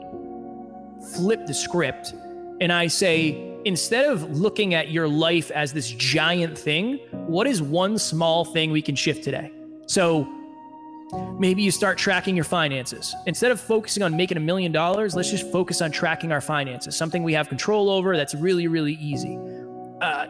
flip 1.05 1.47
the 1.47 1.55
script 1.55 2.15
and 2.61 2.73
I 2.73 2.87
say, 2.87 3.59
instead 3.65 4.07
of 4.07 4.39
looking 4.39 4.75
at 4.75 4.91
your 4.91 5.09
life 5.09 5.51
as 5.51 5.73
this 5.73 5.91
giant 5.91 6.57
thing, 6.57 6.99
what 7.27 7.47
is 7.47 7.61
one 7.61 7.99
small 7.99 8.45
thing 8.45 8.71
we 8.71 8.83
can 8.83 8.95
shift 8.95 9.25
today? 9.25 9.51
So 9.87 10.29
maybe 11.39 11.63
you 11.63 11.71
start 11.71 11.99
tracking 11.99 12.37
your 12.37 12.45
finances. 12.45 13.15
Instead 13.27 13.51
of 13.51 13.61
focusing 13.61 14.03
on 14.03 14.17
making 14.17 14.37
a 14.37 14.41
million 14.41 14.73
dollars, 14.73 15.15
let's 15.15 15.31
just 15.31 15.51
focus 15.51 15.83
on 15.83 15.91
tracking 15.91 16.33
our 16.33 16.41
finances, 16.41 16.97
something 16.97 17.23
we 17.23 17.33
have 17.35 17.49
control 17.49 17.91
over 17.91 18.17
that's 18.17 18.35
really, 18.35 18.69
really 18.69 18.95
easy. 18.95 19.39
Uh, 20.01 20.27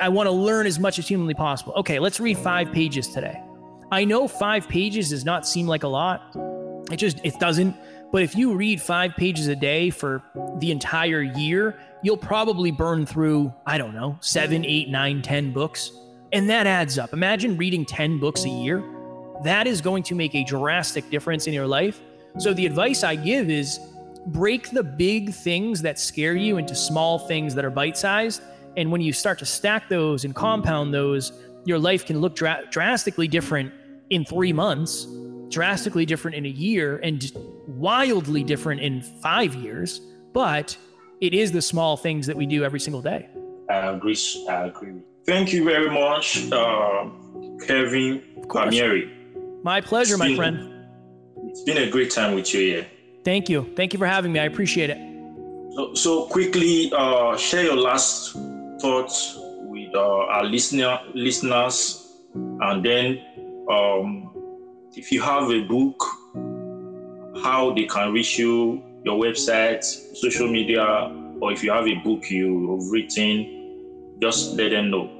I 0.00 0.08
want 0.08 0.26
to 0.26 0.32
learn 0.32 0.66
as 0.66 0.78
much 0.78 0.98
as 0.98 1.06
humanly 1.06 1.34
possible. 1.34 1.72
Okay, 1.76 1.98
let's 1.98 2.20
read 2.20 2.38
five 2.38 2.72
pages 2.72 3.08
today. 3.08 3.42
I 3.90 4.04
know 4.04 4.26
five 4.28 4.68
pages 4.68 5.10
does 5.10 5.24
not 5.24 5.46
seem 5.46 5.66
like 5.66 5.84
a 5.84 5.88
lot. 5.88 6.34
It 6.90 6.96
just 6.96 7.20
it 7.24 7.38
doesn't. 7.38 7.76
But 8.12 8.22
if 8.22 8.36
you 8.36 8.54
read 8.54 8.80
five 8.80 9.16
pages 9.16 9.48
a 9.48 9.56
day 9.56 9.90
for 9.90 10.22
the 10.58 10.70
entire 10.70 11.22
year, 11.22 11.78
you'll 12.02 12.16
probably 12.16 12.70
burn 12.70 13.04
through, 13.04 13.52
I 13.66 13.78
don't 13.78 13.94
know, 13.94 14.16
seven, 14.20 14.64
eight, 14.64 14.88
nine, 14.88 15.22
ten 15.22 15.52
books. 15.52 15.90
And 16.32 16.48
that 16.50 16.66
adds 16.66 16.98
up. 16.98 17.12
Imagine 17.12 17.56
reading 17.56 17.84
10 17.84 18.18
books 18.18 18.44
a 18.44 18.48
year. 18.48 18.84
That 19.44 19.66
is 19.66 19.80
going 19.80 20.02
to 20.04 20.14
make 20.14 20.34
a 20.34 20.44
drastic 20.44 21.08
difference 21.10 21.46
in 21.46 21.52
your 21.52 21.66
life. 21.66 22.00
So 22.38 22.52
the 22.52 22.66
advice 22.66 23.04
I 23.04 23.16
give 23.16 23.48
is 23.48 23.80
break 24.26 24.70
the 24.70 24.82
big 24.82 25.32
things 25.32 25.82
that 25.82 25.98
scare 25.98 26.34
you 26.34 26.58
into 26.58 26.74
small 26.74 27.18
things 27.18 27.54
that 27.54 27.64
are 27.64 27.70
bite 27.70 27.96
sized. 27.96 28.42
And 28.76 28.90
when 28.90 29.00
you 29.00 29.12
start 29.12 29.38
to 29.38 29.46
stack 29.46 29.88
those 29.88 30.24
and 30.24 30.34
compound 30.34 30.92
those, 30.92 31.32
your 31.64 31.78
life 31.78 32.04
can 32.04 32.20
look 32.20 32.34
dra- 32.34 32.64
drastically 32.70 33.28
different 33.28 33.72
in 34.10 34.24
three 34.24 34.52
months, 34.52 35.06
drastically 35.48 36.06
different 36.06 36.36
in 36.36 36.46
a 36.46 36.50
year, 36.50 36.98
and 36.98 37.32
wildly 37.66 38.44
different 38.44 38.80
in 38.80 39.02
five 39.02 39.54
years. 39.54 40.00
But 40.32 40.76
it 41.20 41.34
is 41.34 41.52
the 41.52 41.62
small 41.62 41.96
things 41.96 42.26
that 42.26 42.36
we 42.36 42.46
do 42.46 42.64
every 42.64 42.80
single 42.80 43.02
day. 43.02 43.28
I 43.70 43.88
agree. 43.88 44.18
I 44.48 44.66
agree. 44.66 45.02
Thank 45.26 45.52
you 45.52 45.64
very 45.64 45.90
much, 45.90 46.50
uh, 46.52 47.08
Kevin 47.66 48.22
Palmieri. 48.48 49.12
My 49.64 49.80
pleasure, 49.80 50.14
it's 50.14 50.20
my 50.20 50.28
been, 50.28 50.36
friend. 50.36 50.86
It's 51.48 51.62
been 51.62 51.78
a 51.78 51.90
great 51.90 52.10
time 52.10 52.34
with 52.34 52.52
you 52.54 52.60
here. 52.60 52.86
Thank 53.24 53.48
you. 53.48 53.72
Thank 53.74 53.92
you 53.92 53.98
for 53.98 54.06
having 54.06 54.32
me. 54.32 54.38
I 54.38 54.44
appreciate 54.44 54.90
it. 54.90 54.98
So, 55.74 55.94
so 55.94 56.26
quickly, 56.26 56.92
uh, 56.96 57.36
share 57.36 57.64
your 57.64 57.76
last 57.76 58.34
thoughts 58.80 59.36
with 59.62 59.94
uh, 59.94 60.34
our 60.34 60.44
listener 60.44 61.00
listeners, 61.14 62.06
and 62.34 62.84
then 62.84 63.18
um, 63.68 64.35
if 64.96 65.12
you 65.12 65.20
have 65.20 65.50
a 65.50 65.60
book, 65.60 66.02
how 67.44 67.72
they 67.74 67.84
can 67.84 68.12
reach 68.12 68.38
you, 68.38 68.82
your 69.04 69.22
website, 69.22 69.84
social 69.84 70.48
media, 70.48 70.82
or 71.40 71.52
if 71.52 71.62
you 71.62 71.70
have 71.70 71.86
a 71.86 71.94
book 71.96 72.30
you've 72.30 72.90
written, 72.90 74.16
just 74.22 74.56
let 74.56 74.70
them 74.70 74.90
know. 74.90 75.10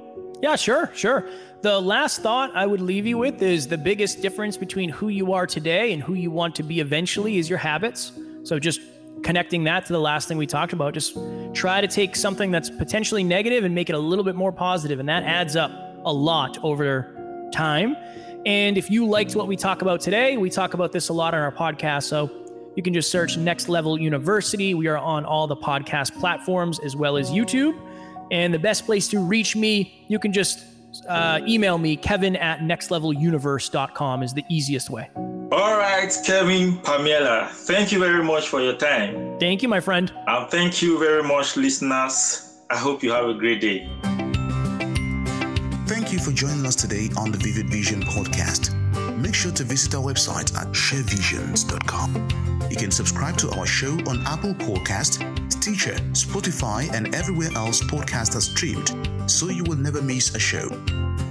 Yeah, 0.41 0.55
sure, 0.55 0.91
sure. 0.95 1.29
The 1.61 1.79
last 1.79 2.21
thought 2.21 2.55
I 2.55 2.65
would 2.65 2.81
leave 2.81 3.05
you 3.05 3.19
with 3.19 3.41
is 3.41 3.67
the 3.67 3.77
biggest 3.77 4.21
difference 4.21 4.57
between 4.57 4.89
who 4.89 5.09
you 5.09 5.31
are 5.33 5.45
today 5.45 5.93
and 5.93 6.01
who 6.01 6.15
you 6.15 6.31
want 6.31 6.55
to 6.55 6.63
be 6.63 6.79
eventually 6.79 7.37
is 7.37 7.47
your 7.47 7.59
habits. 7.59 8.11
So 8.43 8.57
just 8.57 8.81
connecting 9.23 9.63
that 9.65 9.85
to 9.85 9.93
the 9.93 9.99
last 9.99 10.27
thing 10.27 10.37
we 10.37 10.47
talked 10.47 10.73
about, 10.73 10.95
just 10.95 11.17
try 11.53 11.81
to 11.81 11.87
take 11.87 12.15
something 12.15 12.49
that's 12.49 12.69
potentially 12.69 13.23
negative 13.23 13.63
and 13.63 13.75
make 13.75 13.89
it 13.89 13.95
a 13.95 13.99
little 13.99 14.23
bit 14.23 14.35
more 14.35 14.51
positive, 14.51 14.99
and 14.99 15.07
that 15.07 15.23
adds 15.23 15.55
up 15.55 15.71
a 16.03 16.13
lot 16.13 16.57
over 16.63 17.13
time. 17.53 17.95
And 18.47 18.77
if 18.77 18.89
you 18.89 19.05
liked 19.05 19.35
what 19.35 19.49
we 19.49 19.57
talk 19.57 19.81
about 19.81 19.99
today, 19.99 20.37
we 20.37 20.49
talk 20.49 20.73
about 20.73 20.93
this 20.93 21.09
a 21.09 21.13
lot 21.13 21.33
on 21.33 21.41
our 21.41 21.51
podcast. 21.51 22.03
So 22.03 22.31
you 22.77 22.81
can 22.81 22.93
just 22.93 23.11
search 23.11 23.35
Next 23.35 23.67
Level 23.67 23.99
University. 23.99 24.73
We 24.73 24.87
are 24.87 24.97
on 24.97 25.25
all 25.25 25.47
the 25.47 25.57
podcast 25.57 26.17
platforms 26.17 26.79
as 26.79 26.95
well 26.95 27.17
as 27.17 27.29
YouTube. 27.29 27.77
And 28.31 28.53
the 28.53 28.59
best 28.59 28.85
place 28.85 29.09
to 29.09 29.19
reach 29.19 29.57
me, 29.57 30.05
you 30.07 30.17
can 30.17 30.31
just 30.31 30.63
uh, 31.09 31.41
email 31.45 31.77
me, 31.77 31.97
kevin 31.97 32.37
at 32.37 32.59
nextleveluniverse.com 32.59 34.23
is 34.23 34.33
the 34.33 34.45
easiest 34.49 34.89
way. 34.89 35.09
All 35.51 35.77
right, 35.77 36.09
Kevin 36.25 36.77
Pamela, 36.77 37.49
thank 37.51 37.91
you 37.91 37.99
very 37.99 38.23
much 38.23 38.47
for 38.47 38.61
your 38.61 38.77
time. 38.77 39.37
Thank 39.39 39.61
you, 39.61 39.67
my 39.67 39.81
friend. 39.81 40.13
And 40.25 40.49
thank 40.49 40.81
you 40.81 40.97
very 40.99 41.23
much, 41.23 41.57
listeners. 41.57 42.61
I 42.69 42.77
hope 42.77 43.03
you 43.03 43.11
have 43.11 43.27
a 43.27 43.33
great 43.33 43.59
day. 43.59 43.89
Thank 45.87 46.11
you 46.11 46.19
for 46.19 46.31
joining 46.33 46.65
us 46.65 46.75
today 46.75 47.09
on 47.15 47.31
the 47.31 47.37
Vivid 47.37 47.69
Vision 47.69 48.01
podcast. 48.01 48.75
Make 49.17 49.33
sure 49.33 49.53
to 49.53 49.63
visit 49.63 49.95
our 49.95 50.01
website 50.03 50.53
at 50.57 50.67
sharevisions.com. 50.73 52.67
You 52.69 52.75
can 52.75 52.91
subscribe 52.91 53.37
to 53.37 53.49
our 53.51 53.65
show 53.65 53.93
on 54.05 54.21
Apple 54.27 54.53
Podcast, 54.53 55.23
Stitcher, 55.49 55.95
Spotify, 56.11 56.93
and 56.93 57.15
everywhere 57.15 57.51
else 57.55 57.81
podcasts 57.81 58.35
are 58.35 58.41
streamed, 58.41 59.31
so 59.31 59.47
you 59.47 59.63
will 59.63 59.77
never 59.77 60.01
miss 60.01 60.35
a 60.35 60.39
show. 60.39 60.67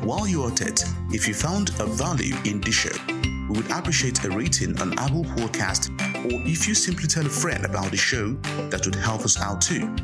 While 0.03 0.27
you're 0.27 0.51
at 0.51 0.63
it, 0.63 0.85
if 1.11 1.29
you 1.29 1.35
found 1.35 1.69
a 1.79 1.85
value 1.85 2.35
in 2.47 2.63
this 2.63 2.77
show, 2.77 3.16
we 3.49 3.57
would 3.57 3.71
appreciate 3.71 4.25
a 4.25 4.31
rating 4.31 4.81
on 4.81 4.99
Apple 4.99 5.25
Podcast, 5.25 5.91
or 6.25 6.41
if 6.47 6.67
you 6.67 6.75
simply 6.75 7.07
tell 7.07 7.27
a 7.27 7.29
friend 7.29 7.65
about 7.65 7.91
the 7.91 7.97
show, 7.97 8.33
that 8.71 8.85
would 8.85 8.95
help 8.95 9.23
us 9.23 9.41
out 9.41 9.61
too. 9.61 9.95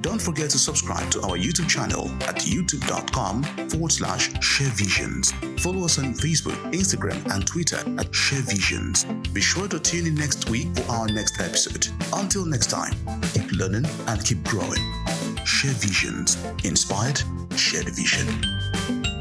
Don't 0.00 0.20
forget 0.20 0.50
to 0.50 0.58
subscribe 0.58 1.10
to 1.12 1.22
our 1.22 1.36
YouTube 1.38 1.68
channel 1.68 2.10
at 2.24 2.36
youtube.com 2.36 3.42
forward 3.70 3.90
slash 3.90 4.30
sharevisions. 4.34 5.32
Follow 5.60 5.84
us 5.86 5.98
on 5.98 6.12
Facebook, 6.12 6.56
Instagram, 6.72 7.24
and 7.34 7.46
Twitter 7.46 7.78
at 7.78 8.10
sharevisions. 8.12 9.06
Be 9.32 9.40
sure 9.40 9.66
to 9.68 9.78
tune 9.80 10.06
in 10.06 10.14
next 10.14 10.50
week 10.50 10.68
for 10.76 10.92
our 10.92 11.06
next 11.06 11.40
episode. 11.40 11.88
Until 12.12 12.44
next 12.44 12.68
time, 12.68 12.92
keep 13.32 13.50
learning 13.52 13.86
and 14.06 14.24
keep 14.24 14.44
growing. 14.44 14.82
Share 15.44 15.72
Visions. 15.72 16.36
Inspired, 16.64 17.22
share 17.56 17.82
the 17.82 17.90
vision. 17.90 19.13